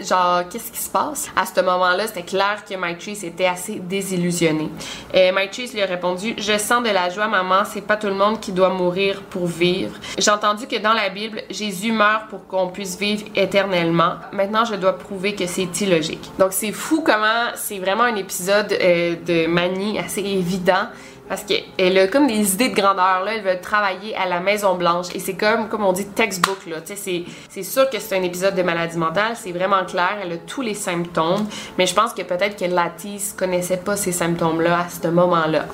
genre 0.00 0.48
qu'est-ce 0.48 0.72
qui 0.72 0.78
se 0.78 0.90
passe? 0.90 1.30
À 1.36 1.44
ce 1.46 1.60
moment-là 1.60 2.06
c'était 2.06 2.22
clair 2.22 2.64
que 2.68 2.74
Maitrice 2.74 3.24
était 3.24 3.46
assez 3.46 3.74
désillusionnée 3.74 4.70
et 5.12 5.32
Maitrice 5.32 5.74
lui 5.74 5.82
a 5.82 5.86
répondu 5.86 6.34
je 6.38 6.56
sens 6.58 6.82
de 6.82 6.90
la 6.90 7.10
joie 7.10 7.28
maman 7.28 7.64
c'est 7.64 7.82
pas 7.82 7.96
tout 7.96 8.06
le 8.06 8.14
monde 8.14 8.40
qui 8.40 8.52
doit 8.52 8.70
mourir 8.70 9.22
pour 9.22 9.46
vivre. 9.46 9.94
J'ai 10.18 10.30
entendu 10.30 10.66
que 10.66 10.78
dans 10.78 10.92
la 10.92 11.08
Bible 11.08 11.42
Jésus 11.50 11.92
meurt 11.92 12.28
pour 12.28 12.46
qu'on 12.46 12.68
puisse 12.68 12.98
vivre 12.98 13.24
éternellement. 13.34 14.14
Maintenant 14.32 14.64
je 14.64 14.76
dois 14.76 14.96
prouver 14.96 15.34
que 15.34 15.46
c'est 15.46 15.80
illogique 15.80 16.30
donc 16.38 16.52
c'est 16.52 16.72
fou 16.72 17.02
comment 17.04 17.50
c'est 17.54 17.78
vraiment 17.78 18.04
un 18.04 18.16
épisode 18.16 18.72
euh, 18.72 19.16
de 19.26 19.46
manie 19.46 19.98
assez 19.98 20.20
évident 20.20 20.88
parce 21.28 21.44
qu'elle 21.44 21.98
a 21.98 22.08
comme 22.08 22.26
des 22.26 22.54
idées 22.54 22.68
de 22.68 22.74
grandeur, 22.74 23.24
là. 23.24 23.34
Elle 23.34 23.42
veut 23.42 23.60
travailler 23.60 24.14
à 24.16 24.26
la 24.26 24.40
Maison 24.40 24.74
Blanche. 24.74 25.06
Et 25.14 25.18
c'est 25.18 25.34
comme, 25.34 25.68
comme 25.68 25.84
on 25.84 25.92
dit, 25.92 26.06
textbook, 26.06 26.66
là. 26.66 26.76
C'est 26.84 27.62
sûr 27.62 27.88
que 27.88 27.98
c'est 27.98 28.18
un 28.18 28.22
épisode 28.22 28.54
de 28.54 28.62
maladie 28.62 28.98
mentale. 28.98 29.32
C'est 29.36 29.52
vraiment 29.52 29.84
clair. 29.84 30.18
Elle 30.22 30.32
a 30.32 30.36
tous 30.36 30.62
les 30.62 30.74
symptômes. 30.74 31.46
Mais 31.78 31.86
je 31.86 31.94
pense 31.94 32.12
que 32.12 32.22
peut-être 32.22 32.58
que 32.58 32.66
Latisse 32.66 33.32
connaissait 33.32 33.78
pas 33.78 33.96
ces 33.96 34.12
symptômes-là 34.12 34.80
à 34.80 34.88
ce 34.88 35.08
moment-là. 35.08 35.66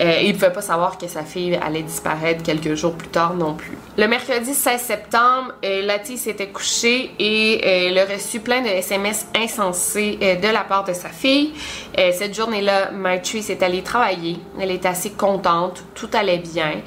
Euh, 0.00 0.20
il 0.22 0.28
ne 0.28 0.32
pouvait 0.32 0.52
pas 0.52 0.62
savoir 0.62 0.96
que 0.96 1.06
sa 1.06 1.22
fille 1.22 1.54
allait 1.56 1.82
disparaître 1.82 2.42
quelques 2.42 2.74
jours 2.74 2.94
plus 2.94 3.08
tard 3.08 3.34
non 3.34 3.54
plus. 3.54 3.76
Le 3.98 4.06
mercredi 4.08 4.54
16 4.54 4.80
septembre, 4.80 5.52
euh, 5.64 5.82
Lati 5.82 6.16
s'était 6.16 6.48
couchée 6.48 7.10
et 7.18 7.60
euh, 7.62 7.88
elle 7.90 7.98
a 7.98 8.06
reçu 8.06 8.40
plein 8.40 8.62
de 8.62 8.68
SMS 8.68 9.26
insensés 9.36 10.18
de 10.20 10.48
la 10.48 10.64
part 10.64 10.84
de 10.84 10.92
sa 10.92 11.08
fille. 11.08 11.52
cette 11.96 12.34
journée-là, 12.34 12.90
Maitri 12.90 13.42
s'est 13.42 13.62
allée 13.62 13.82
travailler. 13.82 14.38
Elle 14.58 14.70
était 14.70 14.88
assez 14.88 15.10
contente, 15.10 15.84
tout 15.94 16.08
allait 16.14 16.38
bien. 16.38 16.80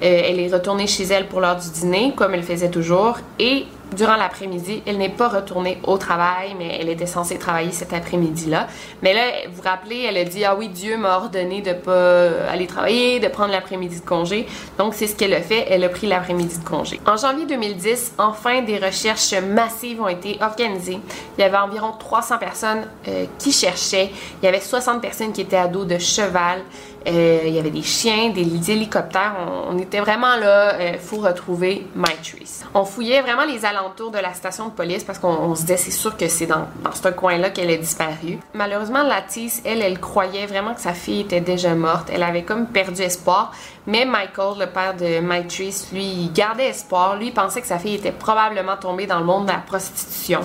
elle 0.00 0.40
est 0.40 0.52
retournée 0.52 0.86
chez 0.86 1.04
elle 1.04 1.26
pour 1.28 1.40
l'heure 1.40 1.56
du 1.56 1.70
dîner, 1.70 2.12
comme 2.16 2.34
elle 2.34 2.42
faisait 2.42 2.70
toujours, 2.70 3.18
et 3.38 3.66
durant 3.96 4.16
l'après-midi. 4.16 4.82
Elle 4.86 4.98
n'est 4.98 5.08
pas 5.08 5.28
retournée 5.28 5.78
au 5.84 5.98
travail, 5.98 6.54
mais 6.58 6.78
elle 6.80 6.88
était 6.88 7.06
censée 7.06 7.38
travailler 7.38 7.72
cet 7.72 7.92
après-midi-là. 7.92 8.66
Mais 9.02 9.14
là, 9.14 9.22
vous 9.48 9.56
vous 9.56 9.62
rappelez, 9.62 10.06
elle 10.08 10.16
a 10.16 10.24
dit 10.24 10.44
Ah 10.44 10.56
oui, 10.56 10.68
Dieu 10.68 10.96
m'a 10.96 11.16
ordonné 11.16 11.62
de 11.62 11.72
pas 11.72 12.48
aller 12.50 12.66
travailler, 12.66 13.20
de 13.20 13.28
prendre 13.28 13.52
l'après-midi 13.52 14.00
de 14.00 14.04
congé. 14.04 14.46
Donc, 14.78 14.94
c'est 14.94 15.06
ce 15.06 15.16
qu'elle 15.16 15.34
a 15.34 15.42
fait. 15.42 15.66
Elle 15.68 15.84
a 15.84 15.88
pris 15.88 16.06
l'après-midi 16.06 16.58
de 16.58 16.64
congé. 16.64 17.00
En 17.06 17.16
janvier 17.16 17.46
2010, 17.46 18.14
enfin, 18.18 18.62
des 18.62 18.78
recherches 18.78 19.34
massives 19.34 20.00
ont 20.00 20.08
été 20.08 20.38
organisées. 20.40 20.98
Il 21.36 21.40
y 21.40 21.44
avait 21.44 21.56
environ 21.56 21.92
300 21.98 22.38
personnes 22.38 22.86
euh, 23.08 23.26
qui 23.38 23.52
cherchaient. 23.52 24.10
Il 24.42 24.44
y 24.44 24.48
avait 24.48 24.60
60 24.60 25.00
personnes 25.00 25.32
qui 25.32 25.40
étaient 25.40 25.56
à 25.56 25.68
dos 25.68 25.84
de 25.84 25.98
cheval. 25.98 26.60
Euh, 27.08 27.40
il 27.46 27.54
y 27.54 27.58
avait 27.58 27.70
des 27.70 27.82
chiens, 27.82 28.30
des 28.30 28.70
hélicoptères. 28.70 29.34
On, 29.68 29.78
était 29.78 30.00
vraiment 30.00 30.36
là, 30.36 30.76
il 30.78 30.96
euh, 30.96 30.98
faut 30.98 31.18
retrouver 31.18 31.86
Maitrice. 31.94 32.64
On 32.74 32.84
fouillait 32.84 33.22
vraiment 33.22 33.44
les 33.44 33.64
alentours 33.64 34.10
de 34.10 34.18
la 34.18 34.34
station 34.34 34.66
de 34.66 34.72
police 34.72 35.04
parce 35.04 35.18
qu'on 35.18 35.54
se 35.54 35.62
disait 35.62 35.76
c'est 35.76 35.90
sûr 35.90 36.16
que 36.16 36.28
c'est 36.28 36.46
dans, 36.46 36.66
dans 36.82 36.92
ce 36.92 37.08
coin-là 37.08 37.50
qu'elle 37.50 37.70
est 37.70 37.78
disparue. 37.78 38.38
Malheureusement, 38.52 39.02
Latisse, 39.02 39.62
elle, 39.64 39.80
elle 39.80 39.98
croyait 40.00 40.46
vraiment 40.46 40.74
que 40.74 40.80
sa 40.80 40.92
fille 40.92 41.20
était 41.20 41.40
déjà 41.40 41.74
morte. 41.74 42.10
Elle 42.12 42.22
avait 42.22 42.42
comme 42.42 42.66
perdu 42.66 43.02
espoir. 43.02 43.52
Mais 43.88 44.04
Michael, 44.04 44.58
le 44.58 44.66
père 44.66 44.94
de 44.94 45.20
Maitrice, 45.20 45.88
lui, 45.94 46.30
gardait 46.34 46.68
espoir. 46.68 47.16
Lui, 47.16 47.30
pensait 47.30 47.62
que 47.62 47.66
sa 47.66 47.78
fille 47.78 47.94
était 47.94 48.12
probablement 48.12 48.76
tombée 48.76 49.06
dans 49.06 49.18
le 49.18 49.24
monde 49.24 49.46
de 49.46 49.50
la 49.50 49.60
prostitution. 49.60 50.40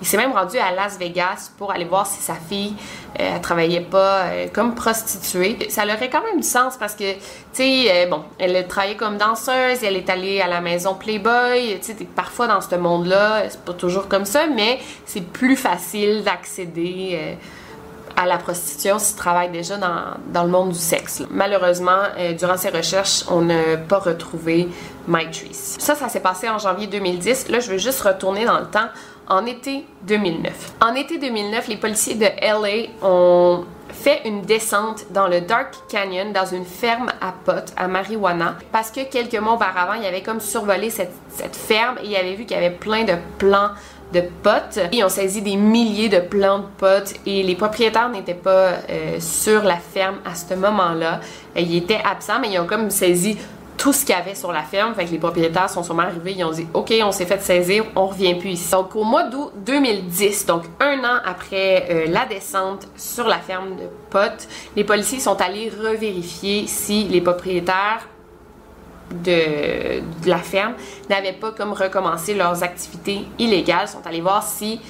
Il 0.00 0.06
s'est 0.06 0.16
même 0.16 0.32
rendu 0.32 0.56
à 0.56 0.72
Las 0.72 0.98
Vegas 0.98 1.50
pour 1.58 1.70
aller 1.70 1.84
voir 1.84 2.06
si 2.06 2.22
sa 2.22 2.36
fille 2.36 2.74
euh, 3.20 3.38
travaillait 3.40 3.82
pas 3.82 4.22
euh, 4.22 4.46
comme 4.50 4.74
prostituée. 4.74 5.58
Ça 5.68 5.84
aurait 5.84 6.08
quand 6.08 6.22
même 6.22 6.40
du 6.40 6.46
sens 6.46 6.78
parce 6.78 6.94
que, 6.94 7.12
tu 7.12 7.20
sais, 7.52 7.84
euh, 7.90 8.06
bon, 8.08 8.24
elle 8.38 8.66
travaillait 8.66 8.96
comme 8.96 9.18
danseuse, 9.18 9.84
elle 9.84 9.96
est 9.96 10.08
allée 10.08 10.40
à 10.40 10.46
la 10.46 10.62
maison 10.62 10.94
Playboy. 10.94 11.78
Tu 11.80 11.92
sais, 11.92 11.96
parfois 12.16 12.46
dans 12.46 12.62
ce 12.62 12.76
monde-là, 12.76 13.50
c'est 13.50 13.60
pas 13.60 13.74
toujours 13.74 14.08
comme 14.08 14.24
ça, 14.24 14.46
mais 14.46 14.78
c'est 15.04 15.20
plus 15.20 15.56
facile 15.56 16.24
d'accéder 16.24 17.36
à 18.16 18.26
la 18.26 18.38
prostitution 18.38 18.96
travailles 19.16 19.50
déjà 19.50 19.76
dans, 19.76 20.14
dans 20.32 20.44
le 20.44 20.50
monde 20.50 20.70
du 20.70 20.78
sexe. 20.78 21.22
Malheureusement, 21.30 22.02
euh, 22.18 22.32
durant 22.32 22.56
ces 22.56 22.70
recherches, 22.70 23.24
on 23.30 23.42
n'a 23.42 23.76
pas 23.88 23.98
retrouvé 23.98 24.68
Mytreese. 25.06 25.76
Ça, 25.78 25.94
ça 25.94 26.08
s'est 26.08 26.20
passé 26.20 26.48
en 26.48 26.58
janvier 26.58 26.86
2010. 26.86 27.48
Là, 27.48 27.60
je 27.60 27.70
veux 27.70 27.78
juste 27.78 28.00
retourner 28.00 28.44
dans 28.44 28.58
le 28.58 28.66
temps 28.66 28.88
en 29.28 29.44
été 29.46 29.84
2009. 30.02 30.74
En 30.80 30.94
été 30.94 31.18
2009, 31.18 31.68
les 31.68 31.76
policiers 31.76 32.14
de 32.14 32.24
LA 32.24 32.88
ont 33.02 33.64
fait 33.88 34.22
une 34.24 34.42
descente 34.42 35.06
dans 35.10 35.26
le 35.26 35.40
Dark 35.40 35.74
Canyon 35.88 36.32
dans 36.32 36.44
une 36.46 36.64
ferme 36.64 37.10
à 37.20 37.32
potes 37.44 37.72
à 37.76 37.88
marijuana 37.88 38.56
parce 38.70 38.90
que 38.90 39.04
quelques 39.04 39.38
mois 39.38 39.54
auparavant, 39.54 39.94
il 39.94 40.04
avait 40.04 40.22
comme 40.22 40.40
survolé 40.40 40.90
cette, 40.90 41.14
cette 41.28 41.56
ferme 41.56 41.96
et 42.02 42.08
il 42.08 42.16
avait 42.16 42.34
vu 42.34 42.44
qu'il 42.44 42.56
y 42.56 42.58
avait 42.58 42.74
plein 42.74 43.04
de 43.04 43.14
plants 43.38 43.70
de 44.12 44.22
potes. 44.42 44.78
Ils 44.92 45.04
ont 45.04 45.08
saisi 45.08 45.42
des 45.42 45.56
milliers 45.56 46.08
de 46.08 46.20
plants 46.20 46.60
de 46.60 46.66
potes 46.78 47.14
et 47.26 47.42
les 47.42 47.54
propriétaires 47.54 48.08
n'étaient 48.08 48.34
pas 48.34 48.74
euh, 48.88 49.18
sur 49.20 49.62
la 49.62 49.76
ferme 49.76 50.16
à 50.24 50.34
ce 50.34 50.54
moment-là. 50.54 51.20
Euh, 51.56 51.60
Ils 51.60 51.76
étaient 51.76 52.00
absents, 52.04 52.38
mais 52.40 52.50
ils 52.52 52.58
ont 52.58 52.66
comme 52.66 52.90
saisi 52.90 53.36
tout 53.76 53.92
ce 53.92 54.04
qu'il 54.06 54.14
y 54.14 54.18
avait 54.18 54.34
sur 54.34 54.52
la 54.52 54.62
ferme. 54.62 54.94
Fait 54.94 55.04
que 55.04 55.10
les 55.10 55.18
propriétaires 55.18 55.68
sont 55.68 55.82
sûrement 55.82 56.02
arrivés, 56.04 56.34
ils 56.36 56.44
ont 56.44 56.50
dit 56.50 56.66
OK, 56.72 56.92
on 57.02 57.12
s'est 57.12 57.26
fait 57.26 57.42
saisir, 57.42 57.84
on 57.94 58.06
revient 58.06 58.34
plus 58.36 58.50
ici. 58.50 58.70
Donc 58.70 58.94
au 58.96 59.04
mois 59.04 59.24
d'août 59.24 59.52
2010, 59.64 60.46
donc 60.46 60.64
un 60.80 60.98
an 61.00 61.20
après 61.24 61.86
euh, 61.90 62.06
la 62.08 62.24
descente 62.26 62.88
sur 62.96 63.26
la 63.28 63.38
ferme 63.38 63.76
de 63.76 63.88
potes, 64.10 64.48
les 64.76 64.84
policiers 64.84 65.20
sont 65.20 65.40
allés 65.40 65.70
revérifier 65.70 66.66
si 66.66 67.04
les 67.04 67.20
propriétaires 67.20 68.08
de, 69.10 70.02
la 70.28 70.38
ferme 70.38 70.74
n'avaient 71.08 71.32
pas 71.32 71.52
comme 71.52 71.72
recommencé 71.72 72.34
leurs 72.34 72.62
activités 72.62 73.20
illégales, 73.38 73.88
sont 73.88 74.06
allés 74.06 74.20
voir 74.20 74.42
si 74.42 74.80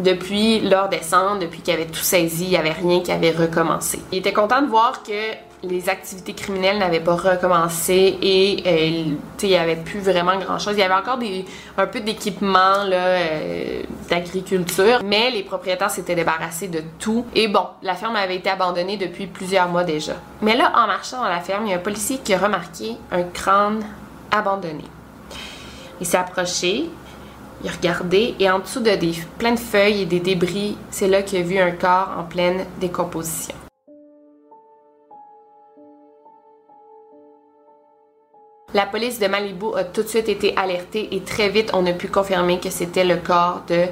depuis 0.00 0.60
leur 0.60 0.88
descente, 0.88 1.38
depuis 1.40 1.60
qu'ils 1.60 1.74
avaient 1.74 1.86
tout 1.86 2.00
saisi, 2.00 2.44
il 2.44 2.50
n'y 2.50 2.56
avait 2.56 2.72
rien 2.72 3.00
qui 3.00 3.12
avait 3.12 3.30
recommencé. 3.30 4.00
Ils 4.10 4.18
étaient 4.18 4.32
contents 4.32 4.62
de 4.62 4.66
voir 4.66 5.02
que 5.04 5.12
les 5.68 5.88
activités 5.88 6.34
criminelles 6.34 6.78
n'avaient 6.78 7.00
pas 7.00 7.16
recommencé 7.16 8.18
et 8.20 8.62
euh, 8.66 9.14
il 9.42 9.48
n'y 9.48 9.56
avait 9.56 9.76
plus 9.76 10.00
vraiment 10.00 10.36
grand 10.38 10.58
chose. 10.58 10.74
Il 10.74 10.80
y 10.80 10.82
avait 10.82 10.94
encore 10.94 11.18
un 11.78 11.86
peu 11.86 12.00
d'équipement 12.00 12.84
euh, 12.90 13.82
d'agriculture, 14.08 15.00
mais 15.04 15.30
les 15.30 15.42
propriétaires 15.42 15.90
s'étaient 15.90 16.14
débarrassés 16.14 16.68
de 16.68 16.82
tout. 16.98 17.26
Et 17.34 17.48
bon, 17.48 17.66
la 17.82 17.94
ferme 17.94 18.16
avait 18.16 18.36
été 18.36 18.50
abandonnée 18.50 18.96
depuis 18.96 19.26
plusieurs 19.26 19.68
mois 19.68 19.84
déjà. 19.84 20.14
Mais 20.42 20.56
là, 20.56 20.72
en 20.74 20.86
marchant 20.86 21.22
dans 21.22 21.28
la 21.28 21.40
ferme, 21.40 21.66
il 21.66 21.70
y 21.70 21.74
a 21.74 21.76
un 21.76 21.80
policier 21.80 22.18
qui 22.22 22.34
a 22.34 22.38
remarqué 22.38 22.96
un 23.10 23.22
crâne 23.22 23.84
abandonné. 24.30 24.84
Il 26.00 26.06
s'est 26.06 26.18
approché, 26.18 26.90
il 27.62 27.68
a 27.68 27.72
regardé 27.72 28.34
et 28.38 28.50
en 28.50 28.58
dessous 28.58 28.80
de 28.80 28.90
des, 28.90 29.12
plein 29.38 29.52
de 29.52 29.58
feuilles 29.58 30.02
et 30.02 30.06
des 30.06 30.20
débris, 30.20 30.76
c'est 30.90 31.08
là 31.08 31.22
qu'il 31.22 31.38
a 31.38 31.42
vu 31.42 31.58
un 31.58 31.70
corps 31.70 32.10
en 32.18 32.24
pleine 32.24 32.64
décomposition. 32.80 33.54
La 38.74 38.86
police 38.86 39.20
de 39.20 39.28
Malibu 39.28 39.76
a 39.76 39.84
tout 39.84 40.02
de 40.02 40.08
suite 40.08 40.28
été 40.28 40.52
alertée 40.56 41.14
et 41.14 41.20
très 41.20 41.48
vite 41.48 41.70
on 41.74 41.86
a 41.86 41.92
pu 41.92 42.08
confirmer 42.08 42.58
que 42.58 42.70
c'était 42.70 43.04
le 43.04 43.18
corps 43.18 43.62
de 43.68 43.86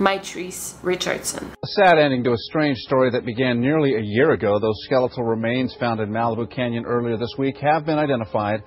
Mytreese 0.00 0.80
Richardson. 0.82 1.44
A 1.62 1.66
sad 1.66 1.98
ending 1.98 2.24
to 2.24 2.32
a 2.32 2.38
strange 2.38 2.78
story 2.78 3.10
that 3.10 3.26
began 3.26 3.60
nearly 3.60 3.94
a 3.94 4.00
year 4.00 4.30
ago. 4.30 4.58
Those 4.58 4.80
skeletal 4.86 5.24
remains 5.24 5.76
found 5.78 6.00
in 6.00 6.10
Malibu 6.10 6.48
Canyon 6.48 6.86
earlier 6.86 7.18
this 7.18 7.36
week 7.36 7.58
have 7.58 7.84
been 7.84 7.98
identified. 7.98 8.62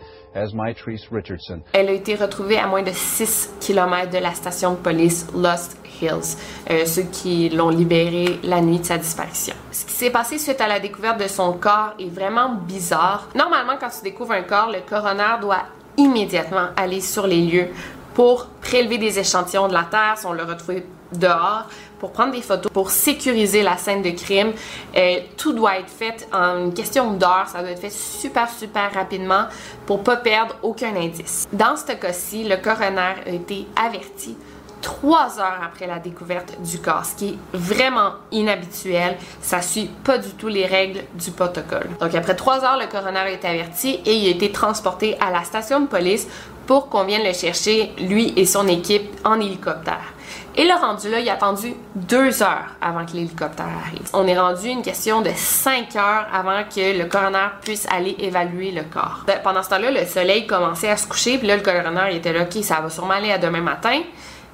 Elle 1.73 1.89
a 1.89 1.93
été 1.93 2.15
retrouvée 2.15 2.57
à 2.57 2.67
moins 2.67 2.83
de 2.83 2.91
6 2.91 3.55
km 3.59 4.11
de 4.11 4.17
la 4.19 4.33
station 4.33 4.71
de 4.71 4.77
police 4.77 5.27
Lost 5.35 5.77
Hills, 6.01 6.37
euh, 6.69 6.85
ceux 6.85 7.03
qui 7.03 7.49
l'ont 7.49 7.69
libérée 7.69 8.39
la 8.43 8.61
nuit 8.61 8.79
de 8.79 8.85
sa 8.85 8.97
disparition. 8.97 9.55
Ce 9.71 9.85
qui 9.85 9.93
s'est 9.93 10.11
passé 10.11 10.37
suite 10.37 10.61
à 10.61 10.67
la 10.67 10.79
découverte 10.79 11.19
de 11.19 11.27
son 11.27 11.53
corps 11.53 11.93
est 11.99 12.13
vraiment 12.13 12.53
bizarre. 12.53 13.29
Normalement, 13.35 13.73
quand 13.79 13.89
tu 13.89 14.03
découvres 14.03 14.33
un 14.33 14.43
corps, 14.43 14.71
le 14.71 14.79
coroner 14.87 15.39
doit 15.41 15.63
immédiatement 15.97 16.67
aller 16.75 17.01
sur 17.01 17.25
les 17.25 17.41
lieux 17.41 17.67
pour 18.13 18.47
prélever 18.61 18.97
des 18.97 19.19
échantillons 19.19 19.67
de 19.67 19.73
la 19.73 19.83
terre 19.83 20.15
si 20.17 20.25
on 20.25 20.33
l'a 20.33 20.45
retrouvé 20.45 20.85
dehors, 21.13 21.67
pour 21.99 22.11
prendre 22.11 22.33
des 22.33 22.41
photos, 22.41 22.71
pour 22.71 22.91
sécuriser 22.91 23.63
la 23.63 23.77
scène 23.77 24.01
de 24.01 24.11
crime. 24.11 24.53
Euh, 24.95 25.19
tout 25.37 25.53
doit 25.53 25.79
être 25.79 25.89
fait 25.89 26.27
en 26.33 26.65
une 26.65 26.73
question 26.73 27.13
d'heure, 27.13 27.47
ça 27.47 27.61
doit 27.61 27.71
être 27.71 27.81
fait 27.81 27.91
super, 27.91 28.49
super 28.49 28.93
rapidement 28.93 29.45
pour 29.85 30.03
pas 30.03 30.17
perdre 30.17 30.55
aucun 30.61 30.95
indice. 30.95 31.47
Dans 31.51 31.75
ce 31.75 31.93
cas-ci, 31.93 32.43
le 32.43 32.57
coroner 32.57 33.15
a 33.25 33.29
été 33.29 33.67
averti 33.75 34.35
trois 34.81 35.39
heures 35.39 35.59
après 35.65 35.87
la 35.87 35.99
découverte 35.99 36.53
du 36.61 36.79
corps, 36.79 37.05
ce 37.05 37.15
qui 37.15 37.29
est 37.29 37.37
vraiment 37.53 38.11
inhabituel. 38.31 39.17
Ça 39.41 39.61
suit 39.61 39.89
pas 40.03 40.17
du 40.17 40.29
tout 40.31 40.47
les 40.47 40.65
règles 40.65 41.01
du 41.15 41.31
protocole. 41.31 41.89
Donc 41.99 42.13
après 42.15 42.35
trois 42.35 42.63
heures, 42.63 42.77
le 42.79 42.87
coroner 42.87 43.19
a 43.19 43.31
été 43.31 43.47
averti 43.47 43.99
et 44.05 44.13
il 44.13 44.27
a 44.27 44.31
été 44.31 44.51
transporté 44.51 45.17
à 45.19 45.31
la 45.31 45.43
station 45.43 45.79
de 45.81 45.87
police 45.87 46.27
pour 46.67 46.89
qu'on 46.89 47.05
vienne 47.05 47.23
le 47.23 47.33
chercher, 47.33 47.91
lui 47.97 48.33
et 48.35 48.45
son 48.45 48.67
équipe, 48.67 49.09
en 49.23 49.39
hélicoptère. 49.39 50.13
Et 50.55 50.63
le 50.63 50.73
rendu 50.73 51.09
là, 51.09 51.19
il 51.19 51.29
a 51.29 51.33
attendu 51.33 51.73
deux 51.95 52.41
heures 52.41 52.75
avant 52.81 53.05
que 53.05 53.11
l'hélicoptère 53.11 53.65
arrive. 53.85 54.07
On 54.13 54.27
est 54.27 54.37
rendu 54.37 54.67
une 54.67 54.81
question 54.81 55.21
de 55.21 55.29
cinq 55.35 55.95
heures 55.95 56.27
avant 56.33 56.63
que 56.63 56.97
le 56.97 57.05
coroner 57.05 57.47
puisse 57.61 57.87
aller 57.91 58.15
évaluer 58.19 58.71
le 58.71 58.83
corps. 58.83 59.25
Pendant 59.43 59.63
ce 59.63 59.69
temps-là, 59.69 59.91
le 59.91 60.05
soleil 60.05 60.47
commençait 60.47 60.89
à 60.89 60.97
se 60.97 61.07
coucher, 61.07 61.37
puis 61.37 61.47
là, 61.47 61.57
le 61.57 61.61
coroner 61.61 62.15
était 62.15 62.33
là, 62.33 62.43
ok, 62.43 62.63
ça 62.63 62.81
va 62.81 62.89
sûrement 62.89 63.13
aller 63.13 63.31
à 63.31 63.37
demain 63.37 63.61
matin. 63.61 64.01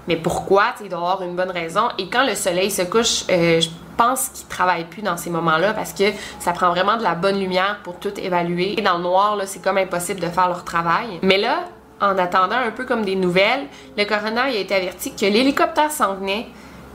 Mais 0.08 0.18
pourquoi? 0.18 0.74
Il 0.84 0.90
doit 0.90 1.00
avoir 1.00 1.24
une 1.24 1.36
bonne 1.36 1.52
raison. 1.52 1.88
Et 1.98 2.10
quand 2.10 2.26
le 2.26 2.36
soleil 2.36 2.70
se 2.70 2.82
couche, 2.82 3.24
euh, 3.30 3.62
je 3.62 3.70
pense 3.96 4.30
qu'il 4.30 4.48
travaille 4.48 4.86
plus 4.86 5.02
dans 5.02 5.18
ces 5.18 5.30
moments-là 5.30 5.74
parce 5.74 5.94
que 5.94 6.04
ça 6.40 6.52
prend 6.52 6.70
vraiment 6.72 6.98
de 6.98 7.04
la 7.04 7.16
bonne 7.16 7.40
lumière 7.40 7.80
pour 7.84 8.00
tout 8.00 8.12
évaluer. 8.20 8.78
Et 8.78 8.82
dans 8.82 8.98
le 8.98 9.04
noir, 9.04 9.38
c'est 9.46 9.64
comme 9.64 9.78
impossible 9.78 10.20
de 10.20 10.28
faire 10.28 10.50
leur 10.50 10.66
travail. 10.66 11.20
Mais 11.22 11.38
là, 11.38 11.60
en 12.02 12.18
attendant 12.18 12.58
un 12.58 12.72
peu 12.72 12.86
comme 12.86 13.06
des 13.06 13.16
nouvelles, 13.16 13.68
le 13.98 14.06
coroner 14.06 14.42
a 14.42 14.50
été 14.50 14.76
averti 14.76 15.16
que 15.16 15.26
l'hélicoptère 15.26 15.92
s'en 15.92 16.16
venait 16.16 16.48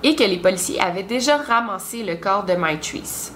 et 0.02 0.14
que 0.14 0.24
les 0.24 0.38
policiers 0.38 0.80
avaient 0.80 1.02
déjà 1.02 1.36
ramassé 1.38 2.02
le 2.02 2.16
corps 2.16 2.44
de 2.44 2.54
Mytreese. 2.54 3.32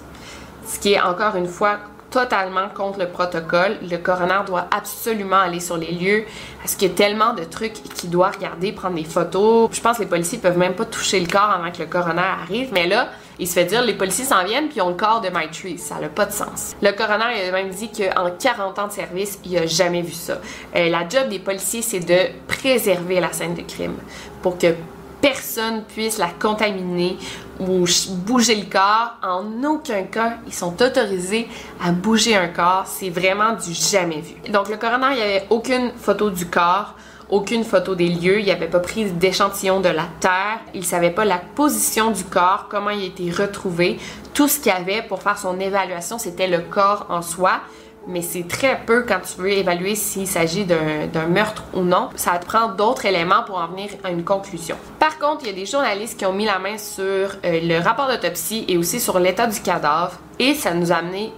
Ce 0.65 0.79
qui 0.79 0.93
est 0.93 1.01
encore 1.01 1.35
une 1.35 1.47
fois 1.47 1.79
totalement 2.13 2.69
contre 2.69 2.99
le 2.99 3.07
protocole. 3.07 3.77
Le 3.81 3.97
coroner 3.97 4.41
doit 4.45 4.67
absolument 4.69 5.39
aller 5.39 5.59
sur 5.59 5.77
les 5.77 5.91
lieux 5.91 6.25
parce 6.59 6.75
qu'il 6.75 6.89
y 6.89 6.91
a 6.91 6.93
tellement 6.93 7.33
de 7.33 7.43
trucs 7.43 7.73
qu'il 7.73 8.11
doit 8.11 8.29
regarder, 8.29 8.71
prendre 8.71 8.95
des 8.95 9.03
photos. 9.03 9.69
Je 9.71 9.81
pense 9.81 9.97
que 9.97 10.03
les 10.03 10.07
policiers 10.07 10.37
peuvent 10.37 10.59
même 10.59 10.75
pas 10.75 10.85
toucher 10.85 11.19
le 11.19 11.25
corps 11.25 11.49
avant 11.49 11.71
que 11.71 11.79
le 11.79 11.87
coroner 11.87 12.21
arrive, 12.21 12.69
mais 12.71 12.87
là, 12.87 13.09
il 13.39 13.47
se 13.47 13.53
fait 13.53 13.65
dire 13.65 13.81
les 13.81 13.93
policiers 13.93 14.25
s'en 14.25 14.43
viennent 14.43 14.69
puis 14.69 14.81
ont 14.81 14.89
le 14.89 14.95
corps 14.95 15.21
de 15.21 15.29
Mytreese. 15.29 15.81
Ça 15.81 15.95
n'a 15.95 16.09
pas 16.09 16.25
de 16.25 16.31
sens. 16.31 16.75
Le 16.81 16.91
coroner 16.91 17.49
a 17.49 17.51
même 17.51 17.69
dit 17.69 17.89
qu'en 17.89 18.29
40 18.31 18.79
ans 18.79 18.87
de 18.87 18.91
service, 18.91 19.39
il 19.45 19.57
a 19.57 19.65
jamais 19.65 20.01
vu 20.01 20.13
ça. 20.13 20.39
Euh, 20.75 20.89
la 20.89 21.07
job 21.07 21.29
des 21.29 21.39
policiers, 21.39 21.81
c'est 21.81 21.99
de 21.99 22.31
préserver 22.47 23.19
la 23.19 23.31
scène 23.31 23.55
de 23.55 23.61
crime 23.61 23.95
pour 24.41 24.57
que 24.57 24.75
personne 25.23 25.83
puisse 25.83 26.17
la 26.17 26.27
contaminer 26.27 27.17
ou 27.59 27.85
bouger 28.25 28.55
le 28.55 28.65
corps. 28.69 29.15
En 29.23 29.63
aucun 29.63 30.03
cas, 30.03 30.33
ils 30.45 30.53
sont 30.53 30.81
autorisés 30.81 31.47
à 31.81 31.91
bouger 31.91 32.35
un 32.35 32.49
corps. 32.49 32.83
C'est 32.85 33.09
vraiment 33.09 33.53
du 33.53 33.73
jamais 33.73 34.19
vu. 34.19 34.51
Donc, 34.51 34.69
le 34.69 34.75
coroner, 34.75 35.07
il 35.11 35.15
n'y 35.15 35.21
avait 35.21 35.47
aucune 35.49 35.91
photo 35.97 36.29
du 36.29 36.45
corps, 36.47 36.95
aucune 37.29 37.63
photo 37.63 37.95
des 37.95 38.09
lieux. 38.09 38.39
Il 38.39 38.47
n'avait 38.47 38.67
pas 38.67 38.79
pris 38.79 39.05
d'échantillon 39.11 39.79
de 39.79 39.89
la 39.89 40.07
terre. 40.19 40.59
Il 40.73 40.85
savait 40.85 41.11
pas 41.11 41.25
la 41.25 41.37
position 41.37 42.11
du 42.11 42.23
corps, 42.23 42.67
comment 42.69 42.89
il 42.89 43.03
a 43.03 43.05
été 43.05 43.29
retrouvé. 43.31 43.97
Tout 44.33 44.47
ce 44.47 44.59
qu'il 44.59 44.71
avait 44.71 45.01
pour 45.01 45.21
faire 45.21 45.37
son 45.37 45.59
évaluation, 45.59 46.17
c'était 46.17 46.47
le 46.47 46.59
corps 46.59 47.05
en 47.09 47.21
soi 47.21 47.61
mais 48.07 48.21
c'est 48.21 48.47
très 48.47 48.81
peu 48.85 49.05
quand 49.07 49.19
tu 49.21 49.41
veux 49.41 49.51
évaluer 49.51 49.95
s'il 49.95 50.27
s'agit 50.27 50.65
d'un 50.65 51.27
meurtre 51.27 51.63
ou 51.73 51.81
non. 51.81 52.09
Ça 52.15 52.37
te 52.37 52.45
prend 52.45 52.69
d'autres 52.69 53.05
éléments 53.05 53.43
pour 53.45 53.57
en 53.57 53.67
venir 53.67 53.89
à 54.03 54.11
une 54.11 54.23
conclusion. 54.23 54.75
Par 54.99 55.19
contre, 55.19 55.43
il 55.43 55.47
y 55.47 55.51
a 55.51 55.53
des 55.53 55.65
journalistes 55.65 56.19
qui 56.19 56.25
ont 56.25 56.33
mis 56.33 56.45
la 56.45 56.59
main 56.59 56.77
sur 56.77 57.03
euh, 57.05 57.27
le 57.43 57.79
rapport 57.79 58.07
d'autopsie 58.07 58.65
et 58.67 58.77
aussi 58.77 58.99
sur 58.99 59.19
l'état 59.19 59.47
du 59.47 59.59
cadavre 59.61 60.13
et 60.39 60.53
ça 60.53 60.73
nous 60.73 60.91
a 60.91 60.95
amené 60.95 61.31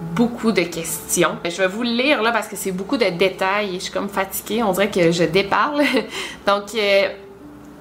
beaucoup 0.00 0.52
de 0.52 0.62
questions. 0.62 1.36
Je 1.44 1.56
vais 1.56 1.68
vous 1.68 1.82
le 1.82 1.90
lire 1.90 2.22
là 2.22 2.32
parce 2.32 2.48
que 2.48 2.56
c'est 2.56 2.72
beaucoup 2.72 2.96
de 2.96 3.06
détails 3.06 3.76
et 3.76 3.78
je 3.78 3.84
suis 3.84 3.92
comme 3.92 4.08
fatiguée, 4.08 4.62
on 4.62 4.72
dirait 4.72 4.90
que 4.90 5.10
je 5.10 5.24
déparle. 5.24 5.82
Donc 6.46 6.74
euh, 6.74 7.08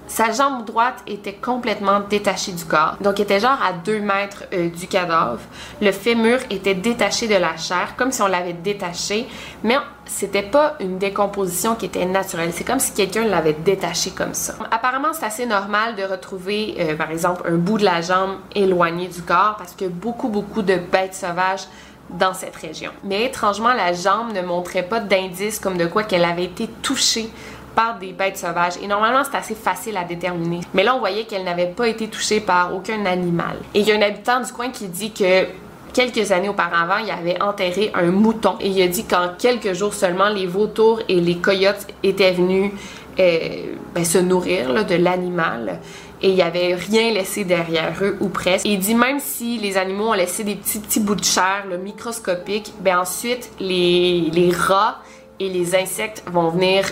sa 0.08 0.32
jambe 0.32 0.66
droite 0.66 1.02
était 1.08 1.34
complètement 1.34 2.00
détachée 2.00 2.52
du 2.52 2.64
corps, 2.64 2.96
donc 3.02 3.20
était 3.20 3.40
genre 3.40 3.58
à 3.62 3.74
2 3.74 4.00
mètres 4.02 4.44
euh, 4.54 4.70
du 4.70 4.88
cadavre. 4.88 5.40
Le 5.82 5.92
fémur 5.92 6.40
était 6.50 6.76
détaché 6.76 7.28
de 7.28 7.36
la 7.36 7.58
chair, 7.58 7.96
comme 7.98 8.12
si 8.12 8.22
on 8.22 8.28
l'avait 8.28 8.54
détaché, 8.54 9.28
mais 9.64 9.78
c'était 10.06 10.44
pas 10.44 10.76
une 10.80 11.00
décomposition 11.00 11.74
qui 11.76 11.88
était 11.88 12.06
naturelle. 12.06 12.52
C'est 12.54 12.64
comme 12.64 12.80
si 12.80 12.94
quelqu'un 12.94 13.26
l'avait 13.26 13.54
détaché 13.54 14.12
comme 14.12 14.36
ça. 14.36 14.54
Apparemment, 14.70 15.14
c'est 15.14 15.26
assez 15.26 15.46
normal 15.48 15.96
de 15.96 16.04
retrouver, 16.04 16.76
euh, 16.80 16.96
par 16.96 17.10
exemple, 17.10 17.42
un 17.48 17.56
bout 17.56 17.80
de 17.80 17.86
la 17.86 18.02
jambe 18.02 18.38
éloigné 18.54 19.08
du 19.08 19.24
corps 19.24 19.56
parce 19.58 19.74
que 19.74 19.86
beaucoup, 19.86 20.30
beaucoup 20.30 20.62
de 20.62 20.76
bêtes 20.76 21.16
sauvages 21.16 21.68
dans 22.10 22.34
cette 22.34 22.56
région. 22.56 22.92
Mais 23.04 23.26
étrangement, 23.26 23.74
la 23.74 23.94
jambe 23.94 24.34
ne 24.34 24.42
montrait 24.42 24.84
pas 24.84 25.00
d'indices 25.00 25.60
comme 25.60 25.78
de 25.78 25.86
quoi 25.86 26.04
qu'elle 26.04 26.26
avait 26.26 26.46
été 26.46 26.68
touchée 26.82 27.30
par 27.76 28.00
des 28.00 28.14
bêtes 28.14 28.38
sauvages. 28.38 28.76
Et 28.82 28.88
normalement, 28.88 29.24
c'est 29.30 29.38
assez 29.38 29.56
facile 29.56 29.98
à 29.98 30.04
déterminer. 30.04 30.62
Mais 30.74 30.84
là, 30.84 30.96
on 30.96 31.00
voyait 31.00 31.26
qu'elle 31.26 31.44
n'avait 31.44 31.68
pas 31.68 31.88
été 31.88 32.08
touchée 32.08 32.40
par 32.40 32.74
aucun 32.74 33.06
animal. 33.06 33.58
Et 33.74 33.82
il 33.82 33.88
y 33.88 33.92
a 33.92 33.96
un 33.96 34.02
habitant 34.02 34.40
du 34.42 34.52
coin 34.52 34.70
qui 34.70 34.88
dit 34.88 35.12
que 35.12 35.46
quelques 35.94 36.32
années 36.32 36.50
auparavant, 36.50 36.98
il 37.04 37.12
avait 37.12 37.42
enterré 37.42 37.92
un 37.94 38.12
mouton. 38.12 38.56
Et 38.62 38.70
il 38.70 38.82
a 38.82 38.88
dit 38.88 39.06
qu'en 39.06 39.30
quelques 39.38 39.74
jours 39.74 39.94
seulement, 39.94 40.30
les 40.30 40.48
vautours 40.48 41.02
et 41.10 41.20
les 41.20 41.38
coyotes 41.38 41.88
étaient 42.04 42.32
venus 42.32 42.72
euh, 43.20 43.76
ben, 43.94 44.04
se 44.04 44.18
nourrir 44.18 44.86
de 44.86 44.96
l'animal 44.96 45.80
et 46.22 46.30
il 46.30 46.36
n'y 46.36 46.42
avait 46.42 46.76
rien 46.76 47.12
laissé 47.12 47.44
derrière 47.44 47.94
eux 48.02 48.18
ou 48.20 48.30
presque. 48.30 48.66
Il 48.66 48.80
dit 48.80 48.96
même 48.96 49.20
si 49.20 49.58
les 49.58 49.78
animaux 49.78 50.10
ont 50.10 50.14
laissé 50.14 50.44
des 50.44 50.56
petits 50.56 50.80
petits 50.80 51.00
bouts 51.00 51.16
de 51.16 51.24
chair 51.24 51.66
le 51.70 51.78
microscopiques, 51.78 52.74
ben 52.80 53.00
ensuite 53.00 53.52
les, 53.60 54.52
rats 54.58 55.00
et 55.40 55.50
les 55.50 55.76
insectes 55.76 56.24
vont 56.28 56.50
venir 56.50 56.86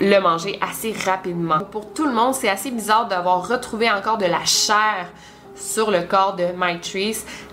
le 0.00 0.18
manger 0.20 0.58
assez 0.60 0.94
rapidement. 1.04 1.60
Pour 1.70 1.92
tout 1.92 2.06
le 2.06 2.12
monde, 2.12 2.34
c'est 2.34 2.48
assez 2.48 2.70
bizarre 2.70 3.08
d'avoir 3.08 3.48
retrouvé 3.48 3.90
encore 3.90 4.18
de 4.18 4.26
la 4.26 4.44
chair 4.44 5.06
sur 5.54 5.90
le 5.90 6.02
corps 6.02 6.36
de 6.36 6.52
Mike 6.56 6.96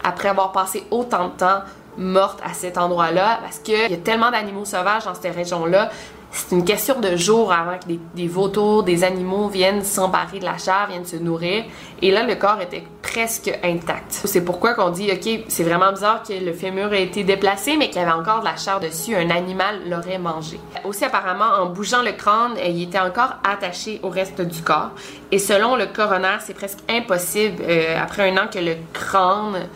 après 0.03 0.29
avoir 0.29 0.51
passé 0.51 0.83
autant 0.91 1.29
de 1.29 1.33
temps 1.33 1.61
morte 1.97 2.39
à 2.43 2.53
cet 2.53 2.77
endroit-là 2.77 3.39
parce 3.41 3.59
qu'il 3.59 3.91
y 3.91 3.93
a 3.93 3.97
tellement 3.97 4.31
d'animaux 4.31 4.65
sauvages 4.65 5.05
dans 5.05 5.13
cette 5.13 5.35
région-là 5.35 5.89
c'est 6.33 6.55
une 6.55 6.65
question 6.65 6.99
de 6.99 7.15
jours 7.15 7.53
avant 7.53 7.77
que 7.77 7.93
des, 8.15 8.27
vautours, 8.27 8.81
des 8.81 9.03
animaux 9.03 9.49
viennent 9.49 9.83
s'emparer 9.83 10.39
de 10.39 10.45
la 10.45 10.57
chair, 10.57 10.87
viennent 10.89 11.05
se 11.05 11.15
nourrir. 11.15 11.63
Et 12.01 12.09
là, 12.09 12.23
le 12.23 12.33
corps 12.33 12.59
était 12.59 12.83
presque 13.03 13.51
intact. 13.63 14.21
C'est 14.25 14.43
pourquoi 14.43 14.73
qu'on 14.73 14.89
dit, 14.89 15.11
OK, 15.11 15.43
c'est 15.47 15.63
vraiment 15.63 15.91
bizarre 15.91 16.23
que 16.23 16.33
le 16.33 16.51
fémur 16.53 16.91
ait 16.91 17.03
été 17.03 17.23
déplacé, 17.23 17.77
mais 17.77 17.89
qu'il 17.89 18.01
y 18.01 18.03
avait 18.03 18.11
encore 18.11 18.39
de 18.39 18.45
la 18.45 18.57
chair 18.57 18.79
dessus. 18.79 19.15
Un 19.15 19.29
animal 19.29 19.81
l'aurait 19.87 20.17
mangé. 20.17 20.59
Aussi, 20.83 21.05
apparemment, 21.05 21.61
en 21.61 21.67
bougeant 21.67 22.01
le 22.01 22.13
crâne, 22.13 22.53
il 22.65 22.81
était 22.81 22.99
encore 22.99 23.35
attaché 23.43 23.99
au 24.01 24.09
reste 24.09 24.41
du 24.41 24.63
corps. 24.63 24.89
Et 25.31 25.37
selon 25.37 25.75
le 25.75 25.85
coroner, 25.85 26.37
c'est 26.39 26.55
presque 26.55 26.79
impossible, 26.89 27.61
euh, 27.61 28.01
après 28.01 28.31
un 28.31 28.37
an, 28.37 28.47
que 28.51 28.59
le 28.59 28.75
crâne 28.91 29.67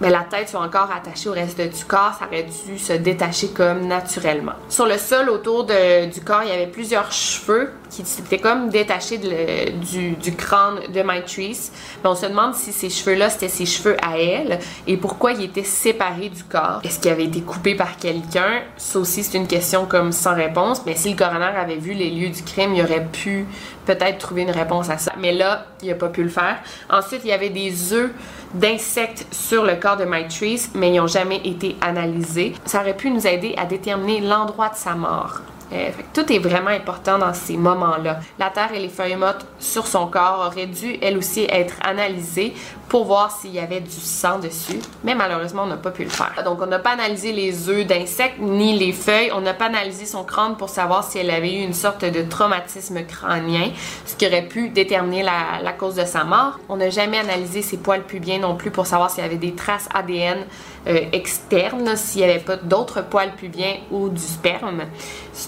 mais 0.00 0.10
la 0.10 0.20
tête 0.20 0.48
soit 0.48 0.60
encore 0.60 0.90
attachée 0.90 1.28
au 1.28 1.32
reste 1.32 1.60
du 1.60 1.84
corps, 1.84 2.14
ça 2.18 2.26
aurait 2.26 2.44
dû 2.66 2.78
se 2.78 2.92
détacher 2.94 3.48
comme 3.48 3.86
naturellement. 3.86 4.54
Sur 4.68 4.86
le 4.86 4.98
sol 4.98 5.28
autour 5.30 5.64
du 5.64 6.20
corps, 6.24 6.42
il 6.42 6.48
y 6.48 6.52
avait 6.52 6.66
plusieurs 6.66 7.12
cheveux 7.12 7.70
qui 7.92 8.04
s'étaient 8.06 8.38
comme 8.38 8.70
détachés 8.70 9.18
du, 9.18 10.36
crâne 10.36 10.80
de 10.92 11.02
Maitrice. 11.02 11.72
Mais 12.02 12.10
on 12.10 12.14
se 12.14 12.26
demande 12.26 12.54
si 12.54 12.72
ces 12.72 12.88
cheveux-là, 12.88 13.28
c'était 13.28 13.48
ses 13.48 13.66
cheveux 13.66 13.96
à 14.02 14.18
elle 14.18 14.58
et 14.86 14.96
pourquoi 14.96 15.32
ils 15.32 15.44
étaient 15.44 15.62
séparés 15.62 16.30
du 16.30 16.42
corps. 16.44 16.80
Est-ce 16.84 16.98
qu'ils 16.98 17.10
avaient 17.10 17.26
été 17.26 17.42
coupés 17.42 17.74
par 17.74 17.98
quelqu'un? 17.98 18.62
Ça 18.78 18.98
aussi, 18.98 19.22
c'est 19.22 19.36
une 19.36 19.46
question 19.46 19.84
comme 19.84 20.12
sans 20.12 20.34
réponse. 20.34 20.82
Mais 20.86 20.96
si 20.96 21.10
le 21.10 21.16
coroner 21.16 21.44
avait 21.44 21.76
vu 21.76 21.92
les 21.92 22.10
lieux 22.10 22.30
du 22.30 22.42
crime, 22.42 22.74
il 22.74 22.82
aurait 22.82 23.04
pu 23.04 23.46
peut-être 23.84 24.18
trouver 24.18 24.42
une 24.42 24.50
réponse 24.50 24.88
à 24.88 24.96
ça. 24.96 25.12
Mais 25.18 25.32
là, 25.32 25.66
il 25.82 25.88
n'a 25.88 25.94
pas 25.94 26.08
pu 26.08 26.22
le 26.22 26.30
faire. 26.30 26.56
Ensuite, 26.88 27.20
il 27.24 27.28
y 27.28 27.32
avait 27.32 27.50
des 27.50 27.92
œufs 27.92 28.10
d'insectes 28.54 29.26
sur 29.30 29.64
le 29.64 29.76
corps 29.76 29.96
de 29.96 30.04
Maitrice, 30.04 30.70
mais 30.74 30.90
ils 30.90 30.96
n'ont 30.96 31.06
jamais 31.06 31.40
été 31.44 31.76
analysés. 31.82 32.54
Ça 32.64 32.80
aurait 32.80 32.96
pu 32.96 33.10
nous 33.10 33.26
aider 33.26 33.54
à 33.58 33.66
déterminer 33.66 34.20
l'endroit 34.20 34.70
de 34.70 34.76
sa 34.76 34.94
mort. 34.94 35.40
Euh, 35.72 35.90
tout 36.12 36.30
est 36.32 36.38
vraiment 36.38 36.70
important 36.70 37.18
dans 37.18 37.32
ces 37.32 37.56
moments-là. 37.56 38.20
La 38.38 38.50
terre 38.50 38.72
et 38.74 38.78
les 38.78 38.88
feuilles 38.88 39.16
mortes 39.16 39.46
sur 39.58 39.86
son 39.86 40.06
corps 40.06 40.46
auraient 40.46 40.66
dû, 40.66 40.98
elles 41.00 41.16
aussi, 41.16 41.46
être 41.48 41.74
analysées 41.82 42.54
pour 42.88 43.06
voir 43.06 43.30
s'il 43.30 43.52
y 43.52 43.58
avait 43.58 43.80
du 43.80 43.90
sang 43.90 44.38
dessus, 44.38 44.78
mais 45.02 45.14
malheureusement, 45.14 45.62
on 45.62 45.66
n'a 45.66 45.78
pas 45.78 45.92
pu 45.92 46.04
le 46.04 46.10
faire. 46.10 46.42
Donc, 46.44 46.60
on 46.60 46.66
n'a 46.66 46.78
pas 46.78 46.90
analysé 46.90 47.32
les 47.32 47.70
œufs 47.70 47.86
d'insectes 47.86 48.38
ni 48.38 48.78
les 48.78 48.92
feuilles. 48.92 49.30
On 49.32 49.40
n'a 49.40 49.54
pas 49.54 49.66
analysé 49.66 50.04
son 50.04 50.24
crâne 50.24 50.56
pour 50.58 50.68
savoir 50.68 51.02
si 51.02 51.16
elle 51.16 51.30
avait 51.30 51.54
eu 51.54 51.62
une 51.62 51.72
sorte 51.72 52.04
de 52.04 52.22
traumatisme 52.22 53.02
crânien, 53.06 53.70
ce 54.04 54.14
qui 54.14 54.26
aurait 54.26 54.46
pu 54.46 54.68
déterminer 54.68 55.22
la, 55.22 55.72
cause 55.72 55.94
de 55.94 56.04
sa 56.04 56.24
mort. 56.24 56.58
On 56.68 56.76
n'a 56.76 56.90
jamais 56.90 57.18
analysé 57.18 57.62
ses 57.62 57.78
poils 57.78 58.02
pubiens 58.02 58.40
non 58.40 58.56
plus 58.56 58.70
pour 58.70 58.86
savoir 58.86 59.10
s'il 59.10 59.22
y 59.22 59.26
avait 59.26 59.36
des 59.36 59.54
traces 59.54 59.88
ADN 59.94 60.44
euh, 60.86 61.00
externes, 61.12 61.96
s'il 61.96 62.24
n'y 62.24 62.30
avait 62.30 62.40
pas 62.40 62.56
d'autres 62.56 63.02
poils 63.02 63.34
pubiens 63.36 63.76
ou 63.90 64.08
du 64.08 64.20
sperme. 64.20 64.82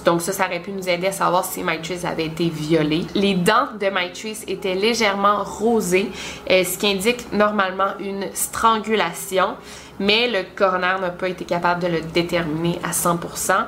Donc 0.04 0.22
ça, 0.22 0.32
ça 0.32 0.46
aurait 0.46 0.60
pu 0.60 0.70
nous 0.70 0.88
aider 0.88 1.08
à 1.08 1.12
savoir 1.12 1.44
si 1.44 1.62
Maitrice 1.62 2.04
avait 2.04 2.26
été 2.26 2.48
violée. 2.48 3.04
Les 3.14 3.34
dents 3.34 3.68
de 3.80 3.88
Maitrice 3.88 4.44
étaient 4.46 4.74
légèrement 4.74 5.42
rosées, 5.42 6.10
euh, 6.50 6.64
ce 6.64 6.78
qui 6.78 6.86
indique 6.86 7.32
normalement 7.32 7.98
une 7.98 8.26
strangulation, 8.32 9.56
mais 9.98 10.28
le 10.28 10.44
coroner 10.54 10.96
n'a 11.00 11.10
pas 11.10 11.28
été 11.28 11.44
capable 11.44 11.82
de 11.82 11.88
le 11.88 12.00
déterminer 12.00 12.78
à 12.82 12.90
100%. 12.90 13.66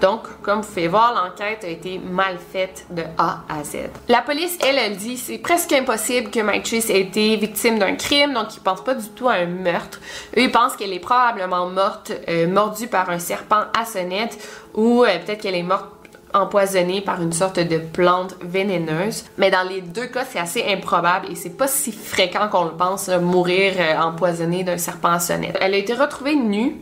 Donc, 0.00 0.22
comme 0.42 0.60
vous 0.60 0.68
pouvez 0.68 0.88
voir, 0.88 1.14
l'enquête 1.14 1.64
a 1.64 1.68
été 1.68 1.98
mal 1.98 2.36
faite 2.38 2.86
de 2.90 3.02
A 3.18 3.40
à 3.48 3.64
Z. 3.64 3.76
La 4.08 4.20
police, 4.20 4.58
elle, 4.66 4.78
elle 4.78 4.96
dit 4.96 5.16
c'est 5.16 5.38
presque 5.38 5.72
impossible 5.72 6.30
que 6.30 6.40
Mike 6.40 6.72
ait 6.72 7.00
été 7.00 7.36
victime 7.36 7.78
d'un 7.78 7.94
crime, 7.94 8.34
donc 8.34 8.54
ils 8.56 8.60
pensent 8.60 8.84
pas 8.84 8.94
du 8.94 9.08
tout 9.08 9.28
à 9.28 9.34
un 9.34 9.46
meurtre. 9.46 10.00
Eux, 10.36 10.42
ils 10.42 10.52
pensent 10.52 10.76
qu'elle 10.76 10.92
est 10.92 11.00
probablement 11.00 11.66
morte, 11.66 12.12
euh, 12.28 12.46
mordue 12.46 12.88
par 12.88 13.08
un 13.10 13.18
serpent 13.18 13.64
à 13.78 13.84
sonnette, 13.84 14.38
ou 14.74 15.04
euh, 15.04 15.18
peut-être 15.24 15.40
qu'elle 15.40 15.54
est 15.54 15.62
morte 15.62 15.86
empoisonnée 16.34 17.00
par 17.00 17.22
une 17.22 17.32
sorte 17.32 17.58
de 17.58 17.78
plante 17.78 18.36
vénéneuse. 18.42 19.24
Mais 19.38 19.50
dans 19.50 19.66
les 19.66 19.80
deux 19.80 20.06
cas, 20.06 20.24
c'est 20.28 20.38
assez 20.38 20.64
improbable 20.68 21.28
et 21.30 21.34
c'est 21.34 21.56
pas 21.56 21.68
si 21.68 21.92
fréquent 21.92 22.48
qu'on 22.48 22.64
le 22.64 22.72
pense, 22.72 23.08
mourir 23.08 23.74
euh, 23.78 23.98
empoisonné 23.98 24.62
d'un 24.62 24.78
serpent 24.78 25.12
à 25.12 25.20
sonnette. 25.20 25.56
Elle 25.60 25.74
a 25.74 25.78
été 25.78 25.94
retrouvée 25.94 26.36
nue, 26.36 26.76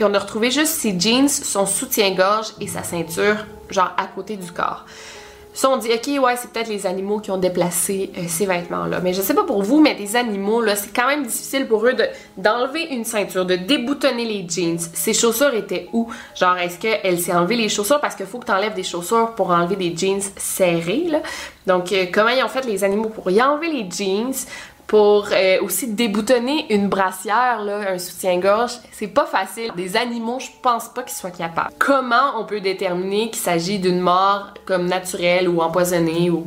puis 0.00 0.08
on 0.10 0.14
a 0.14 0.18
retrouvé 0.18 0.50
juste 0.50 0.72
ses 0.72 0.98
jeans, 0.98 1.28
son 1.28 1.66
soutien-gorge 1.66 2.54
et 2.58 2.66
sa 2.66 2.82
ceinture, 2.82 3.44
genre 3.68 3.92
à 3.98 4.06
côté 4.06 4.38
du 4.38 4.50
corps. 4.50 4.86
Ça, 5.52 5.68
on 5.68 5.76
dit, 5.76 5.90
ok, 5.92 6.24
ouais, 6.24 6.36
c'est 6.36 6.50
peut-être 6.50 6.68
les 6.68 6.86
animaux 6.86 7.18
qui 7.18 7.30
ont 7.30 7.36
déplacé 7.36 8.10
euh, 8.16 8.22
ces 8.26 8.46
vêtements-là. 8.46 9.00
Mais 9.00 9.12
je 9.12 9.20
sais 9.20 9.34
pas 9.34 9.42
pour 9.42 9.62
vous, 9.62 9.78
mais 9.78 9.94
des 9.94 10.16
animaux, 10.16 10.62
là, 10.62 10.74
c'est 10.74 10.94
quand 10.94 11.06
même 11.06 11.26
difficile 11.26 11.66
pour 11.66 11.84
eux 11.84 11.94
d'enlever 12.38 12.84
une 12.94 13.04
ceinture, 13.04 13.44
de 13.44 13.56
déboutonner 13.56 14.24
les 14.24 14.46
jeans. 14.48 14.78
Ces 14.78 15.12
chaussures 15.12 15.52
étaient 15.52 15.88
où? 15.92 16.08
Genre, 16.34 16.56
est-ce 16.56 16.78
qu'elle 16.78 17.18
s'est 17.18 17.34
enlevé 17.34 17.56
les 17.56 17.68
chaussures? 17.68 18.00
Parce 18.00 18.14
qu'il 18.14 18.24
faut 18.24 18.38
que 18.38 18.46
tu 18.46 18.52
enlèves 18.52 18.74
des 18.74 18.84
chaussures 18.84 19.34
pour 19.34 19.50
enlever 19.50 19.76
des 19.76 19.94
jeans 19.94 20.22
serrés, 20.38 21.08
là. 21.08 21.20
Donc, 21.66 21.92
euh, 21.92 22.06
comment 22.10 22.30
ils 22.30 22.42
ont 22.42 22.48
fait 22.48 22.64
les 22.64 22.84
animaux 22.84 23.10
pour 23.10 23.30
y 23.30 23.42
enlever 23.42 23.70
les 23.70 23.90
jeans? 23.90 24.32
Pour 24.90 25.28
euh, 25.30 25.62
aussi 25.62 25.86
déboutonner 25.86 26.66
une 26.74 26.88
brassière, 26.88 27.60
un 27.60 27.96
soutien-gorge. 27.96 28.72
C'est 28.90 29.06
pas 29.06 29.24
facile. 29.24 29.70
Des 29.76 29.96
animaux, 29.96 30.40
je 30.40 30.48
pense 30.62 30.88
pas 30.88 31.04
qu'ils 31.04 31.16
soient 31.16 31.30
capables. 31.30 31.70
Comment 31.78 32.40
on 32.40 32.44
peut 32.44 32.60
déterminer 32.60 33.30
qu'il 33.30 33.40
s'agit 33.40 33.78
d'une 33.78 34.00
mort 34.00 34.52
comme 34.66 34.86
naturelle 34.86 35.48
ou 35.48 35.60
empoisonnée 35.60 36.28
ou 36.28 36.44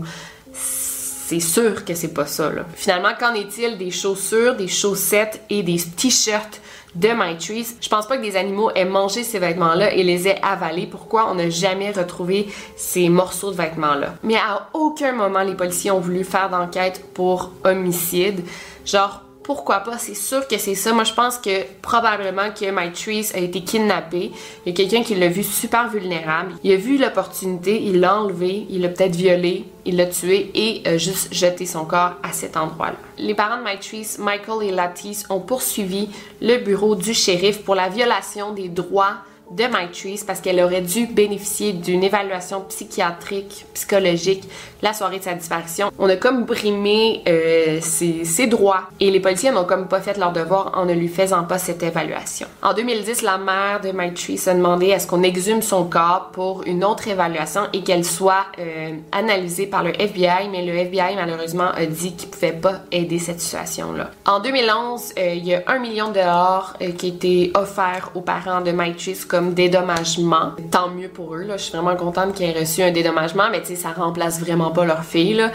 c'est 0.52 1.40
sûr 1.40 1.86
que 1.86 1.96
c'est 1.96 2.14
pas 2.14 2.26
ça. 2.26 2.52
Finalement, 2.76 3.12
qu'en 3.18 3.34
est-il 3.34 3.78
des 3.78 3.92
chaussures, 3.92 4.56
des 4.56 4.68
chaussettes 4.68 5.42
et 5.50 5.64
des 5.64 5.78
t-shirts 5.78 6.60
de 6.96 7.10
My 7.10 7.38
Trees. 7.38 7.76
Je 7.82 7.90
pense 7.90 8.08
pas 8.08 8.18
que 8.18 8.22
des 8.22 8.36
animaux 8.36 8.70
aient 8.76 8.86
mangé 8.86 9.24
ces 9.24 9.40
vêtements-là 9.40 9.94
et 9.94 10.04
les 10.04 10.28
aient 10.28 10.40
avalés. 10.42 10.88
Pourquoi 10.88 11.30
on 11.30 11.36
n'a 11.36 11.50
jamais 11.50 11.92
retrouvé 11.92 12.48
ces 12.76 13.10
morceaux 13.10 13.52
de 13.52 13.56
vêtements-là? 13.56 14.16
Mais 14.24 14.36
à 14.36 14.70
aucun 14.74 15.14
moment 15.14 15.44
les 15.44 15.56
policiers 15.56 15.92
ont 15.92 16.00
voulu 16.00 16.24
faire 16.24 16.50
d'enquête 16.50 17.04
pour 17.14 17.52
homicide. 17.64 18.44
Genre, 18.86 19.22
pourquoi 19.44 19.82
pas? 19.82 19.98
C'est 19.98 20.16
sûr 20.16 20.48
que 20.48 20.58
c'est 20.58 20.76
ça. 20.76 20.94
Moi, 20.94 21.04
je 21.04 21.14
pense 21.14 21.38
que 21.38 21.64
probablement 21.82 22.50
que 22.52 22.66
My 22.72 22.92
Trees 22.92 23.32
a 23.34 23.40
été 23.40 23.62
kidnappé. 23.62 24.32
Il 24.66 24.70
y 24.70 24.72
a 24.72 24.76
quelqu'un 24.76 25.04
qui 25.04 25.16
l'a 25.16 25.28
vu 25.28 25.44
super 25.44 25.90
vulnérable. 25.90 26.54
Il 26.64 26.72
a 26.72 26.78
vu 26.78 26.98
l'opportunité, 26.98 27.82
il 27.82 28.00
l'a 28.00 28.18
enlevé, 28.20 28.66
il 28.70 28.82
l'a 28.82 28.90
peut-être 28.90 29.16
violé, 29.16 29.66
il 29.86 29.98
l'a 29.98 30.06
tué 30.06 30.52
et 30.56 30.88
a 30.88 30.98
juste 30.98 31.34
jeté 31.34 31.66
son 31.66 31.86
corps 31.86 32.14
à 32.24 32.32
cet 32.32 32.56
endroit-là. 32.56 32.96
Les 33.18 33.36
parents 33.36 33.58
de 33.58 33.64
My 33.64 33.78
Trees, 33.80 34.18
Michael 34.20 34.70
et 34.70 34.72
Lattice, 34.72 35.26
ont 35.30 35.42
poursuivi 35.42 36.10
le 36.42 36.58
bureau 36.58 36.96
du 36.96 37.14
shérif 37.14 37.64
pour 37.64 37.76
la 37.76 37.90
violation 37.90 38.54
des 38.54 38.70
droits 38.70 39.18
de 39.52 39.66
Mike 39.66 40.26
parce 40.26 40.42
qu'elle 40.42 40.60
aurait 40.60 40.82
dû 40.82 41.06
bénéficier 41.06 41.74
d'une 41.74 42.04
évaluation 42.04 42.62
psychiatrique, 42.62 43.66
psychologique 43.74 44.44
la 44.84 44.94
soirée 44.94 45.20
de 45.20 45.24
sa 45.24 45.34
disparition. 45.34 45.92
On 45.98 46.10
a 46.10 46.18
comme 46.18 46.44
brimé 46.44 47.24
euh, 47.28 47.80
ses, 47.82 48.48
droits 48.48 48.84
et 49.00 49.10
les 49.10 49.22
policiers 49.22 49.52
n'ont 49.52 49.64
comme 49.64 49.88
pas 49.88 50.02
fait 50.02 50.18
leur 50.18 50.34
devoir 50.34 50.74
en 50.76 50.86
ne 50.86 50.94
lui 50.94 51.08
faisant 51.08 51.46
pas 51.46 51.58
cette 51.58 51.82
évaluation. 51.82 52.48
En 52.62 52.74
2010, 52.74 53.22
la 53.22 53.38
mère 53.38 53.80
de 53.82 53.92
Mike 53.92 54.16
Treese 54.16 54.48
a 54.50 54.54
demandé 54.54 54.94
à 54.94 55.00
ce 55.00 55.08
qu'on 55.08 55.24
exhume 55.24 55.62
son 55.62 55.86
corps 55.86 56.32
pour 56.34 56.64
une 56.66 56.84
autre 56.84 57.08
évaluation 57.08 57.62
et 57.72 57.82
qu'elle 57.82 58.04
soit 58.04 58.46
euh, 58.60 58.92
analysée 59.14 59.68
par 59.68 59.84
le 59.84 59.92
FBI, 60.00 60.50
mais 60.52 60.66
le 60.66 60.74
FBI 60.74 61.16
malheureusement 61.16 61.70
a 61.74 61.86
dit 61.86 62.14
qu'il 62.16 62.30
pouvait 62.30 62.52
pas 62.52 62.82
aider 62.92 63.20
cette 63.20 63.40
situation-là. 63.40 64.12
En 64.26 64.42
2011, 64.42 65.14
euh, 65.18 65.34
il 65.34 65.48
y 65.48 65.56
a 65.56 65.64
un 65.68 65.80
million 65.80 66.10
de 66.10 66.16
dollars 66.16 66.76
qui 66.98 67.06
a 67.06 67.10
été 67.10 67.52
offert 67.56 68.12
aux 68.16 68.22
parents 68.22 68.60
de 68.60 68.72
Mike 68.72 68.94
comme 69.30 69.54
dédommagement. 69.54 70.52
Tant 70.72 70.90
mieux 70.90 71.08
pour 71.08 71.36
eux, 71.36 71.44
là. 71.44 71.56
Je 71.56 71.64
suis 71.64 71.78
vraiment 71.78 71.96
contente 71.96 72.34
qu'ils 72.34 72.50
aient 72.50 72.60
reçu 72.60 72.84
un 72.84 72.92
dédommagement, 72.92 73.46
mais 73.50 73.62
tu 73.62 73.76
ça 73.76 73.92
remplace 73.92 74.40
vraiment 74.40 74.73
pas 74.74 74.86
leur 74.86 75.04
fille, 75.04 75.34
là. 75.36 75.52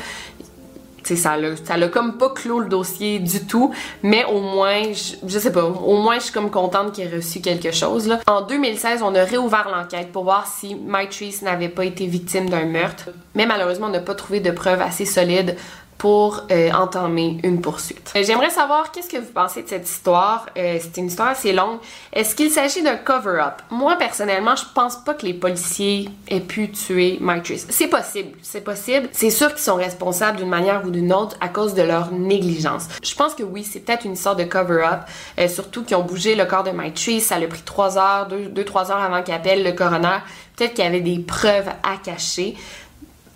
ça 1.04 1.36
l'a, 1.36 1.56
ça 1.56 1.76
l'a 1.76 1.88
comme 1.88 2.18
pas 2.18 2.30
clos 2.30 2.60
le 2.60 2.68
dossier 2.68 3.18
du 3.18 3.44
tout, 3.46 3.72
mais 4.02 4.24
au 4.24 4.40
moins, 4.40 4.82
je, 4.92 5.14
je 5.26 5.38
sais 5.38 5.52
pas, 5.52 5.64
au 5.64 5.96
moins 5.96 6.16
je 6.18 6.24
suis 6.24 6.32
comme 6.32 6.50
contente 6.50 6.92
qu'il 6.92 7.04
ait 7.04 7.16
reçu 7.16 7.40
quelque 7.40 7.72
chose, 7.72 8.06
là. 8.06 8.20
En 8.26 8.42
2016, 8.42 9.02
on 9.02 9.14
a 9.14 9.24
réouvert 9.24 9.68
l'enquête 9.74 10.12
pour 10.12 10.24
voir 10.24 10.46
si 10.46 10.74
Maitrice 10.74 11.42
n'avait 11.42 11.68
pas 11.68 11.84
été 11.84 12.06
victime 12.06 12.48
d'un 12.48 12.66
meurtre, 12.66 13.10
mais 13.34 13.46
malheureusement, 13.46 13.86
on 13.86 13.90
n'a 13.90 14.00
pas 14.00 14.14
trouvé 14.14 14.40
de 14.40 14.50
preuves 14.50 14.80
assez 14.80 15.04
solides 15.04 15.56
pour 15.98 16.44
euh, 16.52 16.70
entamer 16.72 17.38
une 17.42 17.60
poursuite. 17.60 18.12
Euh, 18.14 18.22
J'aimerais 18.24 18.50
savoir 18.50 18.92
qu'est-ce 18.92 19.08
que 19.08 19.16
vous 19.16 19.32
pensez 19.34 19.64
de 19.64 19.68
cette 19.68 19.88
histoire? 19.88 20.46
Euh, 20.56 20.78
c'est 20.80 20.96
une 20.96 21.08
histoire 21.08 21.28
assez 21.28 21.52
longue. 21.52 21.78
Est-ce 22.12 22.36
qu'il 22.36 22.50
s'agit 22.50 22.82
d'un 22.82 22.96
cover-up? 22.96 23.62
Moi, 23.70 23.96
personnellement, 23.96 24.54
je 24.54 24.64
pense 24.72 24.96
pas 24.96 25.14
que 25.14 25.26
les 25.26 25.34
policiers 25.34 26.08
aient 26.28 26.40
pu 26.40 26.70
tuer 26.70 27.18
Mike. 27.20 27.52
C'est 27.68 27.88
possible, 27.88 28.30
c'est 28.42 28.60
possible. 28.60 29.08
C'est 29.10 29.30
sûr 29.30 29.48
qu'ils 29.48 29.64
sont 29.64 29.74
responsables 29.74 30.38
d'une 30.38 30.48
manière 30.48 30.84
ou 30.86 30.90
d'une 30.90 31.12
autre 31.12 31.36
à 31.40 31.48
cause 31.48 31.74
de 31.74 31.82
leur 31.82 32.12
négligence. 32.12 32.86
Je 33.02 33.14
pense 33.16 33.34
que 33.34 33.42
oui, 33.42 33.64
c'est 33.64 33.80
peut-être 33.80 34.04
une 34.04 34.12
histoire 34.12 34.36
de 34.36 34.44
cover-up, 34.44 35.00
surtout 35.48 35.82
qu'ils 35.82 35.96
ont 35.96 36.02
bougé 36.04 36.36
le 36.36 36.44
corps 36.44 36.62
de 36.62 36.70
Mike 36.70 36.94
Trace. 36.94 37.24
Ça 37.24 37.36
a 37.36 37.40
pris 37.40 37.62
trois 37.62 37.98
heures, 37.98 38.28
deux, 38.28 38.46
deux 38.46 38.64
trois 38.64 38.92
heures 38.92 39.00
avant 39.00 39.22
qu'il 39.22 39.34
le 39.34 39.72
coroner. 39.72 40.18
Peut-être 40.56 40.74
qu'il 40.74 40.84
y 40.84 40.88
avait 40.88 41.00
des 41.00 41.18
preuves 41.20 41.68
à 41.82 41.96
cacher 42.02 42.56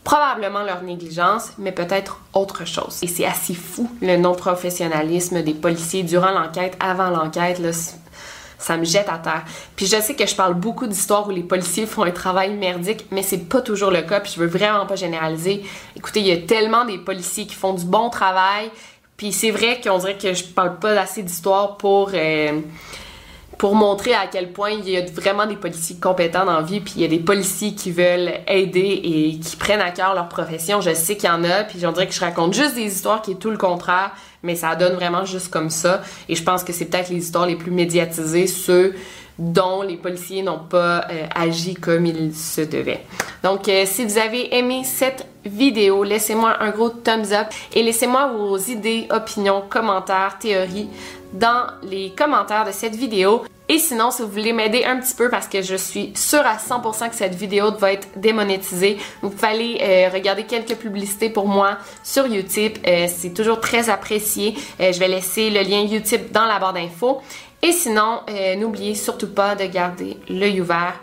probablement 0.04 0.62
leur 0.62 0.82
négligence, 0.82 1.52
mais 1.58 1.72
peut-être 1.72 2.20
autre 2.34 2.66
chose. 2.66 2.98
Et 3.02 3.06
c'est 3.06 3.24
assez 3.24 3.54
fou 3.54 3.90
le 4.00 4.16
non-professionnalisme 4.16 5.42
des 5.42 5.54
policiers 5.54 6.02
durant 6.02 6.32
l'enquête, 6.32 6.76
avant 6.80 7.10
l'enquête, 7.10 7.60
ça 8.58 8.76
me 8.76 8.84
jette 8.84 9.08
à 9.08 9.18
terre. 9.18 9.44
Puis 9.76 9.86
je 9.86 10.00
sais 10.00 10.14
que 10.14 10.26
je 10.26 10.34
parle 10.34 10.54
beaucoup 10.54 10.86
d'histoires 10.86 11.26
où 11.26 11.30
les 11.30 11.42
policiers 11.42 11.86
font 11.86 12.02
un 12.02 12.10
travail 12.10 12.54
merdique, 12.54 13.06
mais 13.10 13.22
c'est 13.22 13.48
pas 13.48 13.60
toujours 13.60 13.90
le 13.90 14.02
cas, 14.02 14.20
puis 14.20 14.32
je 14.34 14.40
veux 14.40 14.46
vraiment 14.46 14.86
pas 14.86 14.96
généraliser. 14.96 15.64
Écoutez, 15.96 16.20
il 16.20 16.26
y 16.26 16.32
a 16.32 16.38
tellement 16.38 16.84
des 16.84 16.98
policiers 16.98 17.46
qui 17.46 17.54
font 17.54 17.74
du 17.74 17.84
bon 17.84 18.08
travail, 18.10 18.70
puis 19.16 19.32
c'est 19.32 19.50
vrai 19.50 19.80
qu'on 19.82 19.98
dirait 19.98 20.18
que 20.18 20.32
je 20.34 20.44
parle 20.44 20.78
pas 20.78 20.98
assez 21.00 21.22
d'histoires 21.22 21.76
pour... 21.76 22.10
Euh, 22.14 22.60
pour 23.62 23.76
montrer 23.76 24.12
à 24.12 24.26
quel 24.26 24.50
point 24.50 24.70
il 24.70 24.90
y 24.90 24.96
a 24.96 25.02
vraiment 25.02 25.46
des 25.46 25.54
policiers 25.54 25.94
compétents 25.94 26.44
dans 26.44 26.56
la 26.56 26.62
vie, 26.62 26.80
puis 26.80 26.94
il 26.96 27.02
y 27.02 27.04
a 27.04 27.08
des 27.08 27.20
policiers 27.20 27.76
qui 27.76 27.92
veulent 27.92 28.32
aider 28.48 29.00
et 29.04 29.38
qui 29.38 29.54
prennent 29.54 29.80
à 29.80 29.92
cœur 29.92 30.16
leur 30.16 30.28
profession. 30.28 30.80
Je 30.80 30.92
sais 30.92 31.16
qu'il 31.16 31.28
y 31.28 31.32
en 31.32 31.44
a, 31.44 31.62
puis 31.62 31.78
j'en 31.78 31.92
dirais 31.92 32.08
que 32.08 32.12
je 32.12 32.18
raconte 32.18 32.54
juste 32.54 32.74
des 32.74 32.92
histoires 32.92 33.22
qui 33.22 33.30
est 33.30 33.34
tout 33.36 33.52
le 33.52 33.56
contraire, 33.56 34.10
mais 34.42 34.56
ça 34.56 34.74
donne 34.74 34.94
vraiment 34.94 35.24
juste 35.24 35.48
comme 35.48 35.70
ça. 35.70 36.02
Et 36.28 36.34
je 36.34 36.42
pense 36.42 36.64
que 36.64 36.72
c'est 36.72 36.86
peut-être 36.86 37.10
les 37.10 37.18
histoires 37.18 37.46
les 37.46 37.54
plus 37.54 37.70
médiatisées, 37.70 38.48
ceux 38.48 38.96
dont 39.38 39.82
les 39.82 39.96
policiers 39.96 40.42
n'ont 40.42 40.58
pas 40.58 41.06
euh, 41.08 41.26
agi 41.32 41.74
comme 41.74 42.04
il 42.04 42.34
se 42.34 42.62
devait. 42.62 43.04
Donc, 43.44 43.68
euh, 43.68 43.84
si 43.86 44.04
vous 44.04 44.18
avez 44.18 44.56
aimé 44.56 44.82
cette 44.82 45.24
vidéo, 45.44 46.02
laissez-moi 46.02 46.56
un 46.58 46.70
gros 46.70 46.90
thumbs 46.90 47.32
up 47.32 47.46
et 47.72 47.84
laissez-moi 47.84 48.26
vos 48.36 48.58
idées, 48.58 49.06
opinions, 49.10 49.62
commentaires, 49.68 50.36
théories 50.40 50.88
dans 51.32 51.66
les 51.84 52.10
commentaires 52.10 52.64
de 52.64 52.72
cette 52.72 52.96
vidéo. 52.96 53.44
Et 53.68 53.78
sinon, 53.78 54.10
si 54.10 54.22
vous 54.22 54.28
voulez 54.28 54.52
m'aider 54.52 54.84
un 54.84 54.98
petit 54.98 55.14
peu 55.14 55.30
parce 55.30 55.46
que 55.46 55.62
je 55.62 55.76
suis 55.76 56.12
sûre 56.14 56.44
à 56.44 56.56
100% 56.56 57.08
que 57.08 57.14
cette 57.14 57.34
vidéo 57.34 57.70
va 57.72 57.92
être 57.92 58.08
démonétisée, 58.16 58.98
vous 59.22 59.30
pouvez 59.30 59.48
aller 59.48 59.78
euh, 59.80 60.10
regarder 60.12 60.44
quelques 60.44 60.74
publicités 60.74 61.30
pour 61.30 61.46
moi 61.46 61.78
sur 62.02 62.26
YouTube. 62.26 62.72
Euh, 62.86 63.06
c'est 63.08 63.32
toujours 63.32 63.60
très 63.60 63.88
apprécié. 63.88 64.54
Euh, 64.80 64.92
je 64.92 64.98
vais 64.98 65.08
laisser 65.08 65.50
le 65.50 65.60
lien 65.60 65.82
YouTube 65.82 66.22
dans 66.32 66.44
la 66.44 66.58
barre 66.58 66.72
d'infos. 66.72 67.22
Et 67.64 67.70
sinon, 67.70 68.22
n'oubliez 68.58 68.96
surtout 68.96 69.28
pas 69.28 69.54
de 69.54 69.66
garder 69.66 70.16
l'œil 70.28 70.60
ouvert. 70.60 70.94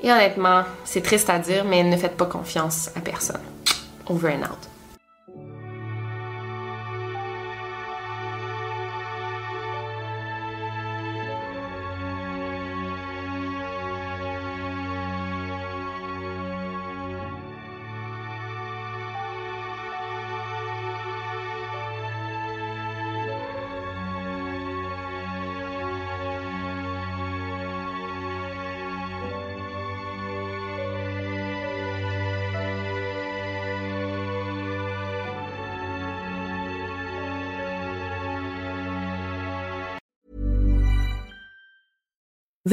Et 0.00 0.12
honnêtement, 0.12 0.62
c'est 0.84 1.02
triste 1.02 1.28
à 1.28 1.40
dire, 1.40 1.64
mais 1.64 1.82
ne 1.82 1.96
faites 1.96 2.16
pas 2.16 2.26
confiance 2.26 2.88
à 2.94 3.00
personne. 3.00 3.40
Over 4.08 4.34
and 4.34 4.44
out. 4.44 4.73